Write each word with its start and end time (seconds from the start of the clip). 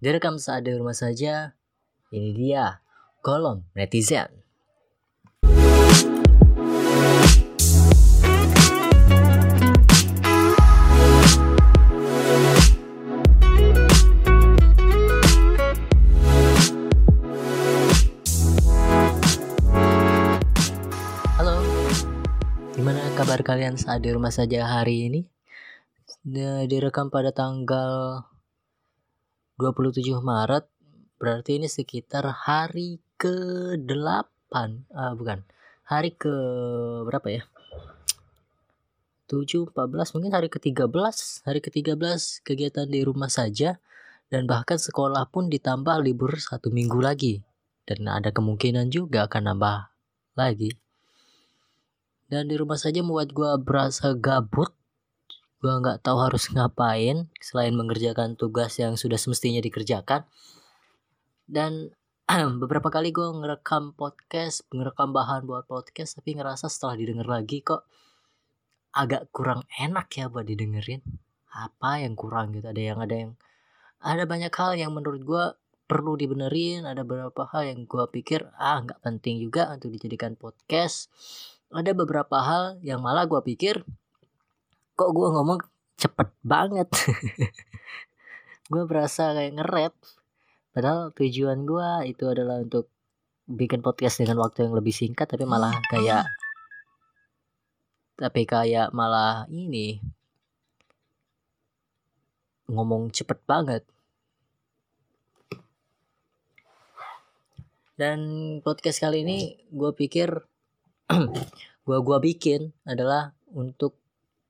Direkam 0.00 0.40
saat 0.40 0.64
di 0.64 0.72
rumah 0.72 0.96
saja. 0.96 1.52
Ini 2.08 2.32
dia 2.32 2.80
kolom 3.20 3.68
netizen. 3.76 4.32
Halo, 21.36 21.60
gimana 22.72 23.04
kabar 23.20 23.44
kalian 23.44 23.76
saat 23.76 24.00
di 24.00 24.08
rumah 24.16 24.32
saja 24.32 24.64
hari 24.64 25.12
ini? 25.12 25.28
Direkam 26.64 27.12
pada 27.12 27.36
tanggal 27.36 28.24
27 29.60 30.24
Maret, 30.24 30.64
berarti 31.20 31.60
ini 31.60 31.68
sekitar 31.68 32.24
hari 32.32 32.96
ke-8, 33.20 34.54
ah, 34.96 35.12
bukan, 35.12 35.44
hari 35.84 36.16
ke 36.16 36.32
berapa 37.04 37.28
ya? 37.28 37.42
7, 39.28 39.68
14, 39.68 40.16
mungkin 40.16 40.32
hari 40.32 40.48
ke-13, 40.48 41.44
hari 41.44 41.60
ke-13 41.60 42.40
kegiatan 42.40 42.88
di 42.88 43.04
rumah 43.04 43.28
saja, 43.28 43.76
dan 44.32 44.48
bahkan 44.48 44.80
sekolah 44.80 45.28
pun 45.28 45.52
ditambah 45.52 46.00
libur 46.00 46.40
satu 46.40 46.72
minggu 46.72 46.98
lagi, 46.98 47.44
dan 47.84 48.08
ada 48.08 48.32
kemungkinan 48.32 48.88
juga 48.88 49.28
akan 49.28 49.54
nambah 49.54 49.92
lagi 50.40 50.80
dan 52.30 52.46
di 52.46 52.54
rumah 52.54 52.78
saja 52.78 53.02
membuat 53.02 53.34
gue 53.34 53.50
berasa 53.58 54.14
gabut 54.14 54.70
gue 55.60 55.68
nggak 55.68 56.00
tahu 56.00 56.18
harus 56.24 56.48
ngapain 56.48 57.28
selain 57.36 57.76
mengerjakan 57.76 58.32
tugas 58.32 58.80
yang 58.80 58.96
sudah 58.96 59.20
semestinya 59.20 59.60
dikerjakan. 59.60 60.24
Dan 61.44 61.92
beberapa 62.64 62.88
kali 62.88 63.12
gue 63.12 63.28
ngerekam 63.28 63.92
podcast 63.92 64.64
ngerekam 64.72 65.12
bahan 65.12 65.44
buat 65.44 65.68
podcast 65.68 66.16
tapi 66.16 66.40
ngerasa 66.40 66.72
setelah 66.72 66.96
didengar 66.96 67.28
lagi 67.28 67.60
kok 67.60 67.84
agak 68.96 69.28
kurang 69.36 69.68
enak 69.76 70.08
ya 70.16 70.32
buat 70.32 70.48
didengerin. 70.48 71.04
Apa 71.52 72.00
yang 72.00 72.16
kurang 72.16 72.56
gitu? 72.56 72.64
Ada 72.72 72.80
yang 72.80 72.98
ada 73.04 73.14
yang 73.14 73.32
ada 74.00 74.24
banyak 74.24 74.52
hal 74.56 74.80
yang 74.80 74.96
menurut 74.96 75.20
gue 75.20 75.44
perlu 75.84 76.14
dibenerin 76.14 76.86
ada 76.86 77.02
beberapa 77.02 77.50
hal 77.50 77.66
yang 77.66 77.84
gue 77.84 78.06
pikir 78.14 78.46
ah 78.56 78.78
nggak 78.80 79.02
penting 79.04 79.44
juga 79.44 79.68
untuk 79.68 79.92
dijadikan 79.92 80.40
podcast. 80.40 81.12
Ada 81.68 81.92
beberapa 81.92 82.40
hal 82.40 82.80
yang 82.80 83.04
malah 83.04 83.28
gue 83.28 83.44
pikir 83.44 83.84
kok 85.00 85.16
gue 85.16 85.28
ngomong 85.32 85.56
cepet 85.96 86.28
banget? 86.44 86.88
Gue 88.70 88.86
berasa 88.86 89.32
kayak 89.34 89.56
nge-rap. 89.56 89.94
Padahal 90.70 91.10
tujuan 91.16 91.66
gue 91.66 91.90
itu 92.06 92.22
adalah 92.28 92.62
untuk 92.62 92.86
bikin 93.50 93.82
podcast 93.82 94.22
dengan 94.22 94.38
waktu 94.46 94.68
yang 94.68 94.78
lebih 94.78 94.94
singkat 94.94 95.26
tapi 95.26 95.42
malah 95.42 95.74
kayak 95.90 96.22
tapi 98.14 98.46
kayak 98.46 98.94
malah 98.94 99.48
ini. 99.50 99.98
Ngomong 102.70 103.10
cepet 103.10 103.42
banget. 103.48 103.82
Dan 107.98 108.20
podcast 108.62 109.02
kali 109.02 109.26
ini 109.26 109.58
gue 109.72 109.90
pikir 109.96 110.30
gua 111.84 111.98
gua 112.00 112.22
bikin 112.22 112.70
adalah 112.86 113.34
untuk 113.50 113.99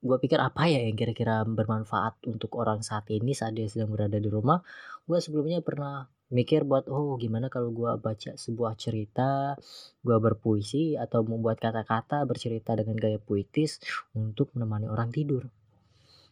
gua 0.01 0.17
pikir 0.17 0.41
apa 0.41 0.67
ya 0.67 0.81
yang 0.81 0.97
kira-kira 0.97 1.45
bermanfaat 1.45 2.25
untuk 2.29 2.57
orang 2.57 2.81
saat 2.81 3.09
ini 3.13 3.37
saat 3.37 3.57
dia 3.57 3.69
sedang 3.69 3.93
berada 3.93 4.17
di 4.17 4.29
rumah? 4.33 4.65
Gua 5.05 5.21
sebelumnya 5.21 5.61
pernah 5.61 6.09
mikir 6.33 6.63
buat 6.65 6.87
oh 6.89 7.19
gimana 7.21 7.53
kalau 7.53 7.71
gua 7.71 8.01
baca 8.01 8.35
sebuah 8.35 8.75
cerita 8.81 9.55
gua 10.01 10.17
berpuisi 10.23 10.97
atau 10.97 11.21
membuat 11.27 11.61
kata-kata 11.61 12.25
bercerita 12.25 12.77
dengan 12.79 12.97
gaya 12.97 13.21
puitis 13.21 13.83
untuk 14.17 14.51
menemani 14.57 14.89
orang 14.89 15.13
tidur. 15.13 15.47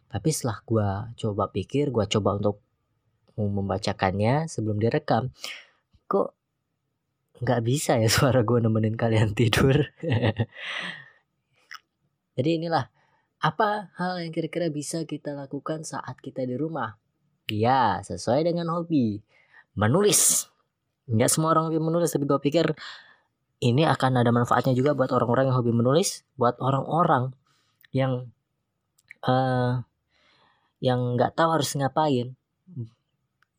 Tapi 0.09 0.29
setelah 0.33 0.59
gua 0.65 0.89
coba 1.21 1.53
pikir 1.53 1.93
gua 1.93 2.09
coba 2.09 2.41
untuk 2.41 2.65
membacakannya 3.39 4.51
sebelum 4.51 4.83
direkam 4.83 5.31
kok 6.11 6.35
nggak 7.39 7.63
bisa 7.63 8.01
ya 8.03 8.11
suara 8.15 8.43
gue 8.43 8.59
nemenin 8.59 8.99
kalian 8.99 9.37
tidur? 9.37 9.77
Jadi 12.39 12.51
inilah 12.59 12.87
apa 13.39 13.95
hal 13.95 14.19
yang 14.19 14.35
kira-kira 14.35 14.67
bisa 14.67 15.07
kita 15.07 15.35
lakukan 15.35 15.87
saat 15.87 16.19
kita 16.19 16.43
di 16.43 16.59
rumah? 16.59 16.99
Ya 17.49 18.03
sesuai 18.03 18.51
dengan 18.51 18.69
hobi. 18.75 19.23
Menulis. 19.79 20.51
Nggak 21.07 21.31
semua 21.31 21.55
orang 21.55 21.71
hobi 21.71 21.81
menulis 21.81 22.11
tapi 22.11 22.27
gue 22.27 22.41
pikir 22.43 22.75
ini 23.63 23.87
akan 23.87 24.23
ada 24.23 24.31
manfaatnya 24.31 24.75
juga 24.75 24.95
buat 24.95 25.11
orang-orang 25.11 25.51
yang 25.51 25.57
hobi 25.59 25.73
menulis 25.75 26.23
buat 26.39 26.55
orang-orang 26.63 27.35
yang 27.91 28.31
uh, 29.27 29.83
yang 30.79 31.19
nggak 31.19 31.35
tahu 31.35 31.59
harus 31.59 31.75
ngapain. 31.79 32.35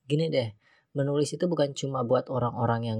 Gini 0.07 0.25
deh 0.27 0.49
menulis 0.93 1.31
itu 1.31 1.45
bukan 1.45 1.71
cuma 1.77 2.01
buat 2.01 2.27
orang-orang 2.27 2.81
yang 2.83 2.99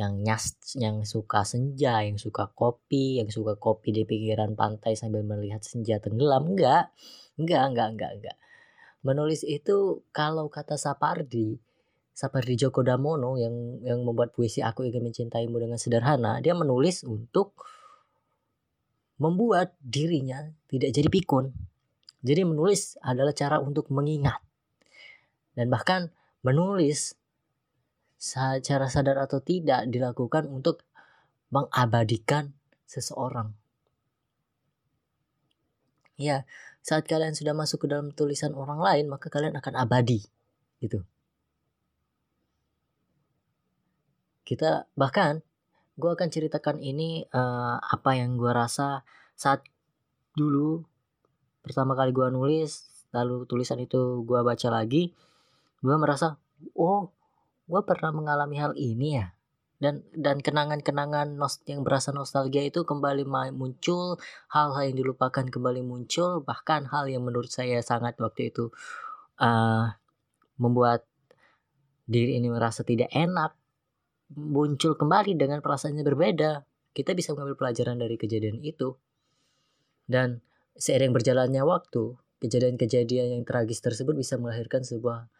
yang 0.00 0.24
nyas 0.24 0.56
yang 0.80 1.04
suka 1.04 1.44
senja, 1.44 2.00
yang 2.00 2.16
suka 2.16 2.48
kopi, 2.56 3.20
yang 3.20 3.28
suka 3.28 3.60
kopi 3.60 3.92
di 3.92 4.08
pinggiran 4.08 4.56
pantai 4.56 4.96
sambil 4.96 5.20
melihat 5.20 5.60
senja 5.60 6.00
tenggelam, 6.00 6.56
enggak. 6.56 6.88
Enggak, 7.36 7.62
enggak, 7.68 7.88
enggak, 7.92 8.10
enggak. 8.16 8.36
Menulis 9.04 9.44
itu 9.44 10.00
kalau 10.16 10.48
kata 10.48 10.80
Sapardi, 10.80 11.60
Sapardi 12.16 12.56
Djoko 12.56 12.80
Damono 12.80 13.36
yang 13.36 13.84
yang 13.84 14.00
membuat 14.00 14.32
puisi 14.32 14.64
Aku 14.64 14.88
Ingin 14.88 15.04
Mencintaimu 15.04 15.60
dengan 15.60 15.76
Sederhana, 15.76 16.40
dia 16.40 16.56
menulis 16.56 17.04
untuk 17.04 17.68
membuat 19.20 19.76
dirinya 19.84 20.48
tidak 20.72 20.96
jadi 20.96 21.08
pikun. 21.12 21.52
Jadi 22.24 22.40
menulis 22.48 22.96
adalah 23.04 23.36
cara 23.36 23.60
untuk 23.60 23.92
mengingat. 23.92 24.40
Dan 25.52 25.68
bahkan 25.68 26.08
menulis 26.40 27.19
secara 28.20 28.92
sadar 28.92 29.16
atau 29.16 29.40
tidak 29.40 29.88
dilakukan 29.88 30.44
untuk 30.44 30.84
mengabadikan 31.48 32.52
seseorang. 32.84 33.56
Ya, 36.20 36.44
saat 36.84 37.08
kalian 37.08 37.32
sudah 37.32 37.56
masuk 37.56 37.88
ke 37.88 37.96
dalam 37.96 38.12
tulisan 38.12 38.52
orang 38.52 38.76
lain, 38.76 39.08
maka 39.08 39.32
kalian 39.32 39.56
akan 39.56 39.72
abadi, 39.72 40.20
gitu. 40.84 41.00
Kita 44.44 44.84
bahkan, 44.92 45.40
gue 45.96 46.10
akan 46.12 46.28
ceritakan 46.28 46.76
ini 46.84 47.24
uh, 47.32 47.80
apa 47.80 48.20
yang 48.20 48.36
gue 48.36 48.52
rasa 48.52 49.00
saat 49.32 49.64
dulu 50.36 50.84
pertama 51.64 51.96
kali 51.96 52.12
gue 52.12 52.28
nulis, 52.28 52.84
lalu 53.16 53.48
tulisan 53.48 53.80
itu 53.80 54.20
gue 54.28 54.44
baca 54.44 54.68
lagi, 54.68 55.16
gue 55.80 55.96
merasa, 55.96 56.36
oh 56.76 57.08
gue 57.70 57.82
pernah 57.86 58.10
mengalami 58.10 58.58
hal 58.58 58.74
ini 58.74 59.22
ya. 59.22 59.30
Dan 59.80 60.04
dan 60.12 60.44
kenangan-kenangan 60.44 61.40
yang 61.64 61.80
berasa 61.80 62.12
nostalgia 62.12 62.60
itu 62.60 62.84
kembali 62.84 63.24
muncul 63.56 64.20
hal-hal 64.52 64.92
yang 64.92 64.96
dilupakan 65.00 65.48
kembali 65.48 65.80
muncul 65.80 66.44
bahkan 66.44 66.84
hal 66.84 67.08
yang 67.08 67.24
menurut 67.24 67.48
saya 67.48 67.80
sangat 67.80 68.20
waktu 68.20 68.52
itu 68.52 68.68
uh, 69.40 69.88
membuat 70.60 71.08
diri 72.04 72.36
ini 72.36 72.52
merasa 72.52 72.84
tidak 72.84 73.08
enak 73.08 73.56
muncul 74.36 75.00
kembali 75.00 75.40
dengan 75.40 75.64
perasaannya 75.64 76.04
berbeda. 76.04 76.68
Kita 76.92 77.16
bisa 77.16 77.32
mengambil 77.32 77.56
pelajaran 77.56 77.96
dari 77.96 78.20
kejadian 78.20 78.60
itu. 78.60 78.98
Dan 80.04 80.42
seiring 80.76 81.16
berjalannya 81.16 81.62
waktu 81.64 82.18
kejadian-kejadian 82.42 83.40
yang 83.40 83.42
tragis 83.48 83.80
tersebut 83.80 84.12
bisa 84.12 84.36
melahirkan 84.36 84.84
sebuah 84.84 85.30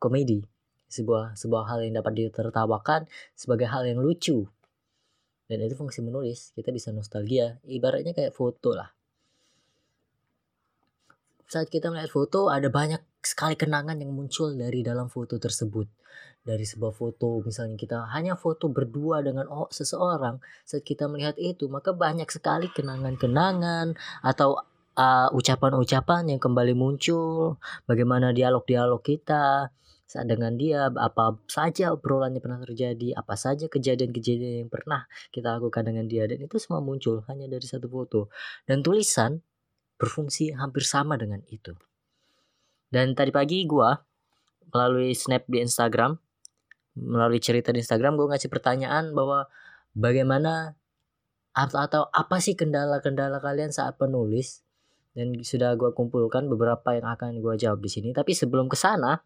komedi 0.00 0.53
sebuah 0.88 1.34
sebuah 1.34 1.64
hal 1.70 1.84
yang 1.84 2.00
dapat 2.00 2.12
ditertawakan 2.16 3.06
sebagai 3.34 3.66
hal 3.70 3.84
yang 3.84 4.00
lucu. 4.00 4.46
Dan 5.44 5.60
itu 5.60 5.76
fungsi 5.76 6.00
menulis 6.00 6.56
kita 6.56 6.72
bisa 6.72 6.88
nostalgia. 6.90 7.60
Ibaratnya 7.68 8.16
kayak 8.16 8.32
foto 8.32 8.72
lah. 8.72 8.88
Saat 11.44 11.68
kita 11.68 11.92
melihat 11.92 12.10
foto 12.10 12.48
ada 12.48 12.72
banyak 12.72 13.04
sekali 13.20 13.56
kenangan 13.56 14.00
yang 14.00 14.12
muncul 14.12 14.52
dari 14.56 14.80
dalam 14.80 15.12
foto 15.12 15.36
tersebut. 15.36 15.86
Dari 16.44 16.64
sebuah 16.64 16.92
foto 16.92 17.40
misalnya 17.44 17.76
kita 17.76 18.08
hanya 18.12 18.36
foto 18.36 18.68
berdua 18.68 19.24
dengan 19.24 19.48
oh, 19.48 19.68
seseorang 19.72 20.40
saat 20.64 20.84
kita 20.84 21.08
melihat 21.08 21.36
itu 21.40 21.68
maka 21.72 21.96
banyak 21.96 22.28
sekali 22.28 22.68
kenangan-kenangan 22.68 23.96
atau 24.20 24.60
uh, 24.96 25.28
ucapan-ucapan 25.32 26.22
uh, 26.24 26.30
yang 26.36 26.40
kembali 26.40 26.72
muncul. 26.76 27.60
Bagaimana 27.88 28.32
dialog-dialog 28.32 29.00
kita 29.00 29.72
dengan 30.04 30.54
dia 30.54 30.92
apa 30.94 31.40
saja 31.50 31.90
obrolannya 31.90 32.38
pernah 32.38 32.62
terjadi 32.62 33.18
apa 33.18 33.34
saja 33.34 33.66
kejadian-kejadian 33.66 34.66
yang 34.66 34.70
pernah 34.70 35.10
kita 35.34 35.58
lakukan 35.58 35.82
dengan 35.82 36.06
dia 36.06 36.28
dan 36.30 36.38
itu 36.38 36.54
semua 36.62 36.78
muncul 36.78 37.24
hanya 37.26 37.50
dari 37.50 37.66
satu 37.66 37.90
foto. 37.90 38.30
Dan 38.68 38.84
tulisan 38.84 39.42
berfungsi 39.98 40.54
hampir 40.54 40.86
sama 40.86 41.18
dengan 41.18 41.42
itu. 41.50 41.74
Dan 42.92 43.16
tadi 43.18 43.34
pagi 43.34 43.66
gua 43.66 43.96
melalui 44.70 45.16
snap 45.16 45.48
di 45.50 45.58
Instagram 45.64 46.14
melalui 46.94 47.42
cerita 47.42 47.74
di 47.74 47.82
Instagram 47.82 48.14
gue 48.14 48.26
ngasih 48.30 48.50
pertanyaan 48.50 49.10
bahwa 49.12 49.50
bagaimana 49.98 50.78
atau 51.54 52.10
apa 52.10 52.42
sih 52.42 52.58
kendala-kendala 52.58 53.38
kalian 53.38 53.70
saat 53.70 53.98
penulis? 53.98 54.62
Dan 55.14 55.46
sudah 55.46 55.78
gue 55.78 55.94
kumpulkan 55.94 56.50
beberapa 56.50 56.90
yang 56.90 57.06
akan 57.06 57.38
gue 57.38 57.54
jawab 57.54 57.78
di 57.78 57.86
sini. 57.86 58.10
Tapi 58.10 58.34
sebelum 58.34 58.66
ke 58.66 58.74
sana 58.74 59.22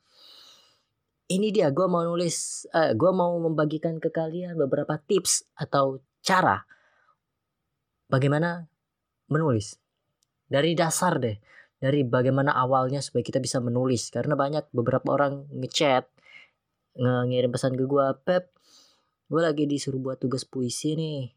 ini 1.28 1.52
dia 1.52 1.69
gue 1.69 1.84
mau 1.84 2.00
nulis 2.04 2.69
uh, 2.72 2.90
eh, 2.90 2.92
gue 2.96 3.10
mau 3.12 3.36
membagikan 3.36 4.00
ke 4.00 4.08
kalian 4.08 4.56
beberapa 4.56 4.96
tips 4.96 5.44
atau 5.56 6.00
cara 6.25 6.64
bagaimana 8.08 8.64
menulis. 9.28 9.76
Dari 10.48 10.72
dasar 10.72 11.20
deh 11.20 11.36
dari 11.78 12.02
bagaimana 12.02 12.56
awalnya 12.58 12.98
supaya 12.98 13.22
kita 13.22 13.38
bisa 13.38 13.60
menulis. 13.62 14.10
Karena 14.10 14.34
banyak 14.34 14.72
beberapa 14.75 15.14
orang 15.14 15.46
ngechat 15.54 16.08
ngirim 16.98 17.54
pesan 17.54 17.78
ke 17.78 17.86
gue 17.86 18.06
Pep 18.26 18.50
gue 19.28 19.38
lagi 19.44 19.69
disuruh 19.69 20.00
buat 20.00 20.19
tugas 20.19 20.48
puisi 20.48 20.96
nih. 20.96 21.28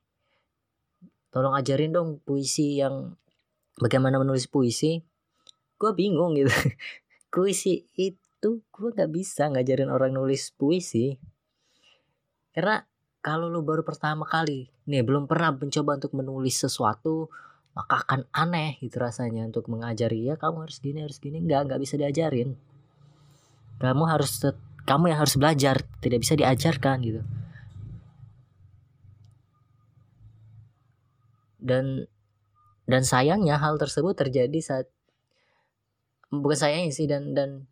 Tolong 1.32 1.56
ajarin 1.60 1.92
dong 1.92 2.10
puisi 2.24 2.80
yang 2.80 3.20
bagaimana 3.76 4.16
menulis 4.16 4.48
puisi. 4.48 5.04
Gue 5.76 5.92
bingung 5.92 6.40
gitu. 6.40 6.52
Puisi 7.32 7.88
itu 7.96 8.21
gue 8.50 8.90
nggak 8.98 9.12
bisa 9.14 9.54
ngajarin 9.54 9.94
orang 9.94 10.18
nulis 10.18 10.50
puisi. 10.58 11.14
Karena 12.52 12.82
kalau 13.22 13.48
lu 13.54 13.62
baru 13.62 13.86
pertama 13.86 14.26
kali 14.26 14.74
nih 14.90 15.06
belum 15.06 15.30
pernah 15.30 15.54
mencoba 15.54 16.02
untuk 16.02 16.18
menulis 16.18 16.58
sesuatu 16.58 17.30
maka 17.72 18.04
akan 18.04 18.28
aneh 18.36 18.82
gitu 18.84 19.00
rasanya 19.00 19.48
untuk 19.48 19.72
mengajari 19.72 20.28
ya 20.28 20.36
kamu 20.36 20.68
harus 20.68 20.82
gini 20.82 21.06
harus 21.06 21.22
gini. 21.22 21.40
Nggak 21.40 21.70
nggak 21.70 21.82
bisa 21.86 21.96
diajarin. 22.02 22.58
Kamu 23.78 24.04
harus 24.10 24.42
kamu 24.84 25.14
yang 25.14 25.20
harus 25.22 25.38
belajar 25.38 25.86
tidak 26.02 26.26
bisa 26.26 26.34
diajarkan 26.34 26.98
gitu. 27.06 27.22
Dan 31.62 32.10
dan 32.90 33.06
sayangnya 33.06 33.62
hal 33.62 33.78
tersebut 33.78 34.18
terjadi 34.18 34.60
saat 34.60 34.90
bukan 36.34 36.58
sayangnya 36.58 36.92
sih 36.92 37.08
dan 37.08 37.32
dan 37.32 37.71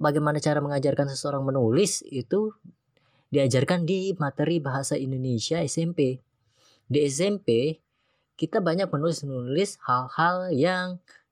bagaimana 0.00 0.40
cara 0.40 0.60
mengajarkan 0.64 1.12
seseorang 1.12 1.44
menulis 1.44 2.04
itu 2.08 2.52
diajarkan 3.28 3.84
di 3.84 4.14
materi 4.16 4.62
bahasa 4.62 4.94
Indonesia 4.94 5.60
SMP 5.60 6.20
di 6.86 6.98
SMP 7.04 7.80
kita 8.34 8.58
banyak 8.60 8.90
menulis-nulis 8.90 9.78
hal-hal 9.86 10.50
yang 10.52 10.86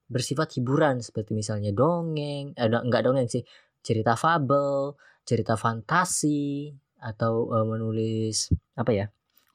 bersifat 0.06 0.54
hiburan 0.60 1.00
seperti 1.00 1.32
misalnya 1.32 1.72
dongeng 1.72 2.52
eh 2.54 2.68
enggak 2.68 3.02
dongeng 3.08 3.28
sih 3.28 3.42
cerita 3.80 4.14
fabel 4.14 4.94
cerita 5.24 5.56
fantasi 5.56 6.74
atau 7.02 7.50
uh, 7.50 7.66
menulis 7.66 8.52
apa 8.76 8.90
ya 8.94 9.06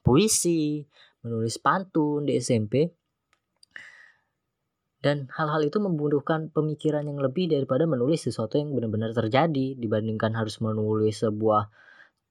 puisi 0.02 0.84
menulis 1.22 1.58
pantun 1.58 2.24
di 2.24 2.38
SMP. 2.38 2.88
Dan 4.98 5.30
hal-hal 5.30 5.62
itu 5.62 5.78
membutuhkan 5.78 6.50
pemikiran 6.50 7.06
yang 7.06 7.22
lebih 7.22 7.46
daripada 7.46 7.86
menulis 7.86 8.26
sesuatu 8.26 8.58
yang 8.58 8.74
benar-benar 8.74 9.14
terjadi 9.14 9.78
dibandingkan 9.78 10.34
harus 10.34 10.58
menulis 10.58 11.22
sebuah 11.22 11.70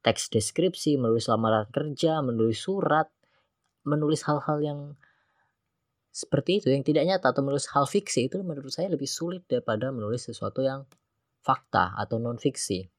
teks 0.04 0.28
deskripsi, 0.28 1.00
menulis 1.00 1.32
lamaran 1.32 1.68
kerja, 1.72 2.20
menulis 2.20 2.60
surat, 2.60 3.08
menulis 3.88 4.28
hal-hal 4.28 4.60
yang 4.60 4.80
seperti 6.12 6.60
itu 6.60 6.68
yang 6.74 6.84
tidak 6.84 7.08
nyata 7.08 7.32
atau 7.32 7.46
menulis 7.46 7.72
hal 7.72 7.88
fiksi 7.88 8.28
itu 8.28 8.42
menurut 8.44 8.74
saya 8.74 8.92
lebih 8.92 9.08
sulit 9.08 9.48
daripada 9.48 9.94
menulis 9.94 10.28
sesuatu 10.28 10.60
yang 10.66 10.84
fakta 11.40 11.96
atau 11.96 12.20
non 12.20 12.36
fiksi. 12.36 12.90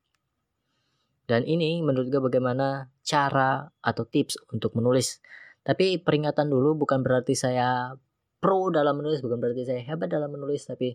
Dan 1.29 1.45
ini 1.45 1.85
menurut 1.85 2.09
gue 2.09 2.23
bagaimana 2.25 2.89
cara 3.05 3.69
atau 3.85 4.09
tips 4.09 4.41
untuk 4.49 4.73
menulis 4.73 5.21
tapi 5.69 6.01
peringatan 6.01 6.49
dulu 6.49 6.81
bukan 6.81 7.05
berarti 7.05 7.37
saya 7.37 7.93
pro 8.39 8.71
dalam 8.71 8.99
menulis, 8.99 9.23
bukan 9.23 9.39
berarti 9.39 9.67
saya 9.67 9.83
hebat 9.83 10.11
dalam 10.11 10.31
menulis, 10.31 10.67
tapi 10.67 10.95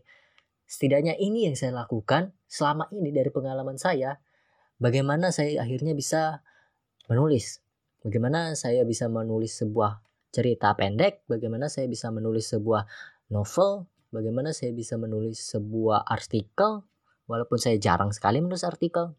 setidaknya 0.63 1.19
ini 1.19 1.51
yang 1.51 1.55
saya 1.59 1.75
lakukan 1.75 2.31
selama 2.47 2.87
ini 2.95 3.11
dari 3.11 3.29
pengalaman 3.29 3.75
saya. 3.75 4.19
Bagaimana 4.79 5.29
saya 5.29 5.63
akhirnya 5.63 5.93
bisa 5.95 6.43
menulis? 7.07 7.63
Bagaimana 8.03 8.51
saya 8.59 8.83
bisa 8.83 9.07
menulis 9.07 9.55
sebuah 9.55 10.03
cerita 10.33 10.75
pendek? 10.75 11.23
Bagaimana 11.29 11.71
saya 11.71 11.87
bisa 11.87 12.11
menulis 12.11 12.51
sebuah 12.51 12.83
novel? 13.31 13.87
Bagaimana 14.11 14.51
saya 14.51 14.75
bisa 14.75 14.99
menulis 14.99 15.39
sebuah 15.39 16.03
artikel? 16.03 16.83
Walaupun 17.29 17.55
saya 17.55 17.79
jarang 17.79 18.11
sekali 18.11 18.43
menulis 18.43 18.67
artikel. 18.67 19.15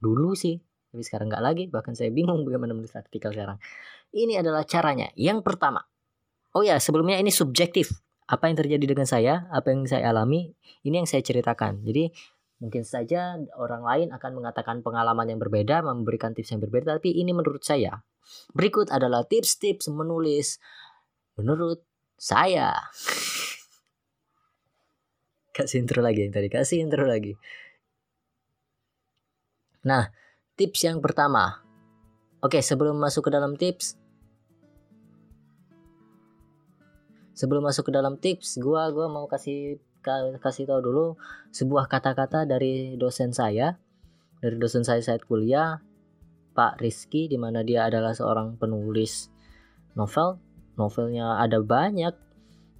Dulu 0.00 0.32
sih, 0.32 0.56
tapi 0.88 1.02
sekarang 1.04 1.28
nggak 1.28 1.44
lagi. 1.44 1.64
Bahkan 1.68 1.92
saya 1.92 2.08
bingung 2.08 2.46
bagaimana 2.48 2.72
menulis 2.72 2.96
artikel 2.96 3.34
sekarang. 3.34 3.60
Ini 4.14 4.40
adalah 4.40 4.64
caranya. 4.64 5.12
Yang 5.18 5.44
pertama. 5.44 5.84
Oh 6.56 6.64
ya, 6.64 6.80
sebelumnya 6.80 7.20
ini 7.20 7.32
subjektif. 7.32 7.92
Apa 8.28 8.52
yang 8.52 8.60
terjadi 8.60 8.92
dengan 8.92 9.08
saya, 9.08 9.48
apa 9.48 9.72
yang 9.72 9.88
saya 9.88 10.12
alami, 10.12 10.52
ini 10.84 11.00
yang 11.00 11.08
saya 11.08 11.24
ceritakan. 11.24 11.80
Jadi 11.80 12.12
mungkin 12.60 12.84
saja 12.84 13.40
orang 13.56 13.86
lain 13.86 14.08
akan 14.12 14.30
mengatakan 14.36 14.84
pengalaman 14.84 15.32
yang 15.32 15.40
berbeda, 15.40 15.80
memberikan 15.80 16.36
tips 16.36 16.52
yang 16.52 16.60
berbeda, 16.60 17.00
tapi 17.00 17.16
ini 17.16 17.32
menurut 17.32 17.64
saya. 17.64 18.04
Berikut 18.52 18.92
adalah 18.92 19.24
tips-tips 19.24 19.88
menulis 19.88 20.60
menurut 21.40 21.80
saya. 22.20 22.76
kasih 25.56 25.88
intro 25.88 26.04
lagi 26.04 26.28
yang 26.28 26.34
tadi, 26.36 26.52
kasih 26.52 26.84
intro 26.84 27.08
lagi. 27.08 27.32
Nah, 29.88 30.12
tips 30.52 30.84
yang 30.84 31.00
pertama, 31.00 31.64
Oke, 32.38 32.62
sebelum 32.62 33.02
masuk 33.02 33.26
ke 33.26 33.30
dalam 33.34 33.58
tips, 33.58 33.97
sebelum 37.38 37.62
masuk 37.62 37.86
ke 37.86 37.92
dalam 37.94 38.18
tips, 38.18 38.58
gua 38.58 38.90
gua 38.90 39.06
mau 39.06 39.30
kasih 39.30 39.78
kasih 40.42 40.66
tahu 40.66 40.80
dulu 40.82 41.06
sebuah 41.54 41.86
kata-kata 41.86 42.42
dari 42.48 42.98
dosen 42.98 43.30
saya, 43.30 43.78
dari 44.42 44.58
dosen 44.58 44.82
saya 44.82 44.98
saat 44.98 45.22
kuliah, 45.22 45.78
Pak 46.58 46.82
Rizky, 46.82 47.30
di 47.30 47.38
mana 47.38 47.62
dia 47.62 47.86
adalah 47.86 48.10
seorang 48.10 48.58
penulis 48.58 49.30
novel. 49.94 50.42
Novelnya 50.74 51.38
ada 51.42 51.58
banyak 51.62 52.14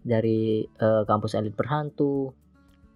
dari 0.02 0.62
uh, 0.78 1.02
kampus 1.02 1.34
elit 1.34 1.54
berhantu, 1.54 2.30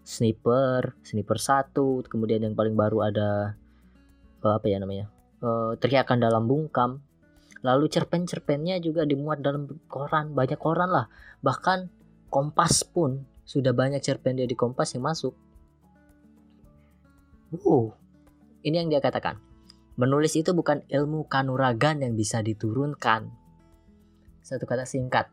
sniper, 0.06 0.94
sniper 1.02 1.38
satu, 1.38 2.02
kemudian 2.06 2.42
yang 2.42 2.54
paling 2.54 2.78
baru 2.78 3.10
ada 3.10 3.58
uh, 4.46 4.54
apa 4.58 4.66
ya 4.70 4.78
namanya? 4.78 5.10
uh, 5.42 5.74
teriakan 5.76 6.22
dalam 6.22 6.46
bungkam 6.46 7.02
lalu 7.62 7.86
cerpen-cerpennya 7.86 8.82
juga 8.82 9.06
dimuat 9.06 9.40
dalam 9.40 9.70
koran 9.86 10.34
banyak 10.34 10.58
koran 10.58 10.90
lah. 10.90 11.06
Bahkan 11.40 12.02
Kompas 12.32 12.80
pun 12.88 13.28
sudah 13.44 13.76
banyak 13.76 14.00
cerpen 14.00 14.40
dia 14.40 14.48
di 14.48 14.56
Kompas 14.56 14.96
yang 14.96 15.04
masuk. 15.04 15.36
Uh 17.52 17.92
ini 18.62 18.78
yang 18.78 18.88
dia 18.88 19.02
katakan 19.02 19.36
menulis 20.00 20.32
itu 20.38 20.56
bukan 20.56 20.80
ilmu 20.88 21.28
kanuragan 21.28 22.00
yang 22.00 22.16
bisa 22.16 22.40
diturunkan. 22.40 23.28
Satu 24.42 24.64
kata 24.66 24.88
singkat 24.88 25.28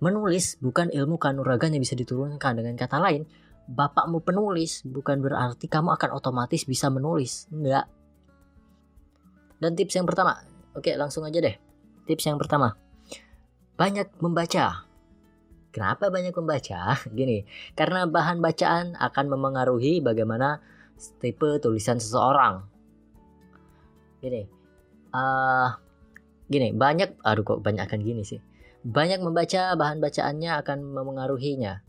menulis 0.00 0.56
bukan 0.58 0.88
ilmu 0.90 1.20
kanuragan 1.20 1.76
yang 1.76 1.82
bisa 1.84 1.94
diturunkan. 1.94 2.58
Dengan 2.58 2.74
kata 2.74 2.98
lain 2.98 3.24
bapakmu 3.70 4.24
penulis 4.26 4.82
bukan 4.82 5.22
berarti 5.22 5.70
kamu 5.70 5.94
akan 5.94 6.10
otomatis 6.16 6.66
bisa 6.66 6.90
menulis. 6.90 7.46
Enggak. 7.54 7.86
Dan 9.60 9.76
tips 9.76 10.00
yang 10.00 10.08
pertama, 10.08 10.40
oke 10.74 10.90
langsung 10.96 11.26
aja 11.26 11.38
deh. 11.40 11.56
Tips 12.06 12.26
yang 12.26 12.38
pertama, 12.40 12.74
banyak 13.80 14.10
membaca. 14.20 14.84
Kenapa 15.70 16.10
banyak 16.10 16.34
membaca? 16.34 16.98
Gini, 17.18 17.46
karena 17.78 18.04
bahan 18.04 18.42
bacaan 18.42 18.98
akan 18.98 19.24
memengaruhi 19.30 20.02
bagaimana 20.02 20.58
tipe 21.22 21.62
tulisan 21.62 21.96
seseorang. 21.96 22.66
Gini, 24.20 24.44
uh, 25.16 25.72
gini 26.50 26.76
banyak, 26.76 27.24
aduh 27.24 27.40
kok 27.40 27.64
banyak 27.64 27.88
akan 27.88 28.04
gini 28.04 28.20
sih. 28.20 28.36
Banyak 28.84 29.24
membaca 29.24 29.72
bahan 29.80 29.96
bacaannya 29.96 30.50
akan 30.60 30.78
memengaruhinya. 30.84 31.80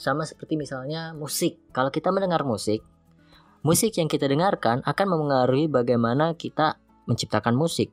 Sama 0.00 0.24
seperti 0.24 0.56
misalnya 0.56 1.12
musik. 1.12 1.60
Kalau 1.76 1.92
kita 1.92 2.08
mendengar 2.08 2.40
musik, 2.48 2.80
musik 3.60 4.00
yang 4.00 4.08
kita 4.08 4.24
dengarkan 4.24 4.80
akan 4.80 5.06
memengaruhi 5.12 5.68
bagaimana 5.68 6.32
kita 6.40 6.80
menciptakan 7.04 7.52
musik 7.52 7.92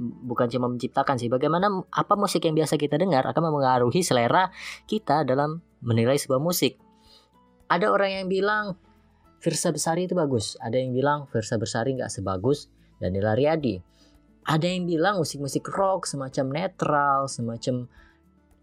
bukan 0.00 0.48
cuma 0.48 0.66
menciptakan 0.70 1.20
sih 1.20 1.28
bagaimana 1.28 1.68
apa 1.92 2.14
musik 2.16 2.42
yang 2.48 2.56
biasa 2.56 2.80
kita 2.80 2.96
dengar 2.96 3.22
akan 3.28 3.52
mempengaruhi 3.52 4.00
selera 4.00 4.48
kita 4.88 5.22
dalam 5.26 5.60
menilai 5.82 6.16
sebuah 6.16 6.40
musik. 6.40 6.78
Ada 7.68 7.88
orang 7.88 8.24
yang 8.24 8.26
bilang 8.28 8.76
Versa 9.42 9.74
Besari 9.74 10.06
itu 10.06 10.14
bagus. 10.14 10.54
Ada 10.62 10.78
yang 10.78 10.94
bilang 10.94 11.26
Versa 11.30 11.58
Besari 11.58 11.96
nggak 11.98 12.12
sebagus. 12.12 12.70
Daniela 13.02 13.34
Riyadi 13.34 13.92
ada 14.42 14.66
yang 14.66 14.90
bilang 14.90 15.22
musik-musik 15.22 15.62
rock 15.70 16.06
semacam 16.06 16.50
netral 16.50 17.30
semacam 17.30 17.86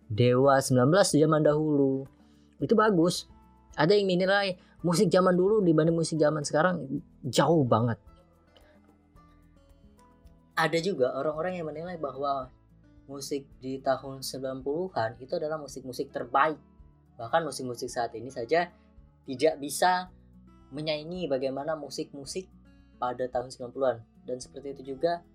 Dewa 0.10 0.58
19 0.58 0.76
zaman 0.92 1.42
dahulu 1.46 2.04
itu 2.60 2.74
bagus. 2.76 3.30
Ada 3.80 3.96
yang 3.96 4.12
menilai 4.12 4.58
musik 4.84 5.08
zaman 5.08 5.38
dulu 5.38 5.64
dibanding 5.64 5.96
musik 5.96 6.20
zaman 6.20 6.44
sekarang 6.44 7.00
jauh 7.24 7.64
banget 7.64 7.96
ada 10.60 10.78
juga 10.84 11.16
orang-orang 11.16 11.62
yang 11.62 11.68
menilai 11.72 11.96
bahwa 11.96 12.52
musik 13.10 13.48
di 13.58 13.82
tahun 13.82 14.22
90-an 14.22 15.18
itu 15.18 15.34
adalah 15.40 15.58
musik-musik 15.58 16.14
terbaik. 16.14 16.60
Bahkan 17.18 17.42
musik-musik 17.48 17.90
saat 17.90 18.14
ini 18.14 18.30
saja 18.30 18.70
tidak 19.26 19.56
bisa 19.58 20.14
menyaingi 20.70 21.26
bagaimana 21.26 21.74
musik-musik 21.74 22.46
pada 23.02 23.26
tahun 23.32 23.50
90-an. 23.50 23.98
Dan 24.28 24.38
seperti 24.38 24.78
itu 24.78 24.94
juga 24.96 25.26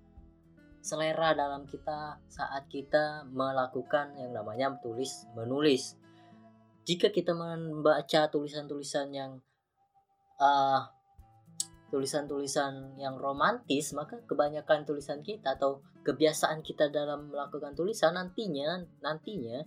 selera 0.85 1.35
dalam 1.35 1.66
kita 1.66 2.23
saat 2.31 2.71
kita 2.71 3.26
melakukan 3.33 4.14
yang 4.21 4.37
namanya 4.37 4.78
tulis 4.78 5.26
menulis. 5.35 5.99
Jika 6.85 7.09
kita 7.11 7.33
membaca 7.33 8.28
tulisan-tulisan 8.28 9.09
yang 9.11 9.40
uh, 10.38 10.94
tulisan-tulisan 11.95 12.99
yang 12.99 13.15
romantis, 13.23 13.95
maka 13.95 14.19
kebanyakan 14.27 14.83
tulisan 14.83 15.23
kita 15.23 15.55
atau 15.55 15.79
kebiasaan 16.03 16.59
kita 16.67 16.91
dalam 16.91 17.31
melakukan 17.31 17.79
tulisan 17.79 18.19
nantinya 18.19 18.83
nantinya 18.99 19.63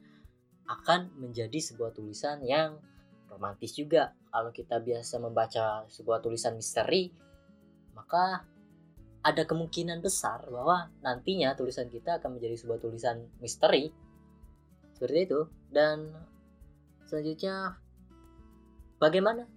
akan 0.68 1.16
menjadi 1.16 1.56
sebuah 1.56 1.96
tulisan 1.96 2.44
yang 2.44 2.84
romantis 3.32 3.72
juga. 3.80 4.12
Kalau 4.28 4.52
kita 4.52 4.84
biasa 4.84 5.24
membaca 5.24 5.88
sebuah 5.88 6.20
tulisan 6.20 6.60
misteri, 6.60 7.08
maka 7.96 8.44
ada 9.24 9.44
kemungkinan 9.48 10.04
besar 10.04 10.44
bahwa 10.52 10.92
nantinya 11.00 11.56
tulisan 11.56 11.88
kita 11.88 12.20
akan 12.20 12.36
menjadi 12.36 12.60
sebuah 12.60 12.84
tulisan 12.84 13.24
misteri. 13.40 13.88
Seperti 14.92 15.32
itu. 15.32 15.48
Dan 15.72 16.12
selanjutnya 17.08 17.80
bagaimana 19.00 19.48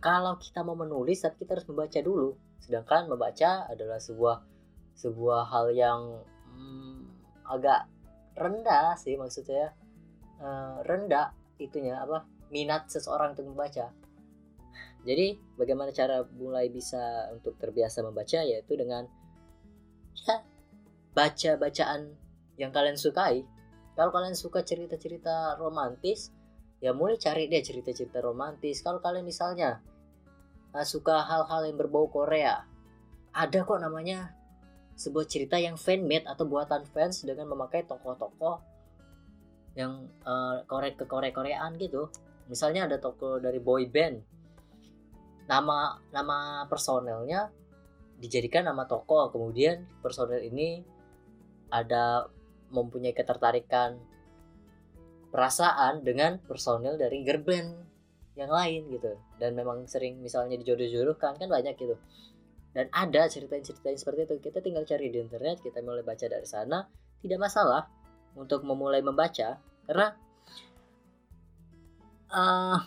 kalau 0.00 0.40
kita 0.40 0.64
mau 0.64 0.74
menulis 0.74 1.20
tapi 1.20 1.44
kita 1.44 1.60
harus 1.60 1.68
membaca 1.68 2.00
dulu. 2.00 2.34
Sedangkan 2.60 3.06
membaca 3.06 3.68
adalah 3.68 4.00
sebuah 4.00 4.40
sebuah 4.96 5.48
hal 5.52 5.66
yang 5.76 6.00
hmm, 6.52 7.04
agak 7.44 7.86
rendah 8.34 8.96
sih 8.96 9.14
maksudnya. 9.20 9.76
Uh, 10.40 10.80
rendah 10.88 11.36
itunya 11.60 12.00
apa 12.00 12.24
minat 12.48 12.88
seseorang 12.88 13.36
untuk 13.36 13.52
membaca. 13.52 13.92
Jadi 15.04 15.36
bagaimana 15.60 15.92
cara 15.92 16.24
mulai 16.36 16.72
bisa 16.72 17.28
untuk 17.32 17.60
terbiasa 17.60 18.00
membaca? 18.00 18.40
Yaitu 18.40 18.76
dengan 18.80 19.04
ya 20.16 20.40
baca 21.12 21.50
bacaan 21.60 22.16
yang 22.56 22.72
kalian 22.72 22.96
sukai. 22.96 23.44
Kalau 23.96 24.12
kalian 24.12 24.32
suka 24.32 24.64
cerita-cerita 24.64 25.60
romantis 25.60 26.32
ya 26.80 26.96
mulai 26.96 27.20
cari 27.20 27.48
deh 27.52 27.60
cerita-cerita 27.60 28.24
romantis. 28.24 28.80
Kalau 28.80 29.04
kalian 29.04 29.28
misalnya 29.28 29.80
uh, 30.74 30.86
suka 30.86 31.22
hal-hal 31.26 31.66
yang 31.66 31.76
berbau 31.78 32.06
Korea. 32.10 32.66
Ada 33.30 33.62
kok 33.62 33.78
namanya 33.78 34.34
sebuah 34.98 35.24
cerita 35.24 35.56
yang 35.56 35.80
fanmade 35.80 36.28
atau 36.28 36.44
buatan 36.44 36.84
fans 36.90 37.24
dengan 37.24 37.48
memakai 37.48 37.86
tokoh-tokoh 37.88 38.60
yang 39.78 40.10
uh, 40.26 40.66
korek 40.66 40.98
ke 40.98 41.04
Korea 41.06 41.32
Koreaan 41.32 41.78
gitu. 41.78 42.10
Misalnya 42.50 42.90
ada 42.90 42.98
tokoh 42.98 43.38
dari 43.38 43.62
boy 43.62 43.86
band. 43.86 44.18
Nama 45.46 45.78
nama 46.10 46.66
personelnya 46.66 47.50
dijadikan 48.18 48.66
nama 48.66 48.84
tokoh. 48.84 49.30
Kemudian 49.30 49.86
personel 50.02 50.42
ini 50.42 50.82
ada 51.70 52.26
mempunyai 52.70 53.14
ketertarikan 53.14 53.98
perasaan 55.30 56.02
dengan 56.02 56.42
personel 56.42 56.98
dari 56.98 57.22
girl 57.22 57.42
band 57.46 57.89
yang 58.40 58.52
lain 58.52 58.88
gitu. 58.88 59.12
Dan 59.36 59.52
memang 59.52 59.84
sering 59.84 60.18
misalnya 60.24 60.56
dijodoh-jodohkan 60.56 61.36
kan 61.36 61.48
banyak 61.48 61.76
gitu. 61.76 62.00
Dan 62.72 62.88
ada 62.90 63.28
cerita-cerita 63.28 63.92
seperti 63.92 64.24
itu. 64.24 64.34
Kita 64.48 64.64
tinggal 64.64 64.88
cari 64.88 65.12
di 65.12 65.20
internet 65.20 65.60
kita 65.60 65.84
mulai 65.84 66.00
baca 66.00 66.24
dari 66.24 66.48
sana. 66.48 66.88
Tidak 67.20 67.36
masalah 67.36 67.84
untuk 68.38 68.62
memulai 68.62 69.02
membaca 69.02 69.58
karena 69.90 70.08
uh, 72.30 72.78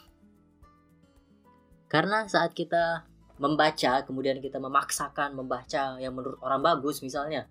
karena 1.91 2.25
saat 2.31 2.55
kita 2.55 3.03
membaca 3.37 4.05
kemudian 4.07 4.39
kita 4.39 4.61
memaksakan 4.61 5.35
membaca 5.35 5.99
yang 5.99 6.13
menurut 6.15 6.39
orang 6.39 6.63
bagus 6.63 7.03
misalnya 7.03 7.49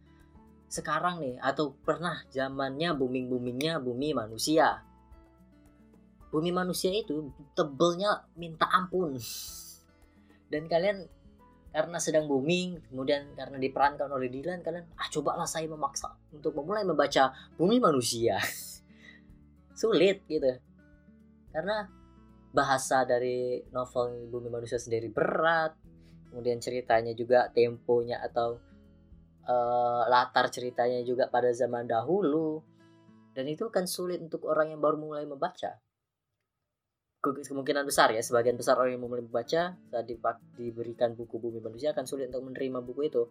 sekarang 0.73 1.21
nih 1.21 1.37
atau 1.37 1.77
pernah 1.85 2.25
zamannya 2.33 2.97
booming 2.97 3.29
boomingnya 3.29 3.77
bumi 3.77 4.17
manusia 4.17 4.81
bumi 6.33 6.49
manusia 6.49 6.89
itu 6.91 7.29
tebelnya 7.53 8.25
minta 8.41 8.65
ampun. 8.73 9.21
Dan 10.49 10.65
kalian 10.65 11.05
karena 11.73 11.97
sedang 12.01 12.29
booming 12.29 12.93
kemudian 12.93 13.33
karena 13.33 13.57
diperankan 13.57 14.09
oleh 14.13 14.29
Dylan 14.29 14.61
kalian 14.61 14.85
ah 14.93 15.09
cobalah 15.09 15.49
saya 15.49 15.65
memaksa 15.69 16.13
untuk 16.33 16.57
memulai 16.57 16.89
membaca 16.89 17.37
bumi 17.61 17.77
manusia. 17.77 18.41
Sulit 19.81 20.25
gitu. 20.25 20.57
Karena 21.53 21.85
bahasa 22.53 23.05
dari 23.09 23.61
novel 23.73 24.29
bumi 24.29 24.53
manusia 24.53 24.77
sendiri 24.77 25.09
berat 25.09 25.73
kemudian 26.29 26.61
ceritanya 26.61 27.17
juga 27.17 27.49
temponya 27.49 28.21
atau 28.25 28.61
uh, 29.49 30.05
latar 30.09 30.53
ceritanya 30.53 31.01
juga 31.01 31.33
pada 31.33 31.49
zaman 31.53 31.89
dahulu 31.89 32.61
dan 33.33 33.49
itu 33.49 33.73
kan 33.73 33.89
sulit 33.89 34.21
untuk 34.21 34.45
orang 34.45 34.77
yang 34.77 34.81
baru 34.85 35.01
mulai 35.01 35.25
membaca 35.25 35.81
kemungkinan 37.23 37.87
besar 37.87 38.11
ya. 38.11 38.19
Sebagian 38.19 38.59
besar 38.59 38.75
orang 38.83 38.99
yang 38.99 39.07
mulai 39.07 39.23
membaca 39.23 39.79
saat 39.79 40.07
diberikan 40.59 41.15
buku 41.15 41.39
bumi 41.39 41.63
manusia 41.63 41.95
akan 41.95 42.03
sulit 42.03 42.27
untuk 42.35 42.51
menerima 42.51 42.83
buku 42.83 43.07
itu. 43.07 43.23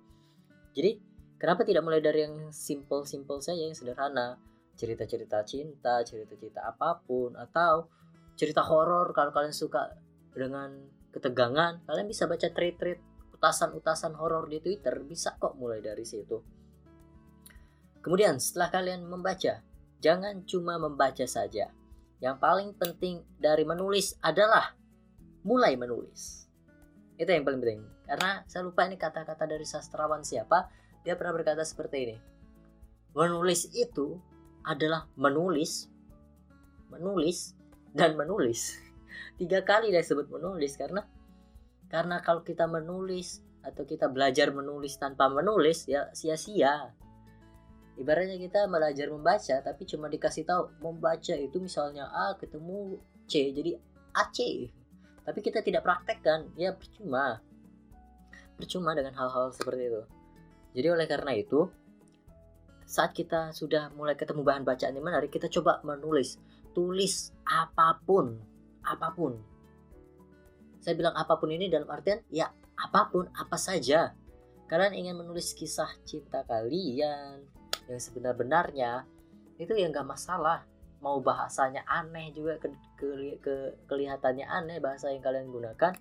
Jadi 0.71 0.91
kenapa 1.35 1.67
tidak 1.67 1.83
mulai 1.83 1.99
dari 1.99 2.23
yang 2.23 2.55
simple-simple 2.55 3.43
saja 3.43 3.67
yang 3.67 3.75
sederhana? 3.75 4.39
Cerita-cerita 4.79 5.43
cinta 5.43 5.99
cerita-cerita 6.07 6.63
apa 6.63 7.03
pun 7.03 7.35
atau 7.35 7.91
cerita 8.39 8.63
horor 8.63 9.11
kalau 9.11 9.35
kalian 9.35 9.51
suka 9.51 9.91
dengan 10.31 10.71
ketegangan 11.11 11.83
kalian 11.83 12.07
bisa 12.07 12.23
baca 12.23 12.47
tweet-tweet 12.47 13.03
utasan-utasan 13.35 14.15
horor 14.15 14.47
di 14.47 14.63
Twitter 14.63 14.95
bisa 15.03 15.35
kok 15.35 15.59
mulai 15.59 15.83
dari 15.83 16.07
situ. 16.07 16.39
Kemudian 17.99 18.39
setelah 18.39 18.71
kalian 18.71 19.03
membaca 19.05 19.59
jangan 19.99 20.47
cuma 20.47 20.79
membaca 20.79 21.27
saja 21.27 21.69
yang 22.21 22.37
paling 22.37 22.77
penting 22.77 23.25
dari 23.41 23.65
menulis 23.65 24.13
adalah 24.21 24.77
mulai 25.41 25.73
menulis. 25.73 26.45
Itu 27.17 27.27
yang 27.33 27.41
paling 27.41 27.61
penting. 27.65 27.81
Karena 28.05 28.45
saya 28.45 28.61
lupa 28.61 28.85
ini 28.85 28.95
kata-kata 28.95 29.49
dari 29.49 29.65
sastrawan 29.65 30.21
siapa, 30.21 30.69
dia 31.01 31.17
pernah 31.17 31.33
berkata 31.33 31.65
seperti 31.65 31.97
ini. 32.05 32.17
Menulis 33.17 33.73
itu 33.73 34.21
adalah 34.61 35.09
menulis, 35.17 35.89
menulis, 36.93 37.57
dan 37.91 38.13
menulis. 38.13 38.77
Tiga 39.41 39.65
kali 39.65 39.89
dia 39.89 40.05
sebut 40.05 40.29
menulis 40.29 40.77
karena 40.77 41.03
karena 41.91 42.23
kalau 42.23 42.45
kita 42.45 42.69
menulis 42.69 43.43
atau 43.65 43.83
kita 43.83 44.07
belajar 44.07 44.53
menulis 44.53 44.95
tanpa 44.95 45.27
menulis 45.27 45.85
ya 45.85 46.07
sia-sia 46.15 46.95
ibaratnya 47.99 48.39
kita 48.39 48.69
belajar 48.69 49.07
membaca 49.11 49.55
tapi 49.63 49.83
cuma 49.87 50.07
dikasih 50.07 50.47
tahu 50.47 50.71
membaca 50.79 51.35
itu 51.35 51.57
misalnya 51.59 52.07
A 52.07 52.37
ketemu 52.39 52.99
C 53.27 53.51
jadi 53.51 53.75
AC 54.15 54.37
tapi 55.21 55.39
kita 55.39 55.61
tidak 55.61 55.85
praktekkan 55.85 56.49
ya 56.57 56.73
percuma. 56.73 57.41
Percuma 58.57 58.93
dengan 58.97 59.13
hal-hal 59.17 59.53
seperti 59.53 59.89
itu. 59.89 60.01
Jadi 60.77 60.87
oleh 60.89 61.05
karena 61.05 61.31
itu 61.37 61.69
saat 62.85 63.15
kita 63.15 63.55
sudah 63.55 63.93
mulai 63.95 64.19
ketemu 64.19 64.43
bahan 64.43 64.67
bacaan 64.67 64.97
yang 64.97 65.05
menarik 65.05 65.31
kita 65.31 65.47
coba 65.47 65.79
menulis 65.87 66.35
tulis 66.75 67.31
apa 67.45 68.01
pun 68.01 68.37
apa 68.81 69.07
pun. 69.13 69.37
Saya 70.81 70.97
bilang 70.97 71.13
apa 71.13 71.37
pun 71.37 71.53
ini 71.53 71.69
dalam 71.69 71.87
artian 71.87 72.25
ya 72.33 72.49
apa 72.75 73.13
pun 73.13 73.29
apa 73.37 73.57
saja. 73.61 74.17
Kalian 74.65 74.95
ingin 74.95 75.15
menulis 75.19 75.51
kisah 75.53 75.91
cinta 76.07 76.47
kalian 76.47 77.43
yang 77.91 77.99
sebenar-benarnya 77.99 79.03
itu 79.59 79.75
ya 79.75 79.91
nggak 79.91 80.07
masalah. 80.07 80.63
Mau 81.01 81.17
bahasanya 81.19 81.81
aneh 81.89 82.29
juga 82.31 82.61
ke, 82.61 82.69
ke, 82.95 83.09
ke 83.41 83.55
kelihatannya 83.89 84.45
aneh 84.45 84.77
bahasa 84.77 85.09
yang 85.09 85.19
kalian 85.19 85.49
gunakan 85.49 85.93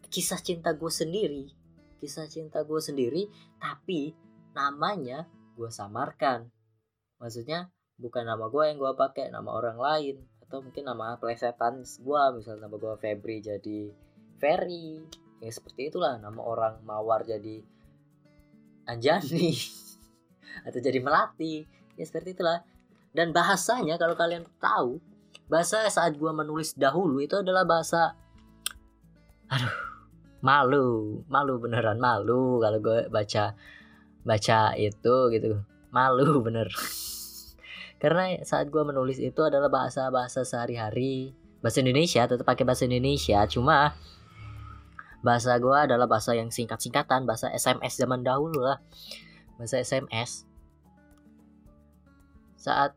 kisah 0.08 0.40
cinta 0.40 0.72
gue 0.72 0.88
sendiri 0.88 1.59
kisah 2.00 2.26
cinta 2.32 2.64
gue 2.64 2.80
sendiri 2.80 3.28
tapi 3.60 4.16
namanya 4.56 5.28
gue 5.54 5.70
samarkan. 5.70 6.48
Maksudnya 7.20 7.68
bukan 8.00 8.24
nama 8.24 8.48
gue 8.48 8.64
yang 8.64 8.80
gue 8.80 8.92
pakai 8.96 9.30
nama 9.30 9.52
orang 9.52 9.76
lain 9.76 10.16
atau 10.48 10.64
mungkin 10.64 10.88
nama 10.88 11.20
plesetan 11.20 11.84
gue 11.84 12.22
misalnya 12.34 12.66
nama 12.66 12.76
gue 12.80 12.96
Febri 12.98 13.44
jadi 13.44 13.80
Ferry. 14.40 15.04
Ya 15.44 15.52
seperti 15.52 15.92
itulah 15.92 16.16
nama 16.18 16.40
orang 16.40 16.80
Mawar 16.88 17.28
jadi 17.28 17.64
Anjani 18.88 19.54
atau 20.68 20.80
jadi 20.80 21.04
Melati. 21.04 21.68
Ya 22.00 22.04
seperti 22.08 22.40
itulah. 22.40 22.64
Dan 23.12 23.36
bahasanya 23.36 24.00
kalau 24.00 24.16
kalian 24.16 24.48
tahu 24.64 25.04
bahasa 25.50 25.84
saat 25.90 26.16
gue 26.16 26.32
menulis 26.32 26.78
dahulu 26.78 27.18
itu 27.20 27.42
adalah 27.42 27.66
bahasa 27.66 28.14
aduh 29.50 29.74
malu 30.40 31.20
malu 31.28 31.60
beneran 31.60 32.00
malu 32.00 32.64
kalau 32.64 32.80
gue 32.80 33.00
baca 33.12 33.56
baca 34.24 34.60
itu 34.80 35.16
gitu. 35.36 35.64
Malu 35.92 36.40
bener. 36.46 36.70
Karena 38.00 38.40
saat 38.48 38.72
gue 38.72 38.84
menulis 38.84 39.20
itu 39.20 39.42
adalah 39.44 39.68
bahasa 39.68 40.08
bahasa 40.08 40.48
sehari-hari. 40.48 41.36
Bahasa 41.60 41.84
Indonesia 41.84 42.24
tetap 42.24 42.48
pakai 42.48 42.64
bahasa 42.64 42.88
Indonesia. 42.88 43.44
Cuma 43.52 43.92
bahasa 45.20 45.60
gue 45.60 45.76
adalah 45.76 46.08
bahasa 46.08 46.32
yang 46.32 46.48
singkat-singkatan 46.48 47.28
bahasa 47.28 47.52
SMS 47.52 48.00
zaman 48.00 48.24
dahulu 48.24 48.64
lah. 48.64 48.80
Bahasa 49.60 49.84
SMS 49.84 50.48
saat 52.60 52.96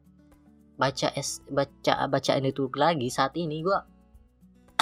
baca 0.74 1.08
es 1.14 1.38
baca 1.46 2.10
bacaan 2.10 2.42
itu 2.42 2.66
lagi 2.74 3.06
saat 3.06 3.38
ini 3.38 3.62
gue 3.62 3.78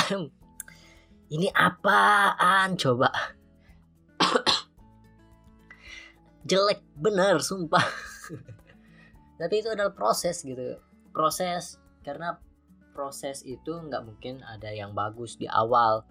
ini 1.30 1.48
apaan? 1.54 2.74
Coba. 2.74 3.10
Jelek 6.50 6.82
bener 6.98 7.38
sumpah. 7.38 7.86
Tapi 9.40 9.54
itu 9.62 9.70
adalah 9.70 9.94
proses 9.94 10.42
gitu. 10.42 10.76
Proses 11.14 11.78
karena 12.02 12.36
proses 12.92 13.46
itu 13.46 13.70
nggak 13.70 14.02
mungkin 14.04 14.42
ada 14.44 14.68
yang 14.74 14.92
bagus 14.92 15.38
di 15.38 15.46
awal. 15.46 16.04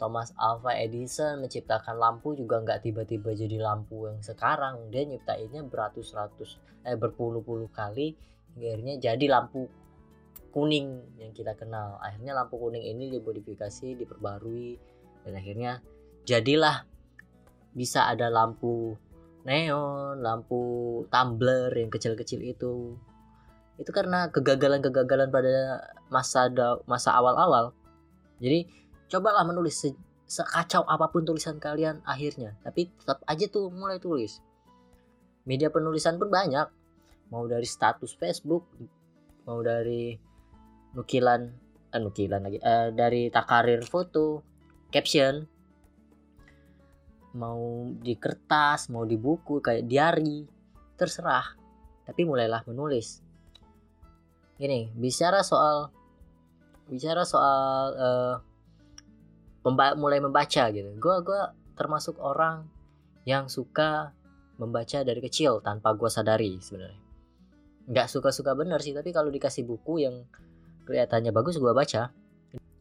Thomas 0.00 0.32
Alva 0.40 0.80
Edison 0.80 1.44
menciptakan 1.44 2.00
lampu 2.00 2.32
juga 2.32 2.56
nggak 2.64 2.88
tiba-tiba 2.88 3.36
jadi 3.36 3.60
lampu 3.60 4.08
yang 4.08 4.24
sekarang. 4.24 4.88
Dia 4.88 5.04
nyiptainnya 5.04 5.60
beratus-ratus 5.68 6.56
eh 6.88 6.96
berpuluh-puluh 6.96 7.68
kali 7.68 8.16
akhirnya 8.56 8.96
jadi 8.98 9.24
lampu 9.28 9.68
kuning 10.50 11.16
yang 11.16 11.30
kita 11.30 11.54
kenal 11.54 11.98
akhirnya 12.02 12.34
lampu 12.34 12.58
kuning 12.58 12.82
ini 12.82 13.10
dimodifikasi 13.14 13.96
diperbarui 13.96 14.76
dan 15.24 15.32
akhirnya 15.38 15.82
jadilah 16.26 16.84
bisa 17.74 18.10
ada 18.10 18.28
lampu 18.28 18.98
neon, 19.44 20.20
lampu 20.20 20.60
tumbler 21.08 21.72
yang 21.72 21.88
kecil-kecil 21.88 22.40
itu. 22.44 22.96
Itu 23.80 23.90
karena 23.96 24.28
kegagalan-kegagalan 24.28 25.32
pada 25.32 25.54
masa 26.12 26.52
masa 26.84 27.16
awal-awal. 27.16 27.72
Jadi 28.40 28.68
cobalah 29.08 29.44
menulis 29.48 29.80
se 29.80 29.90
sekacau 30.30 30.86
apa 30.86 31.10
pun 31.10 31.26
tulisan 31.26 31.58
kalian 31.58 32.06
akhirnya, 32.06 32.54
tapi 32.62 32.86
tetap 32.86 33.18
aja 33.26 33.50
tuh 33.50 33.66
mulai 33.72 33.98
tulis. 33.98 34.38
Media 35.42 35.72
penulisan 35.72 36.20
pun 36.20 36.30
banyak. 36.30 36.70
Mau 37.34 37.46
dari 37.50 37.66
status 37.66 38.14
Facebook, 38.14 38.66
mau 39.42 39.58
dari 39.62 40.14
nukilan 40.94 41.40
eh, 41.90 42.00
nukilan 42.00 42.40
lagi 42.42 42.58
eh, 42.58 42.88
dari 42.94 43.30
takarir 43.30 43.82
foto, 43.86 44.42
caption, 44.90 45.46
mau 47.34 47.86
di 47.94 48.18
kertas 48.18 48.90
mau 48.90 49.06
di 49.06 49.14
buku 49.14 49.62
kayak 49.62 49.86
diary 49.86 50.46
terserah. 50.98 51.46
Tapi 52.06 52.26
mulailah 52.26 52.66
menulis. 52.66 53.22
Gini 54.58 54.90
bicara 54.92 55.46
soal 55.46 55.94
bicara 56.90 57.22
soal 57.22 57.80
uh, 57.94 58.34
memba 59.62 59.94
mulai 59.94 60.18
membaca 60.18 60.68
gitu. 60.74 60.90
Gue 60.98 61.16
gua 61.22 61.54
termasuk 61.78 62.18
orang 62.18 62.66
yang 63.24 63.46
suka 63.46 64.12
membaca 64.60 65.00
dari 65.00 65.20
kecil 65.24 65.64
tanpa 65.64 65.94
gue 65.96 66.10
sadari 66.10 66.60
sebenarnya. 66.60 67.00
Nggak 67.88 68.06
suka-suka 68.10 68.52
bener 68.52 68.82
sih 68.82 68.92
tapi 68.92 69.14
kalau 69.14 69.32
dikasih 69.32 69.64
buku 69.64 70.04
yang 70.04 70.26
kelihatannya 70.90 71.30
bagus 71.30 71.62
gue 71.62 71.70
baca. 71.70 72.10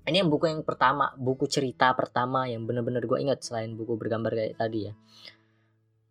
Ini 0.09 0.25
yang 0.25 0.33
buku 0.33 0.49
yang 0.49 0.65
pertama 0.65 1.13
buku 1.13 1.45
cerita 1.45 1.93
pertama 1.93 2.49
yang 2.49 2.65
benar-benar 2.65 3.05
gue 3.05 3.21
ingat 3.21 3.45
selain 3.45 3.77
buku 3.77 3.93
bergambar 3.93 4.33
kayak 4.33 4.57
tadi 4.57 4.89
ya. 4.89 4.93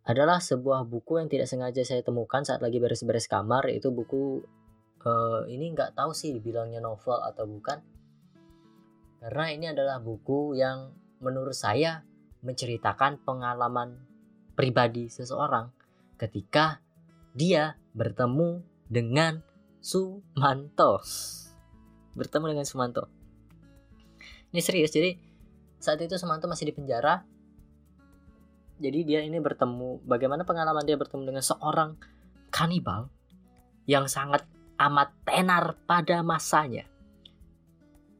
Adalah 0.07 0.39
sebuah 0.39 0.87
buku 0.87 1.19
yang 1.19 1.27
tidak 1.27 1.51
sengaja 1.51 1.83
saya 1.83 1.99
temukan 1.99 2.47
saat 2.47 2.63
lagi 2.63 2.79
beres-beres 2.79 3.27
kamar 3.27 3.67
itu 3.67 3.91
buku 3.91 4.39
uh, 5.03 5.43
ini 5.51 5.75
nggak 5.75 5.99
tahu 5.99 6.15
sih 6.15 6.31
dibilangnya 6.31 6.79
novel 6.79 7.19
atau 7.19 7.43
bukan. 7.43 7.83
Karena 9.19 9.45
ini 9.51 9.65
adalah 9.67 9.99
buku 9.99 10.55
yang 10.55 10.95
menurut 11.19 11.51
saya 11.51 12.07
menceritakan 12.39 13.19
pengalaman 13.27 13.99
pribadi 14.55 15.11
seseorang 15.11 15.75
ketika 16.15 16.79
dia 17.35 17.75
bertemu 17.91 18.63
dengan 18.87 19.43
Sumanto 19.79 21.03
bertemu 22.17 22.55
dengan 22.55 22.65
Sumanto. 22.65 23.09
Ini 24.49 24.61
serius 24.63 24.89
jadi 24.89 25.13
saat 25.79 26.01
itu 26.01 26.17
Sumanto 26.19 26.49
masih 26.49 26.69
di 26.69 26.73
penjara. 26.75 27.23
Jadi 28.79 28.99
dia 29.03 29.19
ini 29.23 29.39
bertemu 29.43 30.03
bagaimana 30.07 30.47
pengalaman 30.47 30.87
dia 30.87 30.95
bertemu 30.95 31.35
dengan 31.35 31.43
seorang 31.43 31.99
kanibal 32.47 33.11
yang 33.83 34.07
sangat 34.07 34.47
amat 34.79 35.11
tenar 35.27 35.75
pada 35.83 36.23
masanya. 36.23 36.87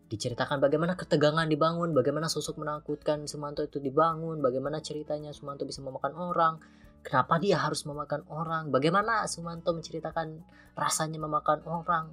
Diceritakan 0.09 0.57
bagaimana 0.57 0.97
ketegangan 0.97 1.45
dibangun, 1.45 1.93
bagaimana 1.93 2.25
sosok 2.25 2.59
menakutkan 2.59 3.29
Sumanto 3.29 3.61
itu 3.61 3.77
dibangun, 3.77 4.41
bagaimana 4.41 4.81
ceritanya 4.81 5.29
Sumanto 5.31 5.69
bisa 5.69 5.85
memakan 5.85 6.17
orang, 6.17 6.53
kenapa 7.05 7.37
dia 7.37 7.61
harus 7.61 7.85
memakan 7.85 8.25
orang, 8.27 8.73
bagaimana 8.73 9.29
Sumanto 9.29 9.69
menceritakan 9.71 10.41
rasanya 10.73 11.21
memakan 11.21 11.61
orang, 11.69 12.09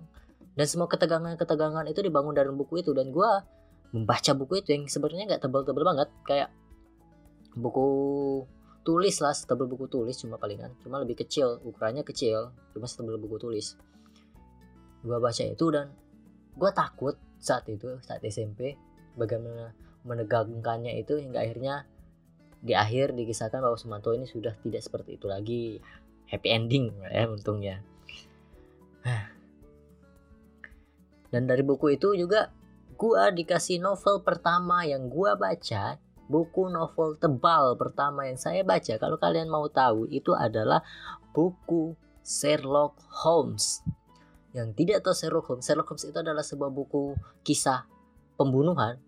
dan 0.56 0.64
semua 0.64 0.88
ketegangan-ketegangan 0.88 1.84
itu 1.92 2.00
dibangun 2.00 2.32
dalam 2.32 2.56
buku 2.56 2.80
itu. 2.80 2.96
Dan 2.96 3.12
gue 3.12 3.30
membaca 3.92 4.32
buku 4.32 4.64
itu 4.64 4.72
yang 4.72 4.88
sebenarnya 4.88 5.36
nggak 5.36 5.42
tebal-tebal 5.44 5.84
banget. 5.84 6.08
Kayak 6.24 6.48
buku 7.52 7.88
tulis 8.80 9.16
lah 9.20 9.36
setebal 9.36 9.68
buku 9.68 9.84
tulis 9.92 10.16
cuma 10.16 10.40
palingan. 10.40 10.72
Cuma 10.80 10.96
lebih 10.96 11.20
kecil 11.20 11.60
ukurannya 11.60 12.02
kecil 12.08 12.56
cuma 12.72 12.88
setebal 12.88 13.20
buku 13.20 13.36
tulis. 13.36 13.76
Gue 15.04 15.20
baca 15.20 15.44
itu 15.44 15.66
dan 15.68 15.92
gue 16.56 16.70
takut 16.72 17.20
saat 17.36 17.68
itu 17.68 18.00
saat 18.00 18.24
SMP 18.24 18.80
bagaimana 19.12 19.76
menegangkannya 20.08 20.96
itu 20.96 21.20
hingga 21.20 21.44
akhirnya 21.44 21.84
di 22.64 22.72
akhir 22.72 23.12
dikisahkan 23.12 23.60
bahwa 23.60 23.76
Sumanto 23.76 24.16
ini 24.16 24.24
sudah 24.24 24.56
tidak 24.64 24.80
seperti 24.80 25.20
itu 25.20 25.28
lagi. 25.28 25.84
Happy 26.26 26.48
ending 26.48 26.90
ya 27.06 27.28
untungnya 27.28 27.84
dan 31.30 31.48
dari 31.48 31.62
buku 31.62 31.98
itu 31.98 32.14
juga 32.14 32.50
gua 32.96 33.28
dikasih 33.30 33.82
novel 33.82 34.24
pertama 34.24 34.86
yang 34.86 35.10
gua 35.10 35.36
baca 35.36 36.00
buku 36.26 36.68
novel 36.68 37.14
tebal 37.16 37.78
pertama 37.78 38.26
yang 38.26 38.38
saya 38.38 38.66
baca. 38.66 38.98
Kalau 38.98 39.16
kalian 39.16 39.46
mau 39.46 39.66
tahu 39.70 40.10
itu 40.10 40.34
adalah 40.34 40.82
buku 41.30 41.94
Sherlock 42.26 42.98
Holmes. 43.22 43.82
Yang 44.50 44.68
tidak 44.82 45.06
tahu 45.06 45.14
Sherlock 45.14 45.46
Holmes 45.46 45.64
Sherlock 45.64 45.88
Holmes 45.94 46.06
itu 46.06 46.18
adalah 46.18 46.42
sebuah 46.42 46.70
buku 46.74 47.14
kisah 47.46 47.86
pembunuhan. 48.34 48.98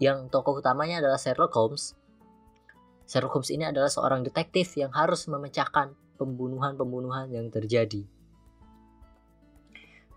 Yang 0.00 0.32
tokoh 0.32 0.60
utamanya 0.60 1.00
adalah 1.00 1.20
Sherlock 1.20 1.52
Holmes. 1.56 1.96
Sherlock 3.08 3.40
Holmes 3.40 3.50
ini 3.50 3.64
adalah 3.66 3.90
seorang 3.90 4.22
detektif 4.22 4.76
yang 4.76 4.92
harus 4.92 5.26
memecahkan 5.26 5.96
pembunuhan-pembunuhan 6.20 7.32
yang 7.32 7.48
terjadi 7.48 8.04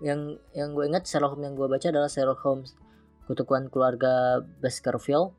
yang 0.04 0.36
yang 0.52 0.76
gue 0.76 0.84
ingat 0.84 1.08
Sherlock 1.08 1.40
Holmes 1.40 1.48
yang 1.48 1.56
gue 1.56 1.68
baca 1.72 1.88
adalah 1.88 2.12
Sherlock 2.12 2.44
Holmes 2.44 2.76
Kutukan 3.24 3.72
Keluarga 3.72 4.44
Baskerville. 4.60 5.32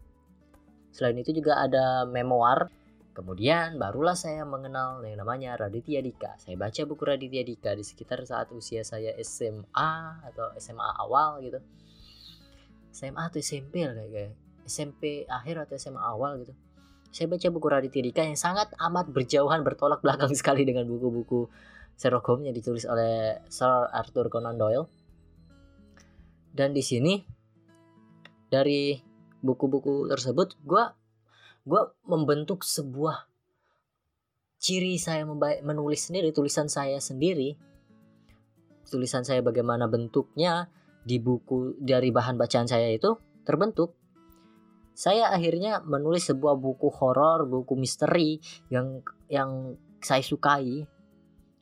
Selain 0.88 1.14
itu 1.20 1.37
juga 1.37 1.61
ada 1.61 2.09
memoir. 2.09 2.72
Kemudian 3.14 3.79
barulah 3.79 4.18
saya 4.18 4.42
mengenal 4.42 5.05
yang 5.07 5.20
namanya 5.22 5.55
Raditya 5.55 6.03
Dika. 6.03 6.35
Saya 6.40 6.59
baca 6.59 6.83
buku 6.83 7.03
Raditya 7.05 7.46
Dika 7.46 7.77
di 7.77 7.85
sekitar 7.87 8.24
saat 8.27 8.50
usia 8.50 8.83
saya 8.83 9.14
SMA 9.22 9.92
atau 10.33 10.50
SMA 10.59 10.88
awal 10.98 11.44
gitu. 11.44 11.61
SMA 12.90 13.22
atau 13.31 13.38
SMP 13.38 13.87
lah 13.87 13.94
kayak 13.94 14.35
SMP 14.64 15.29
akhir 15.29 15.68
atau 15.68 15.77
SMA 15.77 16.00
awal 16.03 16.42
gitu. 16.42 16.57
Saya 17.14 17.31
baca 17.31 17.46
buku 17.53 17.66
Raditya 17.70 18.03
Dika 18.03 18.22
yang 18.27 18.35
sangat 18.40 18.72
amat 18.81 19.12
berjauhan 19.12 19.62
bertolak 19.62 20.03
belakang 20.03 20.33
sekali 20.35 20.66
dengan 20.66 20.88
buku-buku 20.88 21.46
Sherlock 21.95 22.27
Holmes 22.27 22.51
yang 22.51 22.57
ditulis 22.57 22.85
oleh 22.87 23.39
Sir 23.47 23.91
Arthur 23.91 24.27
Conan 24.31 24.59
Doyle. 24.59 24.87
Dan 26.55 26.71
di 26.71 26.83
sini 26.83 27.19
dari 28.47 28.95
buku-buku 29.43 30.07
tersebut 30.07 30.55
gue 30.63 30.85
gue 31.65 31.83
membentuk 32.07 32.63
sebuah 32.63 33.27
ciri 34.63 34.97
saya 34.97 35.27
menulis 35.61 36.09
sendiri 36.09 36.31
tulisan 36.31 36.71
saya 36.71 37.03
sendiri. 37.03 37.59
Tulisan 38.85 39.27
saya 39.27 39.43
bagaimana 39.43 39.91
bentuknya 39.91 40.71
di 41.03 41.19
buku 41.19 41.77
dari 41.83 42.15
bahan 42.15 42.39
bacaan 42.39 42.69
saya 42.69 42.89
itu 42.93 43.17
terbentuk. 43.43 43.97
Saya 44.95 45.35
akhirnya 45.35 45.83
menulis 45.83 46.31
sebuah 46.31 46.55
buku 46.55 46.87
horor 46.95 47.51
buku 47.51 47.75
misteri 47.75 48.39
yang 48.71 49.03
yang 49.27 49.75
saya 49.99 50.23
sukai 50.23 50.87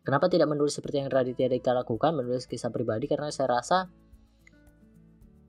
kenapa 0.02 0.30
tidak 0.30 0.50
menulis 0.50 0.74
seperti 0.76 1.02
yang 1.02 1.10
Raditya 1.10 1.50
Dika 1.50 1.74
lakukan? 1.74 2.14
Menulis 2.14 2.46
kisah 2.46 2.70
pribadi 2.70 3.10
karena 3.10 3.30
saya 3.30 3.58
rasa 3.58 3.90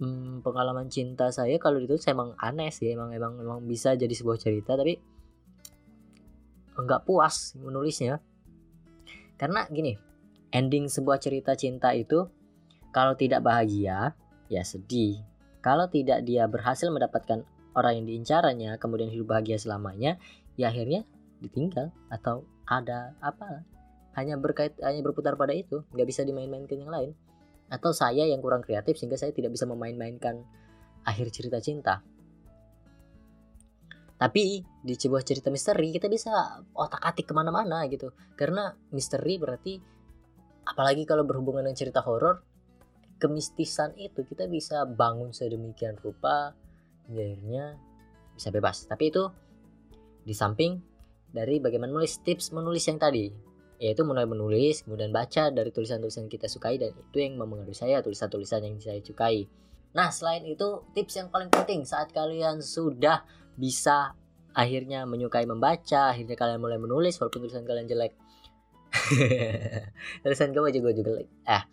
hmm, 0.01 0.41
pengalaman 0.41 0.89
cinta 0.89 1.29
saya 1.29 1.57
kalau 1.61 1.77
ditulis 1.77 2.05
emang 2.09 2.33
aneh 2.39 2.69
sih 2.73 2.93
emang 2.93 3.13
emang 3.13 3.37
emang 3.41 3.59
bisa 3.65 3.93
jadi 3.93 4.11
sebuah 4.11 4.37
cerita 4.41 4.73
tapi 4.73 4.97
enggak 6.79 7.05
puas 7.05 7.53
menulisnya. 7.59 8.21
Karena 9.37 9.65
gini 9.69 9.97
ending 10.53 10.87
sebuah 10.87 11.17
cerita 11.17 11.57
cinta 11.57 11.91
itu 11.97 12.29
kalau 12.93 13.17
tidak 13.17 13.41
bahagia 13.41 14.13
ya 14.47 14.61
sedih. 14.61 15.21
Kalau 15.63 15.87
tidak 15.87 16.27
dia 16.27 16.45
berhasil 16.45 16.91
mendapatkan 16.91 17.47
orang 17.73 18.01
yang 18.01 18.05
diincaranya 18.05 18.77
kemudian 18.77 19.09
hidup 19.09 19.33
bahagia 19.33 19.57
selamanya 19.57 20.21
ya 20.57 20.69
akhirnya 20.69 21.05
ditinggal 21.41 21.89
atau 22.13 22.45
ada 22.69 23.17
apa 23.19 23.65
hanya 24.13 24.37
berkait 24.37 24.77
hanya 24.81 25.01
berputar 25.01 25.33
pada 25.33 25.53
itu 25.53 25.81
nggak 25.93 26.07
bisa 26.07 26.21
dimain-mainkan 26.21 26.77
yang 26.77 26.93
lain 26.93 27.11
atau 27.73 27.89
saya 27.89 28.29
yang 28.29 28.37
kurang 28.37 28.61
kreatif 28.61 29.01
sehingga 29.01 29.17
saya 29.17 29.33
tidak 29.33 29.53
bisa 29.57 29.65
memain-mainkan 29.65 30.45
akhir 31.03 31.33
cerita 31.33 31.57
cinta. 31.57 32.05
Tapi 34.13 34.63
di 34.63 34.93
sebuah 34.95 35.25
cerita 35.25 35.51
misteri 35.51 35.91
kita 35.91 36.07
bisa 36.07 36.63
otak-atik 36.71 37.27
ke 37.27 37.33
mana-mana 37.35 37.83
gitu. 37.91 38.13
Karena 38.37 38.71
misteri 38.93 39.35
berarti 39.35 39.73
apalagi 40.63 41.03
kalau 41.03 41.27
berhubungan 41.27 41.67
dengan 41.67 41.75
cerita 41.75 41.99
horor, 42.05 42.39
kemistisan 43.19 43.97
itu 43.99 44.23
kita 44.23 44.47
bisa 44.47 44.87
bangun 44.87 45.35
sedemikian 45.35 45.99
rupa 45.99 46.55
akhirnya 47.09 47.75
bisa 48.37 48.47
bebas. 48.53 48.87
Tapi 48.87 49.11
itu 49.11 49.23
di 50.23 50.31
samping 50.31 50.79
dari 51.33 51.59
bagaimana 51.59 51.91
menulis 51.91 52.21
tips 52.23 52.55
menulis 52.55 52.85
yang 52.87 53.01
tadi 53.01 53.27
yaitu 53.81 54.05
mulai 54.05 54.27
menulis 54.27 54.83
kemudian 54.83 55.09
baca 55.09 55.49
dari 55.49 55.69
tulisan-tulisan 55.69 56.29
kita 56.29 56.49
sukai 56.49 56.77
dan 56.81 56.93
itu 56.93 57.17
yang 57.17 57.37
mempengaruhi 57.37 57.77
saya 57.77 58.01
tulisan-tulisan 58.01 58.65
yang 58.65 58.75
saya 58.81 58.99
sukai 59.01 59.45
nah 59.93 60.09
selain 60.09 60.45
itu 60.45 60.85
tips 60.97 61.21
yang 61.21 61.29
paling 61.29 61.53
penting 61.53 61.85
saat 61.85 62.09
kalian 62.09 62.61
sudah 62.61 63.25
bisa 63.53 64.17
akhirnya 64.53 65.03
menyukai 65.09 65.49
membaca 65.49 66.13
akhirnya 66.13 66.37
kalian 66.37 66.61
mulai 66.61 66.77
menulis 66.77 67.17
walaupun 67.17 67.49
tulisan 67.49 67.65
kalian 67.65 67.89
jelek. 67.89 68.13
Tulisan 70.23 70.53
gue 70.53 70.69
juga 70.69 70.89
jelek. 70.93 71.27
Eh 71.49 71.63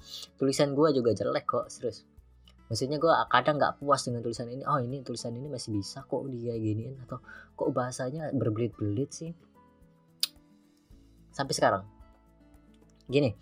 tulisan 0.40 0.72
gue 0.72 0.88
juga 0.96 1.12
jelek 1.12 1.44
kok 1.44 1.68
serius. 1.68 2.08
Maksudnya 2.72 2.96
gue 2.96 3.12
kadang 3.28 3.60
nggak 3.60 3.76
puas 3.76 4.00
dengan 4.08 4.24
tulisan 4.24 4.48
ini. 4.48 4.64
Oh 4.64 4.80
ini 4.80 5.04
tulisan 5.04 5.36
ini 5.36 5.52
masih 5.52 5.76
bisa 5.76 6.00
kok 6.08 6.24
dia 6.32 6.56
giniin 6.56 6.96
atau 7.04 7.20
kok 7.52 7.68
bahasanya 7.76 8.32
berbelit-belit 8.32 9.12
sih 9.12 9.30
sampai 11.40 11.56
sekarang 11.56 11.82
Gini, 13.10 13.34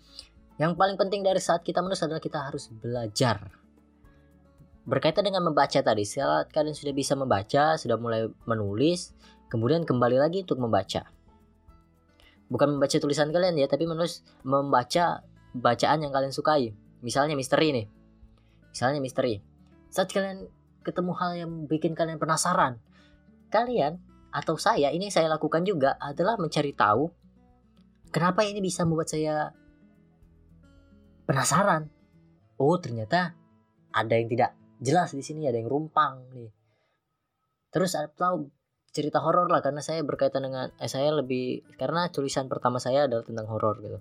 yang 0.57 0.73
paling 0.73 0.97
penting 0.97 1.21
dari 1.21 1.37
saat 1.37 1.61
kita 1.61 1.85
menulis 1.85 2.01
adalah 2.01 2.17
kita 2.17 2.41
harus 2.41 2.73
belajar. 2.73 3.53
Berkaitan 4.89 5.29
dengan 5.29 5.45
membaca 5.45 5.77
tadi, 5.77 6.01
saat 6.01 6.49
kalian 6.49 6.73
sudah 6.73 6.89
bisa 6.97 7.13
membaca, 7.13 7.77
sudah 7.77 8.01
mulai 8.01 8.25
menulis, 8.49 9.13
kemudian 9.53 9.85
kembali 9.85 10.17
lagi 10.17 10.41
untuk 10.41 10.57
membaca. 10.57 11.05
Bukan 12.49 12.81
membaca 12.81 12.97
tulisan 12.97 13.29
kalian 13.29 13.61
ya, 13.61 13.69
tapi 13.69 13.85
menulis 13.85 14.25
membaca 14.41 15.21
bacaan 15.53 16.01
yang 16.01 16.09
kalian 16.09 16.33
sukai. 16.33 16.73
Misalnya 17.05 17.37
misteri 17.37 17.69
nih. 17.69 17.85
Misalnya 18.73 18.97
misteri. 19.05 19.37
Saat 19.93 20.09
kalian 20.09 20.49
ketemu 20.81 21.13
hal 21.13 21.31
yang 21.37 21.51
bikin 21.69 21.93
kalian 21.93 22.17
penasaran, 22.17 22.81
kalian 23.53 24.01
atau 24.33 24.57
saya 24.57 24.89
ini 24.89 25.13
saya 25.13 25.29
lakukan 25.29 25.61
juga 25.61 25.93
adalah 26.01 26.41
mencari 26.41 26.73
tahu 26.73 27.18
kenapa 28.09 28.45
ini 28.45 28.61
bisa 28.61 28.85
membuat 28.85 29.09
saya 29.09 29.53
penasaran? 31.29 31.89
Oh 32.59 32.75
ternyata 32.81 33.33
ada 33.93 34.13
yang 34.13 34.29
tidak 34.29 34.51
jelas 34.79 35.11
di 35.15 35.23
sini 35.23 35.47
ada 35.47 35.57
yang 35.57 35.69
rumpang 35.69 36.29
nih. 36.33 36.51
Terus 37.69 37.93
atau 37.93 38.49
cerita 38.89 39.21
horor 39.21 39.45
lah 39.47 39.61
karena 39.61 39.85
saya 39.85 40.01
berkaitan 40.01 40.49
dengan 40.49 40.73
eh, 40.81 40.89
saya 40.89 41.13
lebih 41.13 41.77
karena 41.77 42.09
tulisan 42.09 42.49
pertama 42.49 42.81
saya 42.81 43.05
adalah 43.05 43.21
tentang 43.21 43.45
horor 43.45 43.77
gitu. 43.85 43.99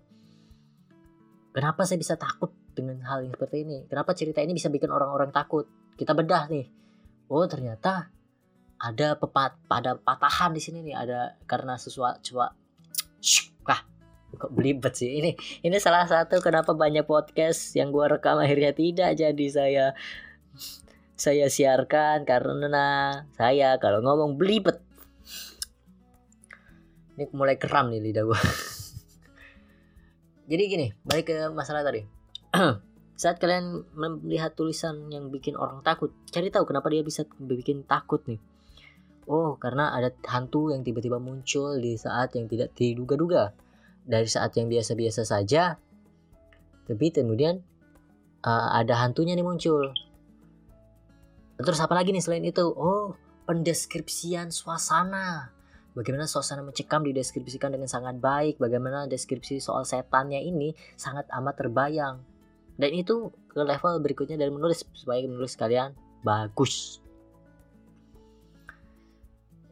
Kenapa 1.53 1.85
saya 1.85 1.99
bisa 1.99 2.15
takut 2.15 2.55
dengan 2.73 3.03
hal 3.05 3.27
yang 3.27 3.35
seperti 3.35 3.67
ini? 3.67 3.85
Kenapa 3.91 4.15
cerita 4.15 4.39
ini 4.41 4.55
bisa 4.55 4.71
bikin 4.71 4.89
orang-orang 4.89 5.35
takut? 5.35 5.67
Kita 5.99 6.15
bedah 6.15 6.47
nih. 6.49 6.67
Oh 7.29 7.45
ternyata 7.45 8.09
ada 8.79 9.19
pepat 9.19 9.59
pada 9.67 9.99
patahan 9.99 10.55
di 10.55 10.63
sini 10.63 10.87
nih 10.87 10.95
ada 10.95 11.35
karena 11.51 11.75
sesuatu 11.75 12.39
kok 14.37 14.53
belibet 14.53 14.93
sih? 14.93 15.17
Ini 15.23 15.31
ini 15.65 15.77
salah 15.81 16.05
satu 16.05 16.45
kenapa 16.45 16.77
banyak 16.77 17.09
podcast 17.09 17.73
yang 17.73 17.89
gua 17.89 18.13
rekam 18.13 18.37
akhirnya 18.37 18.77
tidak 18.77 19.17
jadi 19.17 19.47
saya 19.49 19.87
saya 21.19 21.49
siarkan 21.49 22.29
karena 22.29 23.25
saya 23.35 23.81
kalau 23.81 24.05
ngomong 24.05 24.37
belibet. 24.37 24.85
Ini 27.17 27.27
mulai 27.35 27.57
keram 27.57 27.91
nih 27.91 27.99
lidah 27.99 28.25
gua. 28.29 28.39
Jadi 30.49 30.63
gini 30.65 30.87
balik 31.03 31.29
ke 31.29 31.37
masalah 31.51 31.83
tadi. 31.85 32.07
Saat 33.21 33.43
kalian 33.43 33.83
melihat 33.99 34.55
tulisan 34.55 35.11
yang 35.11 35.29
bikin 35.35 35.59
orang 35.59 35.83
takut 35.83 36.15
cari 36.31 36.55
tahu 36.55 36.65
kenapa 36.71 36.87
dia 36.89 37.03
bisa 37.03 37.27
bikin 37.43 37.83
takut 37.83 38.23
nih. 38.31 38.39
Oh 39.29 39.59
karena 39.59 39.93
ada 39.93 40.15
hantu 40.31 40.71
yang 40.73 40.87
tiba-tiba 40.87 41.21
muncul 41.21 41.77
di 41.77 42.01
saat 42.01 42.33
yang 42.33 42.49
tidak 42.49 42.73
diduga-duga 42.73 43.53
dari 44.09 44.25
saat 44.25 44.57
yang 44.57 44.73
biasa-biasa 44.73 45.29
saja 45.29 45.77
tapi 46.89 47.13
kemudian 47.13 47.61
uh, 48.49 48.69
ada 48.73 48.97
hantunya 49.05 49.37
nih 49.37 49.45
muncul. 49.45 49.93
Terus 51.61 51.81
apa 51.85 51.93
lagi 51.93 52.17
nih 52.17 52.25
selain 52.25 52.49
itu? 52.49 52.65
Oh 52.65 53.13
pendeskripsian 53.45 54.49
suasana. 54.49 55.53
Bagaimana 55.93 56.25
suasana 56.25 56.65
mencekam 56.65 57.05
dideskripsikan 57.05 57.77
dengan 57.77 57.91
sangat 57.91 58.17
baik. 58.17 58.57
Bagaimana 58.57 59.05
deskripsi 59.05 59.61
soal 59.61 59.85
setannya 59.85 60.41
ini 60.41 60.73
sangat 60.97 61.29
amat 61.29 61.61
terbayang. 61.61 62.25
Dan 62.79 62.95
itu 62.95 63.35
ke 63.53 63.61
level 63.61 64.01
berikutnya 64.01 64.41
dari 64.41 64.49
menulis 64.49 64.87
supaya 64.95 65.21
menulis 65.27 65.59
kalian 65.59 65.93
bagus 66.23 67.03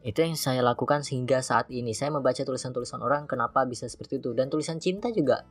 itu 0.07 0.23
yang 0.23 0.39
saya 0.39 0.63
lakukan 0.63 1.03
sehingga 1.03 1.43
saat 1.43 1.67
ini. 1.67 1.91
Saya 1.91 2.15
membaca 2.15 2.39
tulisan-tulisan 2.39 3.03
orang 3.03 3.27
kenapa 3.27 3.67
bisa 3.67 3.91
seperti 3.91 4.23
itu? 4.23 4.31
Dan 4.31 4.47
tulisan 4.47 4.79
cinta 4.79 5.11
juga. 5.11 5.43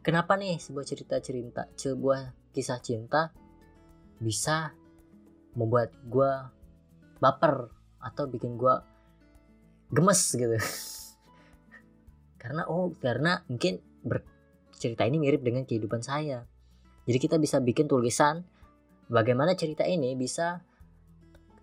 Kenapa 0.00 0.40
nih 0.40 0.56
sebuah 0.56 0.88
cerita 0.88 1.20
cerita 1.20 1.68
sebuah 1.76 2.32
kisah 2.56 2.80
cinta 2.80 3.28
bisa 4.16 4.72
membuat 5.52 5.92
gue 6.08 6.32
baper 7.20 7.68
atau 8.00 8.24
bikin 8.32 8.56
gue 8.56 8.74
gemes 9.92 10.22
gitu? 10.32 10.56
Karena 12.40 12.64
oh 12.64 12.96
karena 12.96 13.44
mungkin 13.44 13.76
cerita 14.72 15.04
ini 15.04 15.20
mirip 15.20 15.44
dengan 15.44 15.68
kehidupan 15.68 16.00
saya. 16.00 16.48
Jadi 17.04 17.18
kita 17.20 17.36
bisa 17.36 17.60
bikin 17.60 17.84
tulisan 17.84 18.40
bagaimana 19.12 19.52
cerita 19.52 19.84
ini 19.84 20.16
bisa 20.16 20.64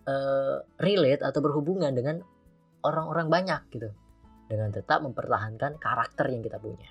uh, 0.06 0.62
relate 0.78 1.26
atau 1.26 1.40
berhubungan 1.42 1.90
dengan 1.90 2.22
orang-orang 2.86 3.26
banyak 3.26 3.60
gitu. 3.74 3.90
Dengan 4.46 4.70
tetap 4.70 5.02
mempertahankan 5.02 5.82
karakter 5.82 6.30
yang 6.30 6.42
kita 6.46 6.62
punya. 6.62 6.86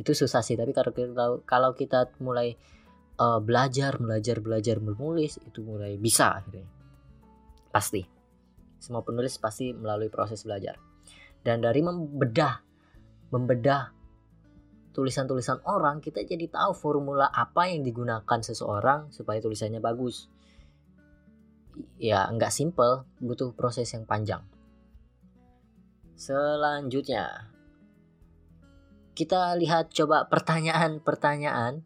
Itu 0.00 0.16
susah 0.16 0.40
sih 0.40 0.56
tapi 0.56 0.72
kalau 0.72 0.92
kita 0.96 1.24
kalau 1.44 1.70
kita 1.76 2.08
mulai 2.24 2.56
uh, 3.20 3.36
belajar 3.44 4.00
belajar 4.00 4.40
belajar 4.40 4.80
menulis 4.80 5.36
itu 5.44 5.60
mulai 5.60 6.00
bisa 6.00 6.40
akhirnya. 6.40 6.64
Pasti. 7.68 8.00
Semua 8.80 9.04
penulis 9.04 9.36
pasti 9.36 9.76
melalui 9.76 10.08
proses 10.08 10.40
belajar. 10.48 10.80
Dan 11.44 11.60
dari 11.60 11.84
membedah 11.84 12.64
membedah 13.28 13.92
tulisan-tulisan 14.96 15.60
orang 15.68 16.00
kita 16.00 16.24
jadi 16.24 16.48
tahu 16.48 16.72
formula 16.72 17.28
apa 17.28 17.68
yang 17.68 17.84
digunakan 17.84 18.40
seseorang 18.40 19.12
supaya 19.12 19.36
tulisannya 19.44 19.84
bagus. 19.84 20.32
Ya 22.00 22.24
nggak 22.32 22.48
simple 22.48 23.04
butuh 23.20 23.52
proses 23.52 23.92
yang 23.92 24.08
panjang 24.08 24.40
selanjutnya 26.20 27.48
kita 29.16 29.56
lihat 29.56 29.92
coba 29.92 30.28
pertanyaan-pertanyaan. 30.28 31.84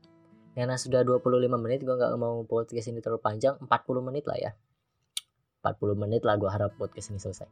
Karena 0.55 0.79
sudah 0.79 1.03
25 1.03 1.51
menit 1.59 1.83
gue 1.83 1.91
nggak 1.91 2.15
mau 2.15 2.47
podcast 2.47 2.95
ini 2.95 3.03
terlalu 3.03 3.23
panjang 3.23 3.59
40 3.59 4.07
menit 4.07 4.23
lah 4.31 4.39
ya. 4.39 4.53
40 5.67 5.99
menit 5.99 6.23
lah 6.23 6.39
gue 6.39 6.47
harap 6.47 6.79
podcast 6.79 7.11
ini 7.11 7.19
selesai. 7.19 7.49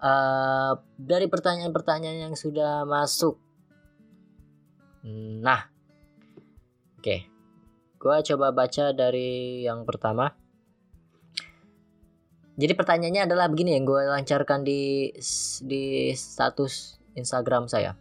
Uh, 0.00 0.74
dari 0.98 1.30
pertanyaan-pertanyaan 1.30 2.30
yang 2.30 2.34
sudah 2.34 2.82
masuk. 2.82 3.38
Nah 5.42 5.70
oke. 6.98 7.04
Okay. 7.04 7.20
gue 8.00 8.16
coba 8.32 8.48
baca 8.56 8.96
dari 8.96 9.60
yang 9.60 9.84
pertama 9.84 10.32
jadi 12.60 12.76
pertanyaannya 12.76 13.24
adalah 13.24 13.48
begini 13.48 13.80
yang 13.80 13.88
gue 13.88 14.04
lancarkan 14.04 14.60
di 14.60 15.08
di 15.64 16.12
status 16.12 17.00
Instagram 17.16 17.64
saya 17.66 17.96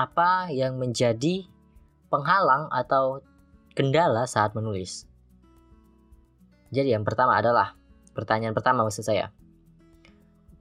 apa 0.00 0.48
yang 0.48 0.80
menjadi 0.80 1.44
penghalang 2.08 2.72
atau 2.72 3.20
kendala 3.76 4.24
saat 4.24 4.56
menulis? 4.56 5.04
Jadi 6.72 6.94
yang 6.94 7.04
pertama 7.04 7.36
adalah 7.36 7.76
pertanyaan 8.16 8.56
pertama 8.56 8.86
maksud 8.86 9.04
saya. 9.04 9.34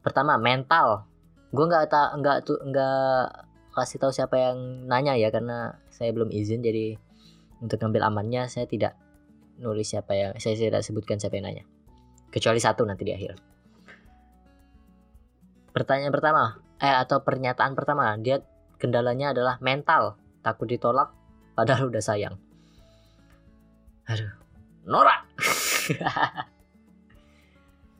Pertama 0.03 0.35
mental. 0.35 1.07
Gue 1.55 1.65
nggak 1.65 1.87
tak 1.89 2.09
nggak 2.19 2.37
tuh 2.45 2.59
nggak 2.61 3.47
kasih 3.73 3.97
tahu 4.01 4.11
siapa 4.11 4.35
yang 4.37 4.85
nanya 4.91 5.15
ya 5.15 5.31
karena 5.31 5.79
saya 5.87 6.11
belum 6.11 6.33
izin 6.35 6.59
jadi 6.59 6.99
untuk 7.63 7.79
ngambil 7.79 8.11
amannya 8.11 8.49
saya 8.51 8.67
tidak 8.67 8.97
nulis 9.55 9.87
siapa 9.87 10.13
yang 10.19 10.31
saya 10.35 10.59
tidak 10.59 10.83
sebutkan 10.83 11.15
siapa 11.15 11.39
yang 11.39 11.47
nanya 11.47 11.63
kecuali 12.29 12.61
satu 12.61 12.85
nanti 12.85 13.03
di 13.05 13.13
akhir. 13.13 13.33
Pertanyaan 15.73 16.13
pertama 16.13 16.43
eh 16.79 16.95
atau 16.95 17.21
pernyataan 17.21 17.75
pertama 17.75 18.15
dia 18.21 18.41
kendalanya 18.79 19.33
adalah 19.33 19.57
mental. 19.61 20.17
Takut 20.39 20.71
ditolak 20.71 21.11
padahal 21.53 21.91
udah 21.91 22.01
sayang. 22.01 22.35
Aduh 24.07 24.31
norak. 24.87 25.27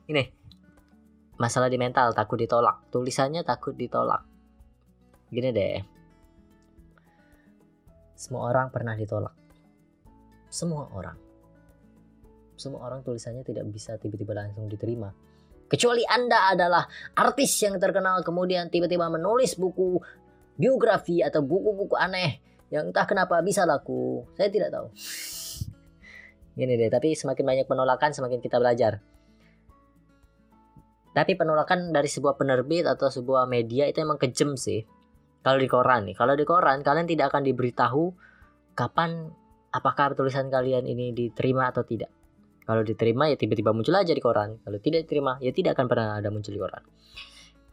Ini 0.09 0.23
masalah 1.37 1.69
di 1.69 1.77
mental 1.77 2.15
takut 2.17 2.39
ditolak. 2.39 2.89
Tulisannya 2.89 3.45
takut 3.45 3.77
ditolak. 3.77 4.25
Gini 5.29 5.49
deh. 5.53 5.77
Semua 8.17 8.49
orang 8.49 8.73
pernah 8.73 8.97
ditolak. 8.97 9.35
Semua 10.49 10.89
orang 10.89 11.28
semua 12.59 12.83
orang 12.83 12.99
tulisannya 13.01 13.47
tidak 13.47 13.63
bisa 13.71 13.95
tiba-tiba 13.95 14.35
langsung 14.35 14.67
diterima. 14.67 15.07
Kecuali 15.69 16.03
anda 16.03 16.51
adalah 16.51 16.83
artis 17.15 17.55
yang 17.63 17.79
terkenal 17.79 18.19
kemudian 18.25 18.67
tiba-tiba 18.67 19.07
menulis 19.07 19.55
buku 19.55 20.01
biografi 20.59 21.23
atau 21.23 21.39
buku-buku 21.39 21.95
aneh 21.95 22.43
yang 22.67 22.91
entah 22.91 23.07
kenapa 23.07 23.39
bisa 23.39 23.63
laku. 23.63 24.27
Saya 24.35 24.51
tidak 24.51 24.75
tahu. 24.75 24.91
Gini 26.59 26.75
deh 26.75 26.91
tapi 26.91 27.15
semakin 27.15 27.45
banyak 27.47 27.65
penolakan 27.69 28.11
semakin 28.11 28.43
kita 28.43 28.59
belajar. 28.59 28.99
Tapi 31.15 31.31
penolakan 31.39 31.95
dari 31.95 32.11
sebuah 32.11 32.35
penerbit 32.35 32.83
atau 32.83 33.07
sebuah 33.07 33.47
media 33.47 33.87
itu 33.87 34.03
emang 34.03 34.19
kejem 34.19 34.59
sih. 34.59 34.83
Kalau 35.39 35.55
di 35.55 35.71
koran 35.71 36.11
nih 36.11 36.15
kalau 36.19 36.35
di 36.35 36.43
koran 36.43 36.83
kalian 36.83 37.07
tidak 37.07 37.31
akan 37.31 37.47
diberitahu 37.47 38.11
kapan 38.75 39.31
apakah 39.71 40.11
tulisan 40.17 40.51
kalian 40.51 40.83
ini 40.83 41.15
diterima 41.15 41.71
atau 41.71 41.87
tidak 41.87 42.18
kalau 42.69 42.85
diterima 42.85 43.33
ya 43.33 43.35
tiba-tiba 43.35 43.73
muncul 43.73 43.97
aja 43.97 44.13
di 44.13 44.21
koran 44.21 44.61
kalau 44.61 44.77
tidak 44.77 45.09
diterima 45.09 45.41
ya 45.41 45.49
tidak 45.49 45.73
akan 45.73 45.89
pernah 45.89 46.21
ada 46.21 46.29
muncul 46.29 46.53
di 46.53 46.61
koran 46.61 46.85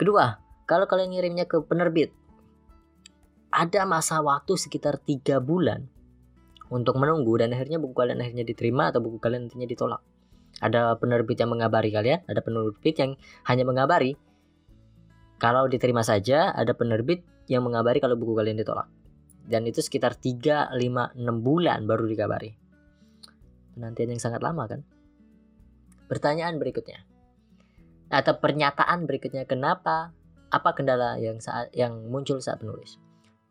kedua 0.00 0.40
kalau 0.64 0.88
kalian 0.88 1.12
ngirimnya 1.12 1.44
ke 1.44 1.60
penerbit 1.68 2.16
ada 3.52 3.84
masa 3.84 4.24
waktu 4.24 4.56
sekitar 4.56 4.96
tiga 5.04 5.36
bulan 5.36 5.92
untuk 6.68 6.98
menunggu 6.98 7.38
dan 7.38 7.54
akhirnya 7.54 7.78
buku 7.78 7.94
kalian 7.94 8.18
akhirnya 8.20 8.44
diterima 8.44 8.90
atau 8.90 8.98
buku 8.98 9.22
kalian 9.22 9.46
nantinya 9.46 9.68
ditolak. 9.70 10.02
Ada 10.56 10.96
penerbit 10.96 11.36
yang 11.36 11.52
mengabari 11.52 11.92
kalian, 11.92 12.24
ada 12.26 12.40
penerbit 12.40 12.96
yang 12.96 13.12
hanya 13.44 13.64
mengabari 13.68 14.16
kalau 15.36 15.68
diterima 15.68 16.00
saja, 16.00 16.48
ada 16.56 16.72
penerbit 16.72 17.20
yang 17.46 17.60
mengabari 17.60 18.00
kalau 18.00 18.16
buku 18.16 18.32
kalian 18.32 18.56
ditolak. 18.56 18.88
Dan 19.46 19.68
itu 19.68 19.84
sekitar 19.84 20.16
3, 20.16 20.72
5, 20.74 21.12
6 21.16 21.44
bulan 21.44 21.84
baru 21.84 22.08
dikabari. 22.08 22.56
Penantian 23.76 24.16
yang 24.16 24.22
sangat 24.24 24.40
lama 24.40 24.64
kan? 24.64 24.80
Pertanyaan 26.08 26.56
berikutnya. 26.56 27.04
Atau 28.08 28.40
pernyataan 28.40 29.04
berikutnya, 29.04 29.44
kenapa? 29.44 30.16
Apa 30.48 30.72
kendala 30.72 31.20
yang 31.20 31.44
saat 31.44 31.68
yang 31.76 32.08
muncul 32.08 32.40
saat 32.40 32.64
menulis? 32.64 32.96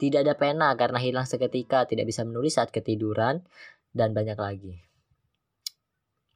Tidak 0.02 0.26
ada 0.26 0.34
pena 0.34 0.74
karena 0.74 0.98
hilang 0.98 1.30
seketika, 1.30 1.86
tidak 1.86 2.10
bisa 2.10 2.26
menulis 2.26 2.58
saat 2.58 2.74
ketiduran, 2.74 3.46
dan 3.94 4.18
banyak 4.18 4.36
lagi. 4.36 4.74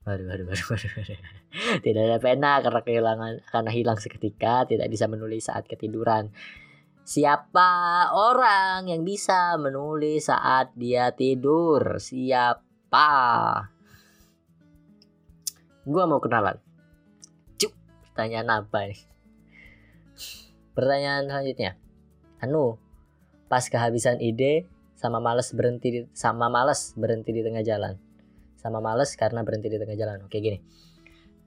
Waduh, 0.05 0.25
waduh, 0.31 0.45
waduh, 0.47 0.67
waduh. 0.69 1.19
Tidak 1.85 2.03
ada 2.05 2.21
pena 2.21 2.61
karena 2.61 2.81
kehilangan 2.85 3.33
karena 3.49 3.71
hilang 3.73 3.97
seketika, 3.97 4.69
tidak 4.69 4.85
bisa 4.93 5.09
menulis 5.09 5.49
saat 5.49 5.65
ketiduran. 5.65 6.29
Siapa 7.01 8.05
orang 8.13 8.85
yang 8.85 9.01
bisa 9.01 9.57
menulis 9.57 10.29
saat 10.29 10.77
dia 10.77 11.09
tidur? 11.09 11.97
Siapa? 11.97 13.09
Gua 15.89 16.05
mau 16.05 16.21
kenalan. 16.21 16.61
Cuk, 17.57 17.73
pertanyaan 18.05 18.61
apa 18.61 18.93
nih? 18.93 19.01
Pertanyaan 20.77 21.25
selanjutnya. 21.25 21.81
Anu, 22.45 22.77
pas 23.49 23.65
kehabisan 23.65 24.21
ide 24.21 24.69
sama 24.93 25.17
males 25.17 25.49
berhenti 25.49 25.89
di, 25.89 25.99
sama 26.13 26.45
males 26.45 26.93
berhenti 26.93 27.33
di 27.33 27.41
tengah 27.41 27.65
jalan. 27.65 27.97
Sama 28.61 28.77
males 28.77 29.17
karena 29.17 29.41
berhenti 29.41 29.65
di 29.65 29.81
tengah 29.81 29.97
jalan. 29.97 30.29
Oke 30.29 30.37
gini. 30.37 30.61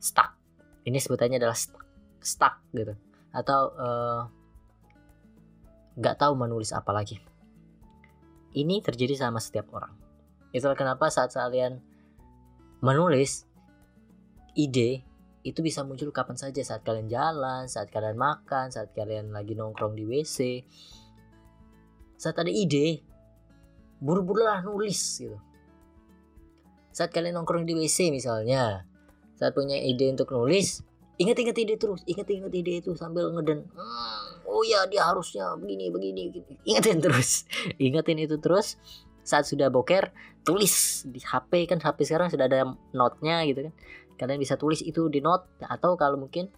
Stuck. 0.02 0.35
Ini 0.83 0.98
sebutannya 0.98 1.38
adalah 1.38 1.55
stuck, 1.55 1.87
stuck 2.18 2.66
gitu. 2.74 2.98
Atau 3.31 3.61
eh, 3.78 4.20
nggak 6.02 6.16
uh, 6.16 6.18
tahu 6.18 6.33
menulis 6.35 6.74
apa 6.74 6.90
lagi. 6.90 7.22
Ini 8.59 8.83
terjadi 8.83 9.14
sama 9.14 9.38
setiap 9.38 9.70
orang. 9.70 9.94
Itulah 10.50 10.74
kenapa 10.74 11.07
saat 11.14 11.31
kalian 11.31 11.78
menulis 12.83 13.46
ide 14.54 15.02
itu 15.42 15.58
bisa 15.58 15.82
muncul 15.82 16.14
kapan 16.14 16.38
saja 16.38 16.62
saat 16.62 16.86
kalian 16.86 17.10
jalan, 17.10 17.66
saat 17.66 17.90
kalian 17.90 18.14
makan, 18.14 18.70
saat 18.70 18.94
kalian 18.94 19.34
lagi 19.34 19.58
nongkrong 19.58 19.98
di 19.98 20.06
WC, 20.06 20.62
saat 22.14 22.38
ada 22.38 22.50
ide 22.50 23.02
buru-buru 23.98 24.46
lah 24.46 24.62
nulis 24.62 25.18
gitu. 25.18 25.38
Saat 26.94 27.10
kalian 27.10 27.38
nongkrong 27.38 27.66
di 27.66 27.74
WC 27.74 28.14
misalnya 28.14 28.86
saat 29.42 29.58
punya 29.58 29.74
ide 29.74 30.06
untuk 30.14 30.30
nulis 30.30 30.86
ingat-ingat 31.18 31.56
ide 31.58 31.74
terus 31.74 32.06
ingat-ingat 32.06 32.52
ide 32.54 32.78
itu 32.78 32.94
sambil 32.94 33.30
ngeden 33.34 33.66
hmm, 33.66 34.46
oh 34.46 34.62
ya 34.62 34.86
dia 34.86 35.06
harusnya 35.06 35.54
begini 35.58 35.90
begini 35.90 36.30
gitu. 36.30 36.50
ingatin 36.62 37.02
terus 37.02 37.42
ingatin 37.82 38.22
itu 38.22 38.38
terus. 38.38 38.78
Saat 39.22 39.46
sudah 39.46 39.70
boker 39.70 40.10
tulis 40.42 41.06
di 41.06 41.22
HP 41.22 41.70
kan 41.70 41.78
HP 41.78 42.10
sekarang 42.10 42.26
sudah 42.26 42.50
ada 42.50 42.74
notnya 42.90 43.46
gitu 43.46 43.70
kan 43.70 43.74
kalian 44.16 44.40
bisa 44.40 44.57
tulis 44.61 44.83
itu 44.85 45.09
di 45.09 45.20
note 45.20 45.48
atau 45.62 45.96
kalau 45.96 46.20
mungkin 46.20 46.48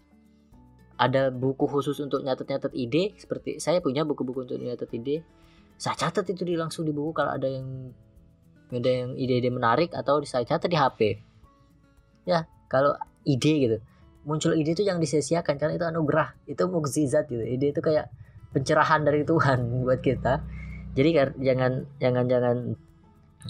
ada 0.95 1.27
buku 1.27 1.67
khusus 1.67 1.99
untuk 1.99 2.23
nyatet-nyatet 2.23 2.71
ide 2.71 3.15
seperti 3.19 3.59
saya 3.59 3.83
punya 3.83 4.07
buku-buku 4.07 4.47
untuk 4.47 4.57
nyatet 4.59 4.89
ide 4.95 5.27
saya 5.75 5.95
catat 5.99 6.23
itu 6.31 6.47
di 6.47 6.55
langsung 6.55 6.87
di 6.87 6.95
buku 6.95 7.11
kalau 7.11 7.35
ada 7.35 7.51
yang 7.51 7.91
ada 8.71 8.89
yang 8.89 9.11
ide-ide 9.13 9.51
menarik 9.51 9.91
atau 9.91 10.23
saya 10.23 10.47
catat 10.47 10.71
di 10.71 10.77
HP 10.79 10.99
ya 12.25 12.47
kalau 12.71 12.97
ide 13.25 13.53
gitu. 13.61 13.77
Muncul 14.25 14.57
ide 14.57 14.73
itu 14.73 14.81
yang 14.81 14.97
disia-siakan 14.97 15.61
karena 15.61 15.77
itu 15.77 15.85
anugerah 15.85 16.33
itu 16.49 16.63
mukjizat 16.65 17.29
gitu. 17.29 17.45
Ide 17.45 17.77
itu 17.77 17.81
kayak 17.81 18.09
pencerahan 18.53 19.05
dari 19.05 19.21
Tuhan 19.21 19.69
buat 19.85 20.01
kita. 20.01 20.41
Jadi 20.95 21.09
jangan 21.43 21.85
jangan 22.01 22.25
jangan 22.25 22.55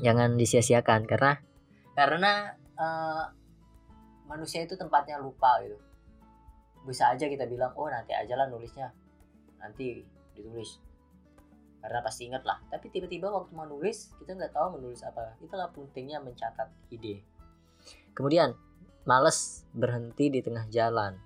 jangan 0.01 0.29
disia-siakan 0.35 1.07
karena 1.07 1.39
karena 1.95 2.59
uh, 2.75 3.31
manusia 4.25 4.61
itu 4.65 4.77
tempatnya 4.77 5.21
lupa 5.21 5.61
gitu. 5.63 5.77
Bisa 6.85 7.09
aja 7.09 7.25
kita 7.25 7.49
bilang 7.49 7.73
oh 7.77 7.89
nanti 7.89 8.13
aja 8.13 8.37
lah 8.37 8.49
nulisnya. 8.49 8.93
Nanti 9.61 10.05
ditulis. 10.37 10.77
Karena 11.81 12.01
pasti 12.01 12.29
ingat 12.29 12.43
lah. 12.45 12.61
Tapi 12.69 12.89
tiba-tiba 12.89 13.29
waktu 13.29 13.53
menulis 13.53 14.13
kita 14.21 14.37
nggak 14.37 14.53
tahu 14.53 14.81
menulis 14.81 15.01
apa. 15.05 15.37
Itulah 15.41 15.69
pentingnya 15.73 16.21
mencatat 16.21 16.69
ide. 16.93 17.21
Kemudian 18.13 18.53
males 19.05 19.65
berhenti 19.73 20.33
di 20.33 20.41
tengah 20.41 20.65
jalan. 20.69 21.17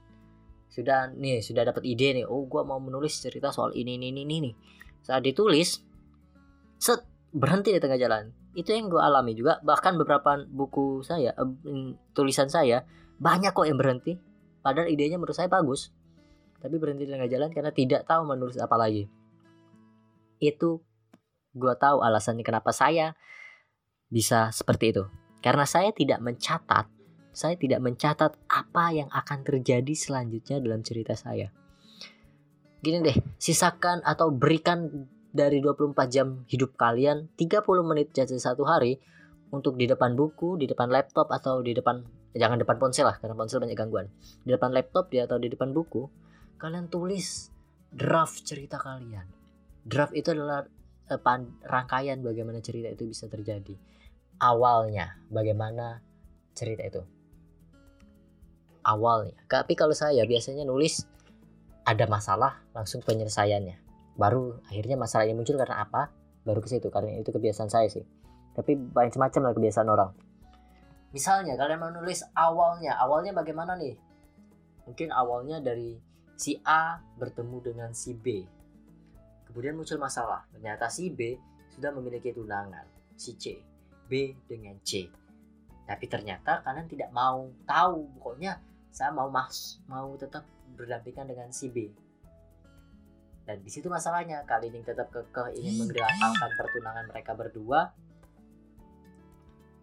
Sudah 0.70 1.12
nih 1.12 1.44
sudah 1.44 1.68
dapat 1.68 1.84
ide 1.88 2.24
nih. 2.24 2.26
Oh 2.28 2.44
gua 2.48 2.64
mau 2.68 2.80
menulis 2.80 3.20
cerita 3.20 3.52
soal 3.52 3.76
ini 3.76 3.96
ini 3.96 4.12
ini 4.12 4.24
nih 4.28 4.56
saat 5.04 5.24
ditulis 5.24 5.80
set 6.80 7.02
berhenti 7.32 7.76
di 7.76 7.80
tengah 7.82 8.00
jalan 8.00 8.32
itu 8.60 8.76
yang 8.76 8.92
gue 8.92 9.00
alami 9.00 9.32
juga. 9.34 9.64
Bahkan 9.64 9.96
beberapa 9.96 10.44
buku 10.44 11.00
saya 11.08 11.32
tulisan 12.12 12.52
saya 12.52 12.84
banyak 13.16 13.56
kok 13.56 13.64
yang 13.64 13.80
berhenti. 13.80 14.20
Padahal 14.60 14.92
idenya 14.92 15.16
menurut 15.16 15.36
saya 15.36 15.48
bagus. 15.48 15.96
Tapi 16.60 16.76
berhenti 16.76 17.08
di 17.08 17.12
tengah 17.16 17.32
jalan 17.32 17.50
karena 17.56 17.72
tidak 17.72 18.04
tahu 18.04 18.28
menulis 18.28 18.60
apa 18.60 18.76
lagi. 18.76 19.08
Itu 20.44 20.84
gue 21.56 21.74
tahu 21.80 22.04
alasannya 22.04 22.44
kenapa 22.44 22.76
saya 22.76 23.16
bisa 24.12 24.52
seperti 24.52 24.92
itu. 24.92 25.04
Karena 25.40 25.64
saya 25.64 25.96
tidak 25.96 26.20
mencatat 26.20 27.00
saya 27.30 27.56
tidak 27.56 27.80
mencatat 27.80 28.36
apa 28.50 28.86
yang 28.92 29.10
akan 29.14 29.46
terjadi 29.46 29.94
selanjutnya 29.96 30.60
dalam 30.60 30.82
cerita 30.82 31.14
saya. 31.14 31.54
Gini 32.84 33.00
deh 33.00 33.16
sisakan 33.40 34.04
atau 34.04 34.32
berikan 34.32 35.08
dari 35.30 35.62
24 35.62 35.94
jam 36.10 36.42
hidup 36.50 36.74
kalian 36.74 37.30
30 37.38 37.62
menit 37.86 38.10
jadi 38.10 38.34
satu 38.34 38.66
hari 38.66 38.98
untuk 39.50 39.78
di 39.78 39.90
depan 39.90 40.14
buku, 40.14 40.58
di 40.62 40.66
depan 40.70 40.90
laptop 40.90 41.30
atau 41.34 41.62
di 41.62 41.74
depan 41.74 42.02
jangan 42.38 42.62
depan 42.62 42.78
ponsel 42.78 43.10
lah 43.10 43.18
karena 43.18 43.34
ponsel 43.34 43.62
banyak 43.62 43.78
gangguan. 43.78 44.10
Di 44.46 44.54
depan 44.54 44.74
laptop 44.74 45.10
dia 45.10 45.26
atau 45.26 45.42
di 45.42 45.50
depan 45.50 45.74
buku, 45.74 46.06
kalian 46.62 46.90
tulis 46.90 47.50
draft 47.90 48.46
cerita 48.46 48.78
kalian. 48.78 49.26
Draft 49.86 50.14
itu 50.14 50.30
adalah 50.34 50.66
eh, 51.10 51.18
pan, 51.22 51.50
rangkaian 51.66 52.22
bagaimana 52.22 52.62
cerita 52.62 52.94
itu 52.94 53.10
bisa 53.10 53.26
terjadi. 53.26 53.74
Awalnya 54.40 55.18
bagaimana 55.34 56.02
cerita 56.54 56.86
itu. 56.86 57.02
Awalnya. 58.86 59.38
Tapi 59.50 59.74
kalau 59.74 59.98
saya 59.98 60.24
biasanya 60.30 60.64
nulis 60.66 61.06
ada 61.84 62.06
masalah 62.06 62.62
langsung 62.72 63.02
penyelesaiannya 63.02 63.89
baru 64.20 64.60
akhirnya 64.68 65.00
masalah 65.00 65.24
ini 65.24 65.40
muncul 65.40 65.56
karena 65.56 65.88
apa? 65.88 66.12
Baru 66.44 66.60
ke 66.60 66.68
situ 66.68 66.92
karena 66.92 67.16
itu 67.16 67.32
kebiasaan 67.32 67.72
saya 67.72 67.88
sih. 67.88 68.04
Tapi 68.52 68.76
banyak 68.76 69.16
macam 69.16 69.48
lah 69.48 69.56
kebiasaan 69.56 69.88
orang. 69.88 70.12
Misalnya 71.16 71.56
kalian 71.56 71.80
mau 71.80 71.88
nulis 71.96 72.28
awalnya 72.36 73.00
awalnya 73.00 73.32
bagaimana 73.32 73.80
nih? 73.80 73.96
Mungkin 74.84 75.16
awalnya 75.16 75.64
dari 75.64 75.96
si 76.36 76.60
A 76.68 77.00
bertemu 77.16 77.58
dengan 77.64 77.96
si 77.96 78.12
B. 78.12 78.44
Kemudian 79.48 79.80
muncul 79.80 79.96
masalah. 79.96 80.44
Ternyata 80.52 80.92
si 80.92 81.08
B 81.16 81.40
sudah 81.72 81.96
memiliki 81.96 82.36
tunangan 82.36 83.16
si 83.16 83.40
C. 83.40 83.56
B 84.10 84.36
dengan 84.44 84.76
C. 84.84 85.08
Tapi 85.88 86.06
ternyata 86.12 86.60
kalian 86.68 86.92
tidak 86.92 87.10
mau 87.16 87.48
tahu. 87.64 88.20
Pokoknya 88.20 88.60
saya 88.92 89.16
mau 89.16 89.32
mas 89.32 89.80
mau 89.88 90.12
tetap 90.20 90.44
berdampingan 90.76 91.32
dengan 91.32 91.50
si 91.56 91.72
B 91.72 92.09
dan 93.50 93.66
di 93.66 93.72
situ 93.74 93.90
masalahnya 93.90 94.46
kali 94.46 94.70
ini 94.70 94.86
tetap 94.86 95.10
kekeh 95.10 95.58
ingin 95.58 95.82
menggagalkan 95.82 96.54
pertunangan 96.54 97.10
mereka 97.10 97.34
berdua 97.34 97.90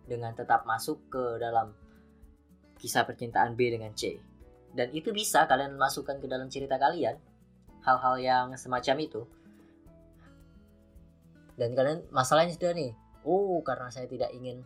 dengan 0.06 0.30
tetap 0.38 0.62
masuk 0.70 1.10
ke 1.10 1.42
dalam 1.42 1.74
kisah 2.78 3.02
percintaan 3.02 3.58
B 3.58 3.74
dengan 3.74 3.90
C. 3.98 4.22
Dan 4.70 4.94
itu 4.94 5.10
bisa 5.10 5.50
kalian 5.50 5.74
masukkan 5.74 6.14
ke 6.22 6.30
dalam 6.30 6.46
cerita 6.46 6.78
kalian 6.78 7.18
hal-hal 7.82 8.14
yang 8.22 8.46
semacam 8.54 9.02
itu. 9.02 9.26
Dan 11.58 11.74
kalian 11.74 12.06
masalahnya 12.14 12.54
sudah 12.54 12.70
nih, 12.70 12.94
oh 13.26 13.58
karena 13.66 13.90
saya 13.90 14.06
tidak 14.06 14.30
ingin 14.30 14.62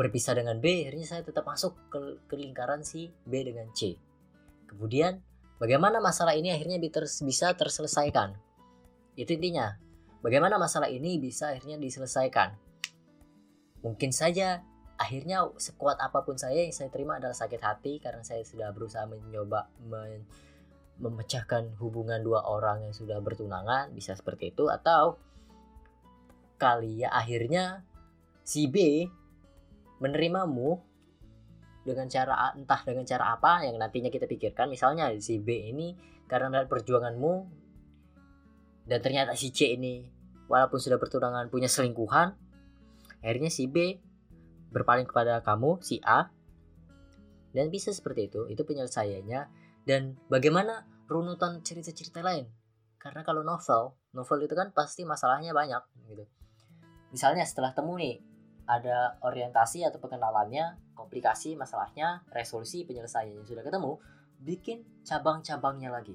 berpisah 0.00 0.32
dengan 0.32 0.64
B, 0.64 0.88
akhirnya 0.88 1.04
saya 1.04 1.22
tetap 1.28 1.44
masuk 1.44 1.76
ke, 1.92 2.24
ke 2.24 2.40
lingkaran 2.40 2.88
si 2.88 3.12
B 3.28 3.44
dengan 3.44 3.68
C. 3.76 4.00
Kemudian 4.64 5.20
Bagaimana 5.62 6.02
masalah 6.02 6.34
ini 6.34 6.50
akhirnya 6.50 6.82
bisa 6.82 7.54
terselesaikan? 7.54 8.34
Itu 9.14 9.38
intinya. 9.38 9.78
Bagaimana 10.18 10.58
masalah 10.58 10.90
ini 10.90 11.22
bisa 11.22 11.54
akhirnya 11.54 11.78
diselesaikan? 11.78 12.58
Mungkin 13.86 14.10
saja 14.10 14.66
akhirnya 14.98 15.46
sekuat 15.54 16.02
apa 16.02 16.26
pun 16.26 16.34
saya 16.34 16.66
yang 16.66 16.74
saya 16.74 16.90
terima 16.90 17.22
adalah 17.22 17.38
sakit 17.38 17.62
hati 17.62 18.02
karena 18.02 18.26
saya 18.26 18.42
sudah 18.42 18.74
berusaha 18.74 19.06
mencoba 19.06 19.70
men 19.86 20.26
memecahkan 20.98 21.78
hubungan 21.78 22.22
dua 22.22 22.46
orang 22.46 22.86
yang 22.86 22.94
sudah 22.94 23.18
bertunangan 23.18 23.90
bisa 23.90 24.14
seperti 24.18 24.54
itu 24.54 24.66
atau 24.70 25.18
kali 26.58 27.02
ya 27.02 27.10
akhirnya 27.10 27.82
si 28.46 28.70
B 28.70 29.06
menerimamu 29.98 30.78
dengan 31.82 32.06
cara 32.06 32.54
entah 32.54 32.80
dengan 32.86 33.02
cara 33.02 33.34
apa 33.34 33.66
yang 33.66 33.78
nantinya 33.78 34.08
kita 34.08 34.30
pikirkan. 34.30 34.70
Misalnya 34.70 35.10
si 35.18 35.42
B 35.42 35.70
ini 35.74 35.94
karena 36.30 36.64
perjuanganmu 36.64 37.34
dan 38.86 38.98
ternyata 38.98 39.34
si 39.38 39.50
C 39.54 39.74
ini 39.74 40.06
walaupun 40.46 40.78
sudah 40.78 40.98
bertunangan 40.98 41.46
punya 41.52 41.70
selingkuhan 41.70 42.34
akhirnya 43.22 43.50
si 43.50 43.70
B 43.70 43.98
berpaling 44.72 45.06
kepada 45.06 45.44
kamu 45.44 45.78
si 45.84 46.00
A. 46.02 46.32
Dan 47.52 47.68
bisa 47.68 47.92
seperti 47.92 48.32
itu 48.32 48.48
itu 48.48 48.64
penyelesaiannya. 48.64 49.60
Dan 49.84 50.16
bagaimana 50.32 50.88
runutan 51.04 51.60
cerita-cerita 51.60 52.24
lain? 52.24 52.48
Karena 52.96 53.20
kalau 53.26 53.44
novel 53.44 53.92
novel 54.16 54.38
itu 54.44 54.54
kan 54.56 54.72
pasti 54.72 55.04
masalahnya 55.04 55.52
banyak 55.52 55.82
gitu. 56.08 56.24
Misalnya 57.12 57.44
setelah 57.44 57.76
temu 57.76 57.96
nih 58.00 58.20
ada 58.66 59.18
orientasi 59.22 59.82
atau 59.82 59.98
pengenalannya, 59.98 60.78
komplikasi 60.94 61.58
masalahnya, 61.58 62.22
resolusi 62.30 62.86
penyelesaiannya 62.86 63.42
sudah 63.42 63.64
ketemu, 63.66 63.98
bikin 64.42 64.86
cabang-cabangnya 65.02 65.90
lagi. 65.90 66.14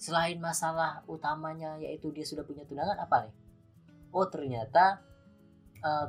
Selain 0.00 0.38
masalah 0.40 1.04
utamanya 1.10 1.76
yaitu 1.76 2.08
dia 2.14 2.24
sudah 2.24 2.46
punya 2.46 2.64
tunangan 2.64 2.96
apa 2.96 3.28
nih? 3.28 3.34
Oh 4.10 4.26
ternyata 4.26 5.02
uh, 5.84 6.08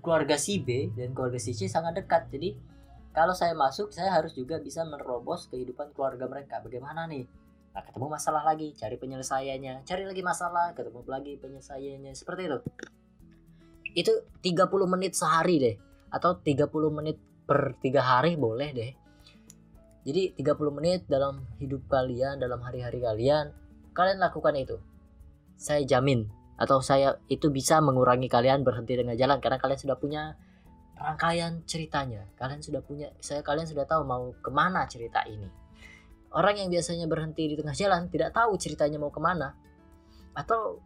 keluarga 0.00 0.38
si 0.38 0.62
B 0.62 0.90
dan 0.94 1.12
keluarga 1.12 1.36
si 1.36 1.52
C 1.52 1.68
sangat 1.68 1.98
dekat. 2.00 2.32
Jadi 2.32 2.56
kalau 3.12 3.36
saya 3.36 3.52
masuk 3.52 3.92
saya 3.92 4.12
harus 4.14 4.32
juga 4.32 4.56
bisa 4.62 4.86
menerobos 4.86 5.50
kehidupan 5.52 5.92
keluarga 5.92 6.24
mereka. 6.30 6.62
Bagaimana 6.64 7.04
nih? 7.10 7.28
Nah, 7.76 7.84
ketemu 7.84 8.08
masalah 8.08 8.40
lagi, 8.40 8.72
cari 8.72 8.96
penyelesaiannya, 8.96 9.84
cari 9.84 10.08
lagi 10.08 10.24
masalah, 10.24 10.72
ketemu 10.72 11.04
lagi 11.04 11.36
penyelesaiannya, 11.36 12.16
seperti 12.16 12.48
itu 12.48 12.58
itu 13.96 14.12
30 14.44 14.68
menit 14.84 15.16
sehari 15.16 15.56
deh. 15.56 15.76
Atau 16.12 16.38
30 16.44 16.68
menit 16.92 17.16
per 17.48 17.80
tiga 17.80 18.04
hari 18.04 18.36
boleh 18.36 18.70
deh. 18.76 18.92
Jadi 20.06 20.36
30 20.38 20.76
menit 20.76 21.00
dalam 21.08 21.42
hidup 21.58 21.88
kalian 21.90 22.38
dalam 22.38 22.62
hari-hari 22.62 23.02
kalian 23.02 23.50
kalian 23.96 24.20
lakukan 24.20 24.54
itu. 24.54 24.76
Saya 25.56 25.82
jamin. 25.82 26.28
Atau 26.60 26.84
saya 26.84 27.16
itu 27.32 27.48
bisa 27.48 27.80
mengurangi 27.80 28.28
kalian 28.28 28.62
berhenti 28.62 29.00
tengah 29.00 29.16
jalan. 29.16 29.40
Karena 29.40 29.56
kalian 29.56 29.80
sudah 29.80 29.96
punya 29.96 30.36
rangkaian 31.00 31.64
ceritanya. 31.64 32.28
Kalian 32.36 32.60
sudah 32.60 32.84
punya 32.84 33.08
saya 33.24 33.40
kalian 33.40 33.64
sudah 33.64 33.88
tahu 33.88 34.04
mau 34.04 34.30
ke 34.44 34.52
mana 34.52 34.84
cerita 34.84 35.24
ini. 35.24 35.48
Orang 36.36 36.60
yang 36.60 36.68
biasanya 36.68 37.08
berhenti 37.08 37.48
di 37.48 37.56
tengah 37.56 37.72
jalan 37.72 38.12
tidak 38.12 38.36
tahu 38.36 38.60
ceritanya 38.60 39.00
mau 39.00 39.08
ke 39.08 39.20
mana. 39.24 39.56
Atau 40.36 40.84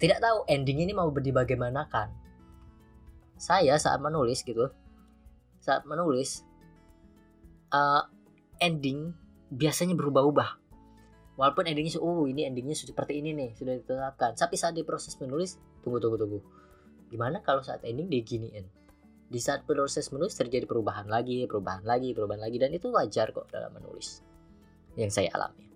tidak 0.00 0.18
tahu 0.24 0.48
ending 0.48 0.80
ini 0.80 0.96
mau 0.96 1.12
dibagaimanakan. 1.12 2.08
Saya 3.36 3.76
saat 3.76 4.00
menulis 4.00 4.40
gitu, 4.40 4.72
saat 5.60 5.84
menulis 5.84 6.44
uh, 7.68 8.08
ending 8.60 9.12
biasanya 9.52 9.92
berubah-ubah. 9.92 10.56
Walaupun 11.36 11.68
endingnya, 11.68 12.00
oh 12.00 12.28
ini 12.28 12.44
endingnya 12.44 12.76
seperti 12.76 13.20
ini 13.20 13.32
nih, 13.32 13.56
sudah 13.56 13.76
ditetapkan. 13.80 14.36
Tapi 14.36 14.56
saat 14.60 14.76
di 14.76 14.84
proses 14.84 15.16
menulis, 15.16 15.56
tunggu 15.80 15.96
tunggu 15.96 16.20
tunggu. 16.20 16.40
Gimana 17.08 17.40
kalau 17.40 17.64
saat 17.64 17.80
ending 17.84 18.12
diginiin? 18.12 18.68
Di 19.30 19.40
saat 19.40 19.64
proses 19.64 20.10
menulis 20.12 20.36
terjadi 20.36 20.68
perubahan 20.68 21.08
lagi, 21.08 21.46
perubahan 21.48 21.86
lagi, 21.86 22.12
perubahan 22.12 22.44
lagi, 22.44 22.56
dan 22.60 22.74
itu 22.76 22.92
wajar 22.92 23.32
kok 23.32 23.48
dalam 23.48 23.72
menulis. 23.72 24.20
Yang 24.98 25.22
saya 25.22 25.30
alami. 25.32 25.69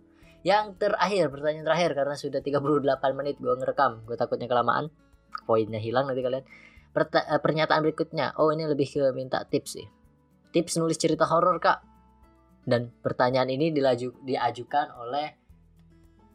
Yang 0.45 0.77
terakhir, 0.77 1.33
pertanyaan 1.33 1.65
terakhir 1.65 1.91
karena 1.97 2.15
sudah 2.21 2.41
38 2.45 3.17
menit 3.17 3.41
gue 3.41 3.55
ngerekam. 3.57 4.05
Gue 4.05 4.15
takutnya 4.21 4.45
kelamaan. 4.45 4.93
Poinnya 5.49 5.81
hilang 5.81 6.05
nanti 6.05 6.21
kalian. 6.21 6.45
Perta 6.93 7.25
eh, 7.25 7.41
pernyataan 7.41 7.81
berikutnya. 7.81 8.37
Oh, 8.37 8.53
ini 8.53 8.69
lebih 8.69 8.85
ke 8.85 9.11
minta 9.17 9.41
tips 9.49 9.81
sih. 9.81 9.89
Tips 10.53 10.77
nulis 10.77 11.01
cerita 11.01 11.25
horor, 11.25 11.57
Kak. 11.57 11.81
Dan 12.69 12.93
pertanyaan 13.01 13.49
ini 13.49 13.73
dilaju 13.73 14.21
diajukan 14.21 14.93
oleh 15.01 15.29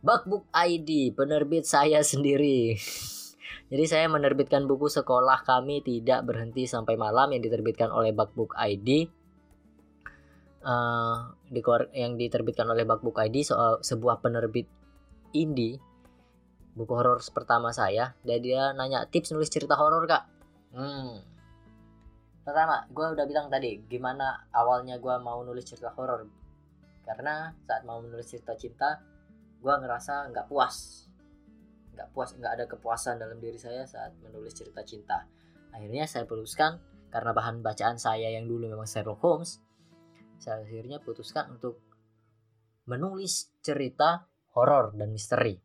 Bakbook 0.01 0.49
ID, 0.57 1.13
penerbit 1.13 1.69
saya 1.69 2.01
sendiri. 2.01 2.73
Jadi 3.71 3.85
saya 3.85 4.09
menerbitkan 4.09 4.65
buku 4.65 4.89
sekolah 4.89 5.45
kami 5.45 5.85
tidak 5.85 6.25
berhenti 6.25 6.65
sampai 6.65 6.97
malam 6.97 7.29
yang 7.29 7.45
diterbitkan 7.45 7.93
oleh 7.93 8.09
Bakbook 8.09 8.57
ID 8.57 9.05
uh, 10.65 11.29
di 11.49 11.61
yang 11.97 12.13
diterbitkan 12.13 12.69
oleh 12.69 12.85
Bakbook 12.85 13.17
ID 13.25 13.41
soal 13.41 13.81
sebuah 13.81 14.21
penerbit 14.21 14.69
indie 15.33 15.81
buku 16.77 16.93
horor 16.93 17.19
pertama 17.33 17.73
saya 17.73 18.13
dan 18.21 18.39
dia 18.39 18.71
nanya 18.77 19.09
tips 19.09 19.33
nulis 19.33 19.49
cerita 19.49 19.73
horor 19.75 20.05
kak? 20.05 20.23
Hmm. 20.69 21.25
pertama 22.45 22.81
gue 22.89 23.05
udah 23.13 23.25
bilang 23.29 23.45
tadi 23.49 23.77
gimana 23.85 24.49
awalnya 24.53 24.97
gue 24.97 25.15
mau 25.21 25.41
nulis 25.41 25.65
cerita 25.65 25.93
horor? 25.97 26.25
Karena 27.05 27.53
saat 27.65 27.85
mau 27.85 27.97
menulis 28.01 28.29
cerita 28.29 28.53
cinta 28.53 29.01
gue 29.59 29.73
ngerasa 29.73 30.29
nggak 30.29 30.45
puas. 30.49 31.05
Nggak 31.97 32.09
puas 32.13 32.29
nggak 32.37 32.53
ada 32.57 32.65
kepuasan 32.69 33.17
dalam 33.17 33.37
diri 33.41 33.57
saya 33.57 33.85
saat 33.85 34.13
menulis 34.21 34.53
cerita 34.53 34.81
cinta. 34.85 35.25
Akhirnya 35.73 36.05
saya 36.05 36.25
putuskan 36.25 36.81
karena 37.09 37.33
bahan 37.33 37.65
bacaan 37.65 37.97
saya 37.97 38.29
yang 38.33 38.45
dulu 38.45 38.69
memang 38.69 38.85
Sherlock 38.85 39.21
Holmes 39.21 39.61
saya 40.39 40.63
akhirnya 40.63 41.03
putuskan 41.03 41.51
untuk 41.59 41.83
menulis 42.87 43.53
cerita 43.61 44.25
horor 44.55 44.95
dan 44.95 45.13
misteri. 45.13 45.59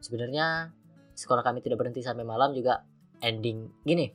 Sebenarnya 0.00 0.70
sekolah 1.16 1.42
kami 1.42 1.60
tidak 1.60 1.82
berhenti 1.82 2.00
sampai 2.00 2.24
malam 2.24 2.54
juga 2.54 2.84
ending 3.20 3.84
gini. 3.84 4.08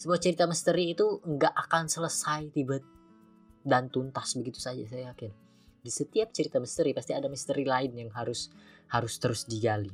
Sebuah 0.00 0.18
cerita 0.18 0.48
misteri 0.48 0.96
itu 0.96 1.20
nggak 1.22 1.54
akan 1.68 1.86
selesai 1.86 2.50
tiba 2.50 2.80
dan 3.60 3.92
tuntas 3.92 4.32
begitu 4.34 4.56
saja 4.56 4.80
saya 4.88 5.12
yakin. 5.12 5.30
Di 5.80 5.92
setiap 5.92 6.32
cerita 6.32 6.56
misteri 6.60 6.92
pasti 6.96 7.12
ada 7.12 7.28
misteri 7.28 7.64
lain 7.64 7.92
yang 7.92 8.10
harus 8.12 8.48
harus 8.88 9.16
terus 9.20 9.44
digali. 9.44 9.92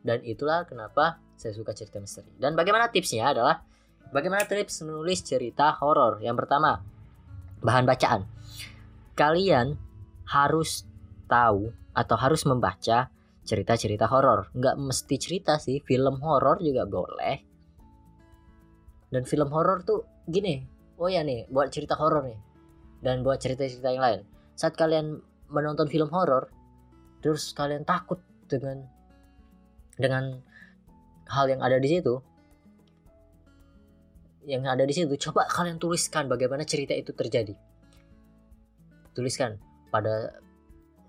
Dan 0.00 0.24
itulah 0.24 0.64
kenapa 0.64 1.20
saya 1.36 1.52
suka 1.52 1.76
cerita 1.76 2.00
misteri. 2.00 2.32
Dan 2.36 2.56
bagaimana 2.56 2.88
tipsnya 2.88 3.32
adalah 3.32 3.60
bagaimana 4.12 4.48
tips 4.48 4.84
menulis 4.84 5.20
cerita 5.24 5.76
horor? 5.80 6.20
Yang 6.24 6.44
pertama, 6.44 6.80
bahan 7.60 7.84
bacaan. 7.84 8.24
Kalian 9.16 9.76
harus 10.28 10.88
tahu 11.28 11.70
atau 11.92 12.16
harus 12.16 12.42
membaca 12.48 13.12
cerita-cerita 13.44 14.06
horor. 14.08 14.48
Nggak 14.54 14.76
mesti 14.78 15.16
cerita 15.18 15.58
sih, 15.58 15.82
film 15.82 16.22
horor 16.22 16.62
juga 16.62 16.86
boleh. 16.86 17.36
Dan 19.10 19.26
film 19.26 19.50
horor 19.50 19.82
tuh 19.82 20.06
gini, 20.30 20.62
oh 21.02 21.10
ya 21.10 21.26
nih, 21.26 21.50
buat 21.50 21.68
cerita 21.74 21.98
horor 21.98 22.22
nih. 22.24 22.38
Dan 23.02 23.26
buat 23.26 23.42
cerita-cerita 23.42 23.90
yang 23.90 24.04
lain. 24.04 24.20
Saat 24.54 24.78
kalian 24.78 25.18
menonton 25.50 25.90
film 25.90 26.12
horor, 26.14 26.46
terus 27.18 27.50
kalian 27.52 27.82
takut 27.82 28.22
dengan 28.46 28.86
dengan 29.98 30.38
hal 31.26 31.46
yang 31.50 31.60
ada 31.60 31.82
di 31.82 31.90
situ, 31.90 32.22
yang 34.48 34.64
ada 34.64 34.88
di 34.88 34.94
situ, 34.96 35.12
coba 35.28 35.44
kalian 35.44 35.76
tuliskan 35.76 36.24
bagaimana 36.24 36.64
cerita 36.64 36.96
itu 36.96 37.12
terjadi. 37.12 37.52
Tuliskan 39.12 39.60
pada 39.92 40.40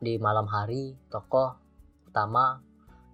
di 0.01 0.17
malam 0.17 0.49
hari 0.49 0.97
tokoh 1.07 1.55
utama 2.09 2.59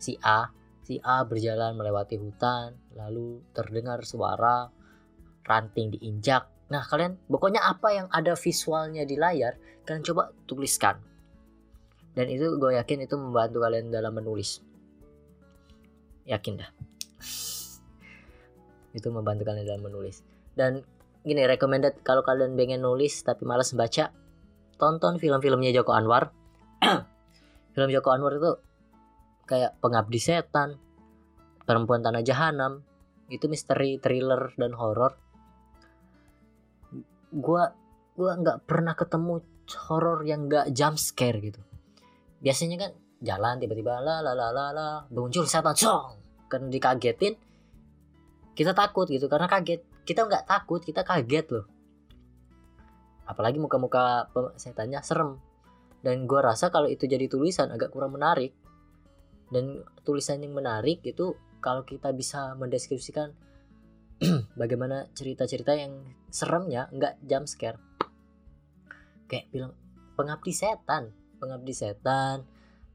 si 0.02 0.18
A. 0.24 0.50
Si 0.88 0.98
A 1.04 1.28
berjalan 1.28 1.76
melewati 1.76 2.16
hutan 2.16 2.74
lalu 2.96 3.44
terdengar 3.52 4.02
suara 4.08 4.72
ranting 5.44 6.00
diinjak. 6.00 6.48
Nah 6.72 6.82
kalian 6.88 7.20
pokoknya 7.28 7.62
apa 7.62 7.92
yang 7.94 8.08
ada 8.10 8.34
visualnya 8.34 9.04
di 9.04 9.20
layar 9.20 9.60
kalian 9.84 10.04
coba 10.08 10.32
tuliskan. 10.48 10.98
Dan 12.18 12.34
itu 12.34 12.58
gue 12.58 12.74
yakin 12.74 13.06
itu 13.06 13.14
membantu 13.14 13.62
kalian 13.62 13.94
dalam 13.94 14.16
menulis. 14.16 14.64
Yakin 16.26 16.58
dah 16.58 16.72
itu 18.98 19.14
membantu 19.14 19.46
kalian 19.46 19.70
dalam 19.70 19.86
menulis. 19.86 20.26
Dan 20.58 20.82
gini 21.22 21.46
recommended 21.46 22.02
kalau 22.02 22.26
kalian 22.26 22.58
pengen 22.58 22.82
nulis 22.82 23.22
tapi 23.22 23.46
malas 23.46 23.78
baca 23.78 24.10
tonton 24.82 25.22
film-filmnya 25.22 25.70
Joko 25.74 25.94
Anwar. 25.94 26.34
Film 27.78 27.90
Joko 27.94 28.10
Anwar 28.10 28.34
itu 28.38 28.52
kayak 29.46 29.78
pengabdi 29.78 30.18
setan 30.18 30.82
perempuan 31.66 32.02
tanah 32.02 32.26
jahanam. 32.26 32.82
Itu 33.28 33.52
misteri 33.52 34.00
thriller 34.02 34.56
dan 34.56 34.74
horor. 34.74 35.14
Gua 37.30 37.70
gua 38.18 38.32
nggak 38.40 38.66
pernah 38.66 38.98
ketemu 38.98 39.44
horor 39.92 40.24
yang 40.24 40.48
nggak 40.48 40.72
jump 40.72 40.96
scare 40.96 41.38
gitu. 41.44 41.60
Biasanya 42.40 42.78
kan 42.80 42.92
jalan 43.22 43.58
tiba-tiba 43.58 43.98
la 44.00 44.22
la 44.22 44.32
la 44.38 44.54
la 44.54 44.66
la 44.70 44.88
muncul 45.10 45.50
setan 45.50 45.74
song 45.74 46.22
kan 46.48 46.70
dikagetin 46.70 47.34
kita 48.58 48.74
takut 48.74 49.06
gitu 49.06 49.30
karena 49.30 49.46
kaget. 49.46 49.86
Kita 50.02 50.26
nggak 50.26 50.50
takut 50.50 50.82
kita 50.82 51.06
kaget 51.06 51.46
loh. 51.54 51.66
Apalagi 53.30 53.62
muka-muka 53.62 54.34
setannya 54.58 54.98
serem. 55.06 55.38
Dan 56.02 56.26
gue 56.26 56.42
rasa 56.42 56.74
kalau 56.74 56.90
itu 56.90 57.06
jadi 57.06 57.30
tulisan 57.30 57.70
agak 57.70 57.94
kurang 57.94 58.18
menarik. 58.18 58.58
Dan 59.54 59.86
tulisan 60.02 60.42
yang 60.42 60.58
menarik 60.58 61.06
itu 61.06 61.38
kalau 61.62 61.86
kita 61.86 62.10
bisa 62.18 62.58
mendeskripsikan 62.58 63.30
bagaimana 64.62 65.06
cerita-cerita 65.14 65.78
yang 65.78 66.02
seremnya 66.34 66.90
nggak 66.90 67.22
jump 67.30 67.46
scare. 67.46 67.78
Kayak 69.30 69.54
bilang 69.54 69.74
pengabdi 70.18 70.52
setan 70.58 71.14
pengabdi 71.38 71.74
setan. 71.74 72.44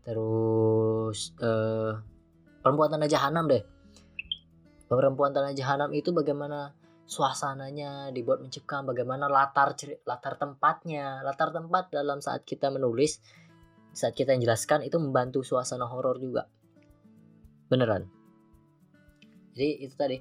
Terus 0.02 1.30
uh, 1.38 1.94
perempuan 2.58 2.90
tanah 2.90 3.06
jahanam 3.06 3.46
deh 3.46 3.62
perempuan 4.98 5.30
tanah 5.32 5.54
jahanam 5.56 5.90
itu 5.94 6.10
bagaimana 6.10 6.74
suasananya 7.06 8.14
dibuat 8.14 8.40
mencekam 8.40 8.88
bagaimana 8.88 9.28
latar 9.28 9.76
latar 10.06 10.34
tempatnya. 10.40 11.20
Latar 11.26 11.52
tempat 11.52 11.92
dalam 11.92 12.18
saat 12.24 12.46
kita 12.46 12.72
menulis 12.72 13.20
saat 13.92 14.16
kita 14.16 14.32
jelaskan 14.40 14.80
itu 14.88 14.96
membantu 14.96 15.44
suasana 15.44 15.84
horor 15.84 16.16
juga. 16.16 16.48
Beneran. 17.68 18.08
Jadi 19.52 19.84
itu 19.84 19.94
tadi 19.96 20.16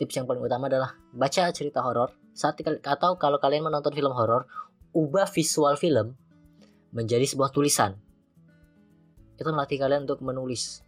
tips 0.00 0.14
yang 0.16 0.24
paling 0.24 0.40
utama 0.40 0.72
adalah 0.72 0.96
baca 1.12 1.52
cerita 1.52 1.84
horor. 1.84 2.16
Saat 2.32 2.60
atau 2.84 3.20
kalau 3.20 3.36
kalian 3.36 3.68
menonton 3.68 3.92
film 3.92 4.12
horor 4.12 4.48
ubah 4.96 5.28
visual 5.28 5.76
film 5.76 6.16
menjadi 6.96 7.28
sebuah 7.28 7.52
tulisan. 7.52 8.00
Itu 9.36 9.52
melatih 9.52 9.76
kalian 9.76 10.08
untuk 10.08 10.24
menulis 10.24 10.85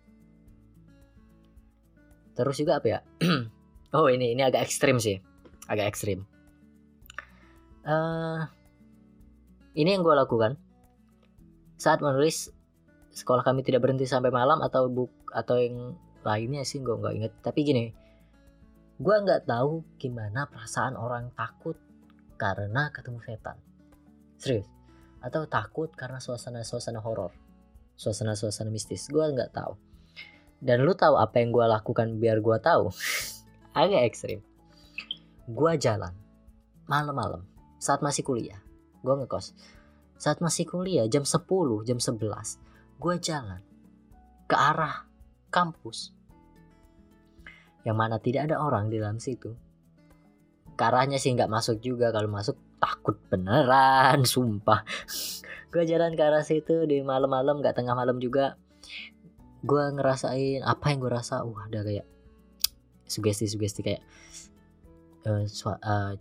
terus 2.39 2.55
juga 2.63 2.79
apa 2.79 2.87
ya 2.87 3.01
Oh 3.89 4.13
ini 4.13 4.37
ini 4.37 4.45
agak 4.45 4.69
ekstrim 4.69 5.01
sih, 5.01 5.17
agak 5.65 5.89
ekstrim. 5.89 6.29
Uh, 7.89 8.45
ini 9.73 9.97
yang 9.97 10.05
gue 10.05 10.13
lakukan 10.13 10.61
saat 11.81 12.05
menulis 12.05 12.53
sekolah 13.17 13.41
kami 13.41 13.65
tidak 13.65 13.81
berhenti 13.81 14.05
sampai 14.05 14.29
malam 14.29 14.61
atau 14.61 14.93
buk 14.93 15.09
atau 15.33 15.57
yang 15.57 15.97
lainnya 16.21 16.69
sih 16.69 16.85
gue 16.85 17.01
nggak 17.01 17.15
inget. 17.17 17.33
Tapi 17.41 17.61
gini, 17.65 17.85
gue 19.01 19.17
nggak 19.25 19.49
tahu 19.49 19.81
gimana 19.97 20.45
perasaan 20.53 20.93
orang 21.01 21.33
takut 21.33 21.81
karena 22.37 22.93
ketemu 22.93 23.25
setan. 23.25 23.57
Serius? 24.37 24.69
Atau 25.25 25.49
takut 25.49 25.89
karena 25.97 26.21
suasana-suasana 26.21 27.01
horor, 27.01 27.33
suasana-suasana 27.97 28.69
mistis. 28.69 29.09
Gue 29.09 29.25
nggak 29.33 29.57
tahu. 29.57 29.88
Dan 30.59 30.83
lu 30.83 30.95
tahu 30.95 31.15
apa 31.15 31.39
yang 31.39 31.55
gue 31.55 31.67
lakukan 31.67 32.19
biar 32.19 32.43
gue 32.43 32.57
tahu? 32.59 32.91
agak 33.79 34.03
ekstrim. 34.11 34.41
Gue 35.47 35.79
jalan. 35.79 36.13
Malam-malam. 36.91 37.47
Saat 37.79 38.03
masih 38.03 38.27
kuliah. 38.27 38.59
Gue 39.07 39.15
ngekos. 39.15 39.55
Saat 40.19 40.43
masih 40.43 40.67
kuliah 40.67 41.07
jam 41.07 41.23
10 41.23 41.47
jam 41.87 41.99
11 42.03 42.19
gue 42.99 43.15
jalan 43.23 43.63
ke 44.51 44.57
arah 44.59 45.07
kampus. 45.55 46.11
Yang 47.87 47.97
mana 47.97 48.17
tidak 48.19 48.51
ada 48.51 48.59
orang 48.59 48.91
di 48.91 48.99
dalam 48.99 49.23
situ. 49.23 49.55
Ke 50.75 50.87
sih 51.19 51.31
nggak 51.35 51.51
masuk 51.51 51.79
juga. 51.79 52.11
Kalau 52.11 52.27
masuk 52.27 52.59
takut 52.83 53.15
beneran 53.31 54.27
sumpah. 54.35 54.83
Gue 55.71 55.87
jalan 55.87 56.19
ke 56.19 56.23
arah 56.27 56.43
situ 56.43 56.91
di 56.91 56.99
malam-malam 57.07 57.63
nggak 57.63 57.79
tengah 57.79 57.95
malam 57.95 58.19
juga 58.19 58.59
gue 59.59 59.83
ngerasain 59.99 60.63
apa 60.63 60.85
yang 60.95 60.99
gue 61.03 61.13
rasa 61.13 61.43
wah 61.43 61.67
ada 61.67 61.83
kayak 61.83 62.07
sugesti-sugesti 63.09 63.81
kayak 63.83 64.03
uh, 65.27 65.43
uh, 65.45 66.13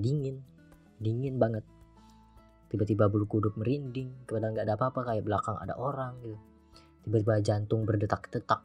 dingin 0.00 0.42
dingin 0.98 1.36
banget. 1.36 1.62
Tiba-tiba 2.72 3.06
bulu 3.06 3.30
kuduk 3.30 3.54
merinding 3.54 4.26
kadang 4.26 4.56
nggak 4.56 4.66
ada 4.66 4.74
apa-apa 4.74 5.14
kayak 5.14 5.22
belakang 5.22 5.54
ada 5.60 5.78
orang 5.78 6.18
gitu. 6.26 6.38
Tiba-tiba 7.06 7.34
jantung 7.44 7.86
berdetak-detak 7.86 8.60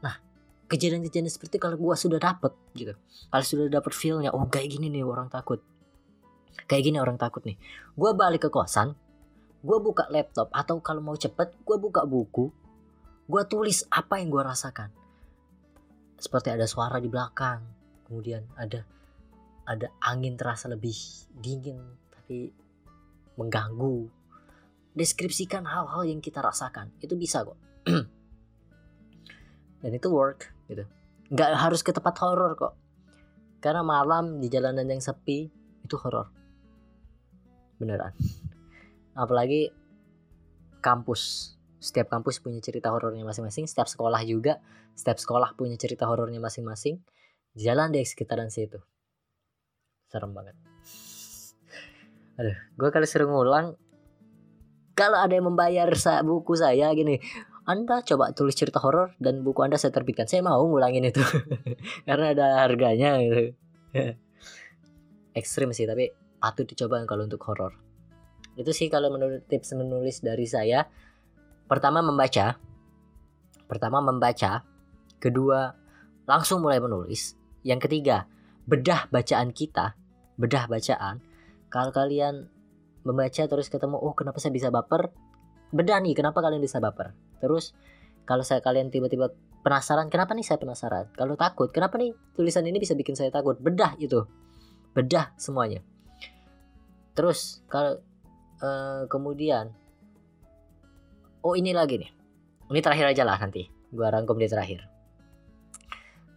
nah 0.00 0.16
kejadian-kejadian 0.72 1.28
seperti 1.28 1.60
kalau 1.60 1.76
gua 1.76 1.98
sudah 1.98 2.16
dapet 2.16 2.56
gitu. 2.72 2.96
Kalau 3.28 3.44
sudah 3.44 3.68
dapet 3.68 3.92
feelnya 3.92 4.32
oh 4.32 4.48
kayak 4.48 4.72
gini 4.72 4.88
nih 4.88 5.04
orang 5.04 5.28
takut. 5.28 5.60
Kayak 6.64 6.82
gini 6.88 6.96
orang 6.96 7.20
takut 7.20 7.44
nih. 7.44 7.60
Gua 7.92 8.16
balik 8.16 8.48
ke 8.48 8.50
kosan 8.50 8.96
gua 9.60 9.78
buka 9.80 10.08
laptop 10.08 10.48
atau 10.52 10.80
kalau 10.80 11.04
mau 11.04 11.16
cepet 11.16 11.52
gua 11.64 11.76
buka 11.76 12.02
buku. 12.08 12.48
Gua 13.30 13.46
tulis 13.46 13.86
apa 13.92 14.18
yang 14.18 14.32
gua 14.32 14.50
rasakan. 14.50 14.90
Seperti 16.20 16.52
ada 16.52 16.66
suara 16.66 17.00
di 17.00 17.08
belakang 17.08 17.80
kemudian 18.10 18.42
ada 18.58 18.82
ada 19.70 19.86
angin 20.02 20.34
terasa 20.34 20.66
lebih 20.66 20.92
dingin 21.30 21.78
tapi 22.10 22.50
mengganggu. 23.38 24.10
Deskripsikan 24.90 25.62
hal-hal 25.62 26.02
yang 26.02 26.18
kita 26.18 26.42
rasakan 26.42 26.90
itu 26.98 27.14
bisa 27.14 27.46
kok. 27.46 27.54
Dan 29.80 29.90
itu 29.94 30.08
work 30.10 30.50
gitu. 30.66 30.82
Nggak 31.30 31.50
harus 31.54 31.86
ke 31.86 31.94
tempat 31.94 32.18
horor 32.18 32.58
kok. 32.58 32.74
Karena 33.62 33.86
malam 33.86 34.42
di 34.42 34.50
jalanan 34.50 34.90
yang 34.90 34.98
sepi 34.98 35.46
itu 35.86 35.94
horor. 36.02 36.26
Beneran 37.78 38.12
apalagi 39.14 39.70
kampus 40.80 41.54
setiap 41.80 42.12
kampus 42.12 42.44
punya 42.44 42.60
cerita 42.60 42.92
horornya 42.92 43.24
masing-masing 43.24 43.64
setiap 43.64 43.88
sekolah 43.88 44.20
juga 44.24 44.60
setiap 44.92 45.16
sekolah 45.16 45.56
punya 45.56 45.80
cerita 45.80 46.04
horornya 46.04 46.38
masing-masing 46.38 47.00
jalan 47.56 47.88
di 47.90 48.04
sekitaran 48.04 48.52
situ 48.52 48.78
serem 50.12 50.36
banget 50.36 50.56
aduh 52.36 52.56
gue 52.76 52.88
kali 52.92 53.06
sering 53.08 53.32
ngulang 53.32 53.76
kalau 54.92 55.16
ada 55.16 55.32
yang 55.32 55.48
membayar 55.48 55.88
buku 56.20 56.52
saya 56.58 56.92
gini 56.92 57.16
anda 57.70 58.02
coba 58.02 58.34
tulis 58.34 58.58
cerita 58.58 58.82
horor 58.82 59.14
dan 59.22 59.46
buku 59.46 59.62
Anda 59.62 59.78
saya 59.78 59.94
terbitkan. 59.94 60.26
Saya 60.26 60.42
mau 60.42 60.58
ngulangin 60.66 61.06
itu. 61.06 61.22
Karena 62.08 62.34
ada 62.34 62.46
harganya 62.66 63.22
gitu. 63.22 63.54
Ekstrim 65.38 65.70
sih, 65.70 65.86
tapi 65.86 66.10
patut 66.42 66.66
dicoba 66.66 66.98
kalau 67.06 67.30
untuk 67.30 67.38
horor. 67.46 67.89
Itu 68.60 68.76
sih 68.76 68.92
kalau 68.92 69.08
menurut 69.08 69.48
tips 69.48 69.72
menulis 69.72 70.20
dari 70.20 70.44
saya. 70.44 70.84
Pertama 71.64 72.04
membaca. 72.04 72.60
Pertama 73.64 74.04
membaca. 74.04 74.60
Kedua 75.16 75.72
langsung 76.28 76.60
mulai 76.60 76.76
menulis. 76.76 77.40
Yang 77.64 77.88
ketiga, 77.88 78.28
bedah 78.68 79.08
bacaan 79.08 79.56
kita. 79.56 79.96
Bedah 80.36 80.68
bacaan. 80.68 81.24
Kalau 81.72 81.88
kalian 81.88 82.52
membaca 83.00 83.42
terus 83.48 83.72
ketemu, 83.72 83.96
oh 83.96 84.12
kenapa 84.12 84.36
saya 84.36 84.52
bisa 84.52 84.68
baper? 84.68 85.08
Bedah 85.72 86.02
nih, 86.04 86.12
kenapa 86.12 86.44
kalian 86.44 86.60
bisa 86.60 86.82
baper? 86.82 87.16
Terus 87.40 87.72
kalau 88.28 88.44
saya 88.44 88.60
kalian 88.60 88.92
tiba-tiba 88.92 89.32
penasaran, 89.64 90.12
kenapa 90.12 90.36
nih 90.36 90.44
saya 90.44 90.60
penasaran? 90.60 91.08
Kalau 91.16 91.38
takut, 91.38 91.72
kenapa 91.72 91.96
nih 91.96 92.12
tulisan 92.36 92.66
ini 92.68 92.76
bisa 92.76 92.92
bikin 92.92 93.16
saya 93.16 93.32
takut? 93.32 93.56
Bedah 93.56 93.96
itu, 93.96 94.26
bedah 94.92 95.32
semuanya. 95.40 95.80
Terus 97.14 97.64
kalau 97.68 98.00
uh, 98.60 99.08
kemudian, 99.08 99.72
oh 101.44 101.56
ini 101.56 101.72
lagi 101.72 102.00
nih, 102.00 102.10
ini 102.72 102.80
terakhir 102.80 103.12
aja 103.12 103.24
lah 103.24 103.36
nanti, 103.40 103.68
gua 103.92 104.12
rangkum 104.12 104.36
di 104.36 104.48
terakhir. 104.48 104.86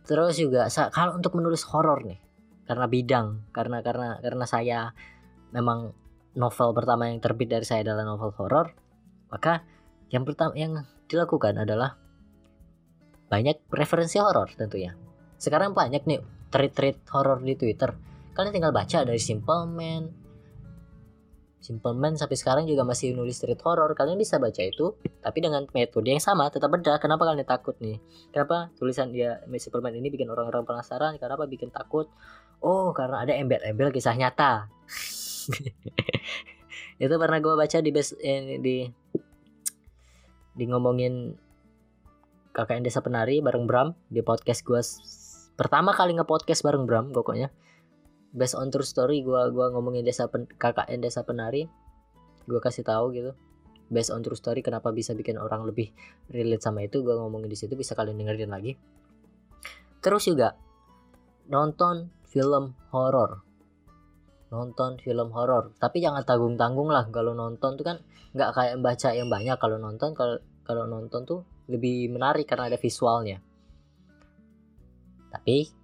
Terus 0.04 0.36
juga 0.36 0.68
kalau 0.92 1.16
untuk 1.16 1.36
menulis 1.40 1.64
horor 1.72 2.04
nih, 2.04 2.20
karena 2.68 2.86
bidang, 2.92 3.28
karena 3.56 3.80
karena 3.80 4.20
karena 4.20 4.46
saya 4.48 4.92
memang 5.56 5.96
novel 6.36 6.76
pertama 6.76 7.08
yang 7.08 7.24
terbit 7.24 7.48
dari 7.48 7.64
saya 7.64 7.88
adalah 7.88 8.04
novel 8.04 8.36
horor, 8.36 8.74
maka 9.32 9.64
yang 10.12 10.28
pertama 10.28 10.58
yang 10.60 10.84
dilakukan 11.08 11.56
adalah 11.56 11.96
banyak 13.32 13.64
referensi 13.72 14.20
horor 14.20 14.52
tentunya. 14.54 14.94
Sekarang 15.40 15.74
banyak 15.74 16.06
nih 16.06 16.22
tweet-tweet 16.54 17.08
horor 17.10 17.42
di 17.42 17.58
Twitter. 17.58 17.90
Kalian 18.34 18.54
tinggal 18.54 18.74
baca 18.74 19.06
dari 19.06 19.18
Simple 19.18 19.66
Man. 19.70 20.23
Simple 21.64 21.96
Man 21.96 22.20
sampai 22.20 22.36
sekarang 22.36 22.68
juga 22.68 22.84
masih 22.84 23.16
nulis 23.16 23.40
tweet 23.40 23.56
horor. 23.64 23.96
Kalian 23.96 24.20
bisa 24.20 24.36
baca 24.36 24.60
itu, 24.60 25.00
tapi 25.24 25.40
dengan 25.40 25.64
metode 25.72 26.12
yang 26.12 26.20
sama, 26.20 26.52
tetap 26.52 26.68
beda. 26.68 27.00
Kenapa 27.00 27.24
kalian 27.24 27.48
takut 27.48 27.80
nih? 27.80 28.04
Kenapa 28.36 28.68
tulisan 28.76 29.16
dia 29.16 29.40
Simple 29.48 29.80
Man 29.80 29.96
ini 29.96 30.12
bikin 30.12 30.28
orang-orang 30.28 30.68
penasaran? 30.68 31.16
Kenapa 31.16 31.48
bikin 31.48 31.72
takut? 31.72 32.12
Oh, 32.60 32.92
karena 32.92 33.24
ada 33.24 33.32
embel-embel 33.32 33.96
kisah 33.96 34.12
nyata. 34.12 34.68
itu 37.04 37.16
pernah 37.16 37.40
gue 37.40 37.54
baca 37.56 37.78
di 37.80 37.92
base 37.96 38.20
eh, 38.20 38.60
di 38.60 38.84
di 40.54 40.64
ngomongin 40.70 41.34
KKN 42.54 42.86
Desa 42.86 43.02
Penari 43.02 43.42
bareng 43.42 43.66
Bram 43.66 43.98
di 44.12 44.22
podcast 44.22 44.62
gue 44.62 44.82
pertama 45.58 45.92
kali 45.92 46.14
nge-podcast 46.14 46.62
bareng 46.62 46.86
Bram 46.86 47.10
pokoknya 47.10 47.50
based 48.34 48.58
on 48.58 48.74
true 48.74 48.84
story 48.84 49.22
gue 49.22 49.42
gua 49.54 49.70
ngomongin 49.70 50.02
desa 50.02 50.26
pen, 50.26 50.50
KKN 50.50 51.00
Desa 51.06 51.22
Penari 51.22 51.70
gue 52.44 52.60
kasih 52.60 52.84
tahu 52.84 53.14
gitu. 53.16 53.32
Based 53.94 54.10
on 54.10 54.26
true 54.26 54.36
story 54.36 54.66
kenapa 54.66 54.90
bisa 54.90 55.14
bikin 55.14 55.38
orang 55.38 55.64
lebih 55.70 55.94
relate 56.34 56.66
sama 56.66 56.84
itu 56.84 57.06
gue 57.06 57.14
ngomongin 57.14 57.48
di 57.48 57.56
situ 57.56 57.78
bisa 57.78 57.94
kalian 57.94 58.18
dengerin 58.20 58.52
lagi. 58.52 58.74
Terus 60.04 60.28
juga 60.28 60.58
nonton 61.48 62.10
film 62.28 62.76
horor. 62.92 63.46
Nonton 64.50 65.00
film 65.00 65.30
horor. 65.32 65.72
Tapi 65.78 66.02
jangan 66.04 66.26
tanggung 66.26 66.58
tanggung 66.58 66.90
lah 66.90 67.08
kalau 67.14 67.38
nonton 67.38 67.80
tuh 67.80 67.86
kan 67.86 67.98
nggak 68.34 68.50
kayak 68.52 68.76
baca 68.82 69.10
yang 69.14 69.30
banyak. 69.30 69.56
Kalau 69.62 69.78
nonton 69.78 70.12
kalau 70.18 70.42
kalau 70.66 70.84
nonton 70.90 71.22
tuh 71.24 71.40
lebih 71.70 72.12
menarik 72.12 72.50
karena 72.50 72.68
ada 72.68 72.82
visualnya. 72.82 73.40
Tapi 75.32 75.83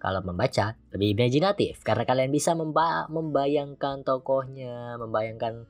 kalau 0.00 0.24
membaca 0.24 0.74
lebih 0.96 1.12
imajinatif. 1.14 1.84
Karena 1.84 2.08
kalian 2.08 2.32
bisa 2.32 2.56
memba 2.56 3.04
membayangkan 3.12 4.00
tokohnya 4.00 4.96
membayangkan 4.96 5.68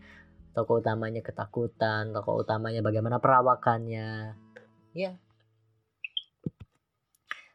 tokoh 0.55 0.83
utamanya 0.83 1.22
ketakutan 1.22 2.14
tokoh 2.14 2.47
utamanya 2.47 2.81
bagaimana 2.81 3.18
perawakannya. 3.18 4.39
Ya. 4.95 5.18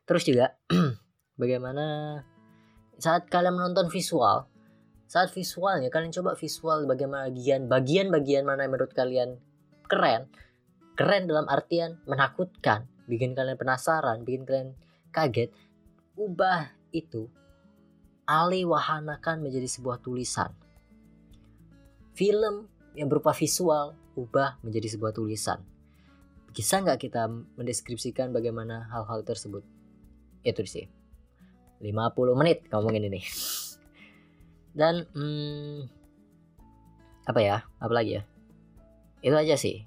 Terus 0.05 0.23
juga 0.27 0.59
bagaimana 1.41 2.19
saat 2.99 3.27
kalian 3.31 3.55
menonton 3.55 3.87
visual 3.91 4.47
saat 5.05 5.29
visualnya 5.31 5.93
kalian 5.93 6.09
coba 6.15 6.33
visual 6.33 6.89
bagaimana 6.89 7.29
bagian 7.29 7.69
bagian-bagian 7.69 8.43
mana 8.47 8.65
yang 8.65 8.73
menurut 8.73 8.93
kalian 8.95 9.37
keren 9.85 10.31
keren 10.97 11.29
dalam 11.29 11.45
artian 11.45 12.01
menakutkan 12.09 12.89
bikin 13.05 13.37
kalian 13.37 13.59
penasaran 13.59 14.25
bikin 14.25 14.47
kalian 14.47 14.73
kaget 15.13 15.53
ubah 16.15 16.71
itu 16.95 17.27
alih 18.25 18.71
wahanakan 18.71 19.43
menjadi 19.45 19.67
sebuah 19.69 20.01
tulisan. 20.01 20.49
Film 22.15 22.71
yang 22.95 23.11
berupa 23.11 23.35
visual 23.35 23.93
ubah 24.15 24.57
menjadi 24.63 24.95
sebuah 24.95 25.11
tulisan. 25.11 25.59
Bisa 26.55 26.79
nggak 26.79 27.03
kita 27.03 27.27
mendeskripsikan 27.59 28.31
bagaimana 28.31 28.87
hal-hal 28.87 29.21
tersebut? 29.27 29.61
Itu 30.41 30.63
sih. 30.63 30.87
50 31.83 32.39
menit 32.39 32.63
ngomongin 32.71 33.11
ini. 33.11 33.21
Dan 34.79 35.03
hmm, 35.11 35.91
apa 37.27 37.39
ya? 37.43 37.57
Apa 37.83 37.91
lagi 37.91 38.17
ya? 38.19 38.23
Itu 39.19 39.35
aja 39.35 39.59
sih 39.59 39.83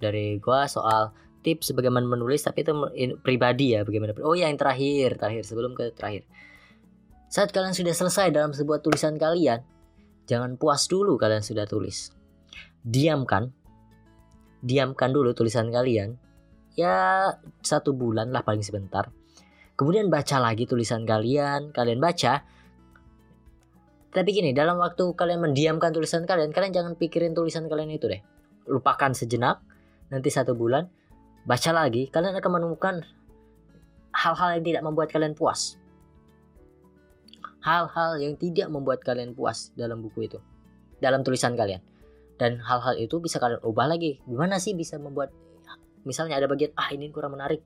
dari 0.00 0.40
gua 0.40 0.68
soal 0.68 1.12
tips 1.46 1.70
bagaimana 1.78 2.02
menulis 2.02 2.42
tapi 2.42 2.66
itu 2.66 2.74
pribadi 3.22 3.78
ya 3.78 3.86
bagaimana 3.86 4.18
oh 4.26 4.34
ya 4.34 4.50
yang 4.50 4.58
terakhir 4.58 5.14
terakhir 5.14 5.46
sebelum 5.46 5.78
ke 5.78 5.94
terakhir. 5.94 6.26
Saat 7.30 7.54
kalian 7.54 7.70
sudah 7.70 7.94
selesai 7.94 8.34
dalam 8.34 8.50
sebuah 8.50 8.82
tulisan 8.82 9.14
kalian 9.14 9.62
jangan 10.26 10.58
puas 10.58 10.90
dulu 10.90 11.14
kalian 11.14 11.46
sudah 11.46 11.70
tulis. 11.70 12.10
Diamkan 12.82 13.54
diamkan 14.66 15.14
dulu 15.14 15.30
tulisan 15.30 15.70
kalian 15.70 16.18
ya 16.74 17.30
satu 17.62 17.94
bulan 17.94 18.34
lah 18.34 18.42
paling 18.42 18.66
sebentar. 18.66 19.14
Kemudian 19.78 20.10
baca 20.10 20.42
lagi 20.42 20.66
tulisan 20.66 21.06
kalian 21.06 21.70
kalian 21.70 22.02
baca. 22.02 22.42
Tapi 24.16 24.32
gini, 24.32 24.56
dalam 24.56 24.80
waktu 24.80 25.12
kalian 25.12 25.44
mendiamkan 25.44 25.92
tulisan 25.92 26.24
kalian, 26.24 26.48
kalian 26.48 26.72
jangan 26.72 26.96
pikirin 26.96 27.36
tulisan 27.36 27.68
kalian 27.68 27.92
itu 27.92 28.08
deh. 28.08 28.24
Lupakan 28.64 29.12
sejenak, 29.12 29.60
nanti 30.08 30.32
satu 30.32 30.56
bulan, 30.56 30.88
baca 31.46 31.70
lagi, 31.70 32.10
kalian 32.10 32.34
akan 32.34 32.52
menemukan 32.58 33.06
hal-hal 34.10 34.58
yang 34.58 34.64
tidak 34.66 34.82
membuat 34.82 35.08
kalian 35.14 35.32
puas. 35.38 35.78
Hal-hal 37.62 38.18
yang 38.18 38.34
tidak 38.34 38.66
membuat 38.70 39.02
kalian 39.02 39.34
puas 39.34 39.70
dalam 39.78 40.02
buku 40.02 40.26
itu, 40.26 40.38
dalam 40.98 41.22
tulisan 41.22 41.54
kalian. 41.54 41.82
Dan 42.36 42.58
hal-hal 42.60 42.98
itu 42.98 43.22
bisa 43.22 43.38
kalian 43.38 43.62
ubah 43.62 43.86
lagi. 43.86 44.18
Gimana 44.26 44.58
sih 44.58 44.74
bisa 44.74 44.98
membuat, 44.98 45.30
misalnya 46.02 46.36
ada 46.36 46.50
bagian, 46.50 46.74
ah 46.74 46.90
ini 46.90 47.08
kurang 47.14 47.38
menarik. 47.38 47.62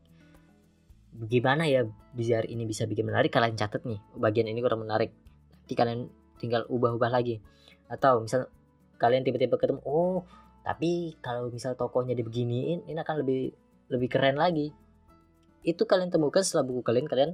Gimana 1.26 1.66
ya 1.66 1.88
biar 2.14 2.46
ini 2.46 2.68
bisa 2.68 2.86
bikin 2.86 3.08
menarik, 3.08 3.32
kalian 3.32 3.58
catat 3.58 3.82
nih, 3.82 3.98
bagian 4.14 4.46
ini 4.46 4.60
kurang 4.62 4.86
menarik. 4.86 5.10
Nanti 5.64 5.74
kalian 5.74 6.06
tinggal 6.38 6.64
ubah-ubah 6.68 7.10
lagi 7.12 7.40
atau 7.90 8.22
misal 8.22 8.46
kalian 8.96 9.26
tiba-tiba 9.26 9.58
ketemu 9.58 9.82
oh 9.84 10.22
tapi 10.62 11.18
kalau 11.18 11.50
misal 11.50 11.74
tokohnya 11.74 12.14
dibeginiin 12.14 12.86
ini 12.86 12.98
akan 13.00 13.26
lebih 13.26 13.52
lebih 13.90 14.08
keren 14.08 14.38
lagi. 14.38 14.72
Itu 15.60 15.84
kalian 15.84 16.08
temukan 16.08 16.40
setelah 16.40 16.64
buku 16.64 16.80
kalian 16.80 17.10
kalian 17.10 17.32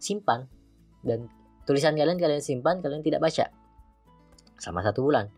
simpan. 0.00 0.48
Dan 1.02 1.28
tulisan 1.68 1.98
kalian 1.98 2.16
kalian 2.16 2.40
simpan 2.40 2.80
kalian 2.80 3.04
tidak 3.04 3.20
baca. 3.20 3.52
Sama 4.56 4.80
satu 4.80 5.04
bulan. 5.04 5.28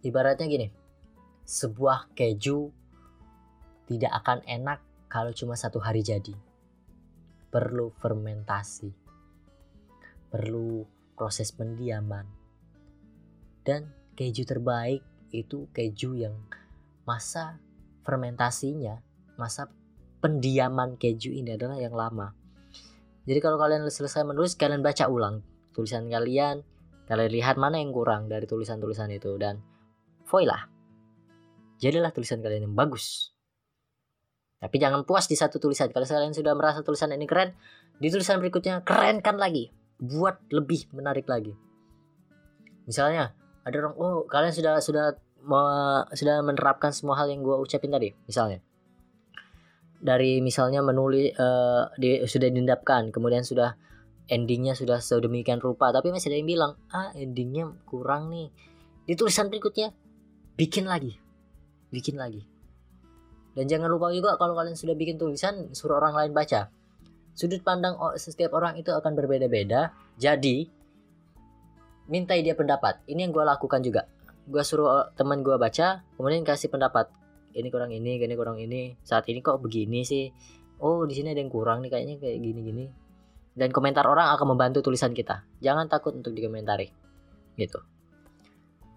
Ibaratnya 0.00 0.48
gini 0.48 0.68
sebuah 1.44 2.16
keju 2.16 2.72
tidak 3.84 4.12
akan 4.24 4.40
enak 4.48 4.80
kalau 5.12 5.30
cuma 5.36 5.54
satu 5.54 5.76
hari 5.78 6.00
jadi. 6.00 6.32
Perlu 7.52 7.92
fermentasi. 8.00 8.90
Perlu 10.32 10.82
proses 11.14 11.52
pendiaman. 11.54 12.26
Dan 13.62 13.92
keju 14.16 14.42
terbaik 14.48 15.04
itu 15.30 15.68
keju 15.70 16.18
yang 16.18 16.34
masa 17.04 17.60
fermentasinya, 18.02 18.98
masa 19.36 19.70
pendiaman 20.20 20.96
keju 20.96 21.34
ini 21.34 21.54
adalah 21.54 21.76
yang 21.76 21.92
lama. 21.92 22.32
Jadi 23.24 23.38
kalau 23.40 23.56
kalian 23.56 23.88
selesai 23.88 24.24
menulis, 24.24 24.56
kalian 24.56 24.84
baca 24.84 25.08
ulang 25.08 25.40
tulisan 25.72 26.06
kalian, 26.06 26.62
kalian 27.08 27.30
lihat 27.32 27.56
mana 27.56 27.80
yang 27.80 27.90
kurang 27.90 28.28
dari 28.30 28.44
tulisan-tulisan 28.44 29.10
itu 29.10 29.34
dan 29.40 29.58
voila. 30.28 30.70
Jadilah 31.80 32.14
tulisan 32.14 32.40
kalian 32.40 32.70
yang 32.70 32.76
bagus. 32.76 33.34
Tapi 34.60 34.76
jangan 34.80 35.04
puas 35.04 35.28
di 35.28 35.36
satu 35.36 35.60
tulisan. 35.60 35.92
Kalau 35.92 36.06
kalian 36.08 36.32
sudah 36.32 36.56
merasa 36.56 36.80
tulisan 36.80 37.12
ini 37.12 37.28
keren, 37.28 37.52
di 37.98 38.08
tulisan 38.10 38.40
berikutnya 38.40 38.82
kerenkan 38.82 39.38
lagi 39.38 39.70
buat 40.00 40.42
lebih 40.50 40.90
menarik 40.90 41.30
lagi 41.30 41.54
misalnya 42.84 43.32
ada 43.64 43.74
orang 43.80 43.94
oh 43.96 44.26
kalian 44.28 44.52
sudah 44.52 44.82
sudah 44.82 45.16
sudah 46.12 46.36
menerapkan 46.42 46.90
semua 46.90 47.16
hal 47.20 47.30
yang 47.30 47.44
gue 47.44 47.56
ucapin 47.56 47.92
tadi 47.92 48.12
misalnya 48.26 48.60
dari 50.04 50.44
misalnya 50.44 50.84
menulis 50.84 51.32
uh, 51.40 51.88
di, 51.96 52.20
sudah 52.28 52.52
diendapkan 52.52 53.08
kemudian 53.08 53.40
sudah 53.40 53.72
endingnya 54.28 54.76
sudah 54.76 55.00
sedemikian 55.00 55.64
rupa 55.64 55.88
tapi 55.96 56.12
masih 56.12 56.28
ada 56.28 56.36
yang 56.36 56.48
bilang 56.48 56.72
ah 56.92 57.10
endingnya 57.16 57.72
kurang 57.88 58.28
nih. 58.28 58.52
Di 59.04 59.16
tulisan 59.16 59.48
berikutnya 59.48 59.92
bikin 60.60 60.84
lagi 60.84 61.24
bikin 61.94 62.18
lagi. 62.18 62.42
Dan 63.54 63.70
jangan 63.70 63.86
lupa 63.86 64.10
juga 64.10 64.34
kalau 64.34 64.58
kalian 64.58 64.74
sudah 64.74 64.98
bikin 64.98 65.14
tulisan 65.14 65.70
suruh 65.70 66.02
orang 66.02 66.18
lain 66.18 66.32
baca. 66.34 66.74
Sudut 67.38 67.62
pandang 67.62 67.94
setiap 68.18 68.50
orang 68.58 68.74
itu 68.74 68.90
akan 68.90 69.14
berbeda-beda. 69.14 69.94
Jadi 70.18 70.66
mintai 72.10 72.42
dia 72.42 72.58
pendapat. 72.58 73.06
Ini 73.06 73.30
yang 73.30 73.32
gue 73.32 73.46
lakukan 73.46 73.78
juga. 73.78 74.10
Gue 74.50 74.66
suruh 74.66 75.14
teman 75.14 75.46
gue 75.46 75.54
baca 75.54 76.02
kemudian 76.18 76.42
kasih 76.42 76.66
pendapat 76.66 77.06
ini 77.54 77.68
kurang 77.70 77.90
ini 77.94 78.18
ini 78.18 78.34
kurang 78.34 78.58
ini. 78.58 78.98
Saat 79.06 79.30
ini 79.30 79.40
kok 79.40 79.62
begini 79.62 80.02
sih? 80.02 80.28
Oh 80.82 81.06
di 81.06 81.14
sini 81.14 81.30
ada 81.32 81.40
yang 81.40 81.50
kurang 81.50 81.86
nih 81.86 81.90
kayaknya 81.90 82.14
kayak 82.18 82.38
gini 82.42 82.60
gini 82.60 82.86
dan 83.54 83.70
komentar 83.70 84.04
orang 84.04 84.34
akan 84.34 84.54
membantu 84.54 84.82
tulisan 84.82 85.14
kita. 85.14 85.46
Jangan 85.62 85.86
takut 85.86 86.12
untuk 86.14 86.34
dikomentari. 86.34 86.90
Gitu. 87.54 87.78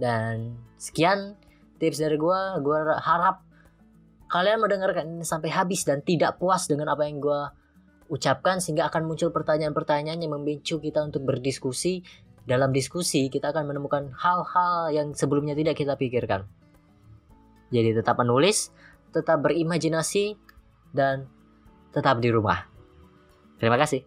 Dan 0.02 0.58
sekian 0.82 1.38
tips 1.78 2.02
dari 2.02 2.18
gue 2.18 2.40
gue 2.66 2.80
harap 3.02 3.46
kalian 4.28 4.60
mendengarkan 4.60 5.06
ini 5.08 5.24
sampai 5.26 5.54
habis 5.54 5.86
dan 5.86 6.02
tidak 6.02 6.42
puas 6.42 6.66
dengan 6.66 6.90
apa 6.90 7.06
yang 7.06 7.22
gue 7.22 7.42
ucapkan 8.10 8.58
sehingga 8.58 8.90
akan 8.90 9.06
muncul 9.06 9.30
pertanyaan-pertanyaan 9.30 10.18
yang 10.18 10.34
memicu 10.34 10.82
kita 10.82 11.06
untuk 11.06 11.24
berdiskusi. 11.26 12.02
Dalam 12.48 12.72
diskusi 12.72 13.28
kita 13.28 13.52
akan 13.52 13.68
menemukan 13.68 14.16
hal-hal 14.16 14.88
yang 14.96 15.08
sebelumnya 15.12 15.52
tidak 15.52 15.76
kita 15.84 16.00
pikirkan. 16.00 16.48
Jadi 17.68 17.96
tetap 17.98 18.20
menulis, 18.20 18.72
tetap 19.12 19.44
berimajinasi, 19.44 20.40
dan 20.96 21.28
tetap 21.92 22.20
di 22.24 22.30
rumah. 22.32 22.68
Terima 23.58 23.76
kasih. 23.80 24.06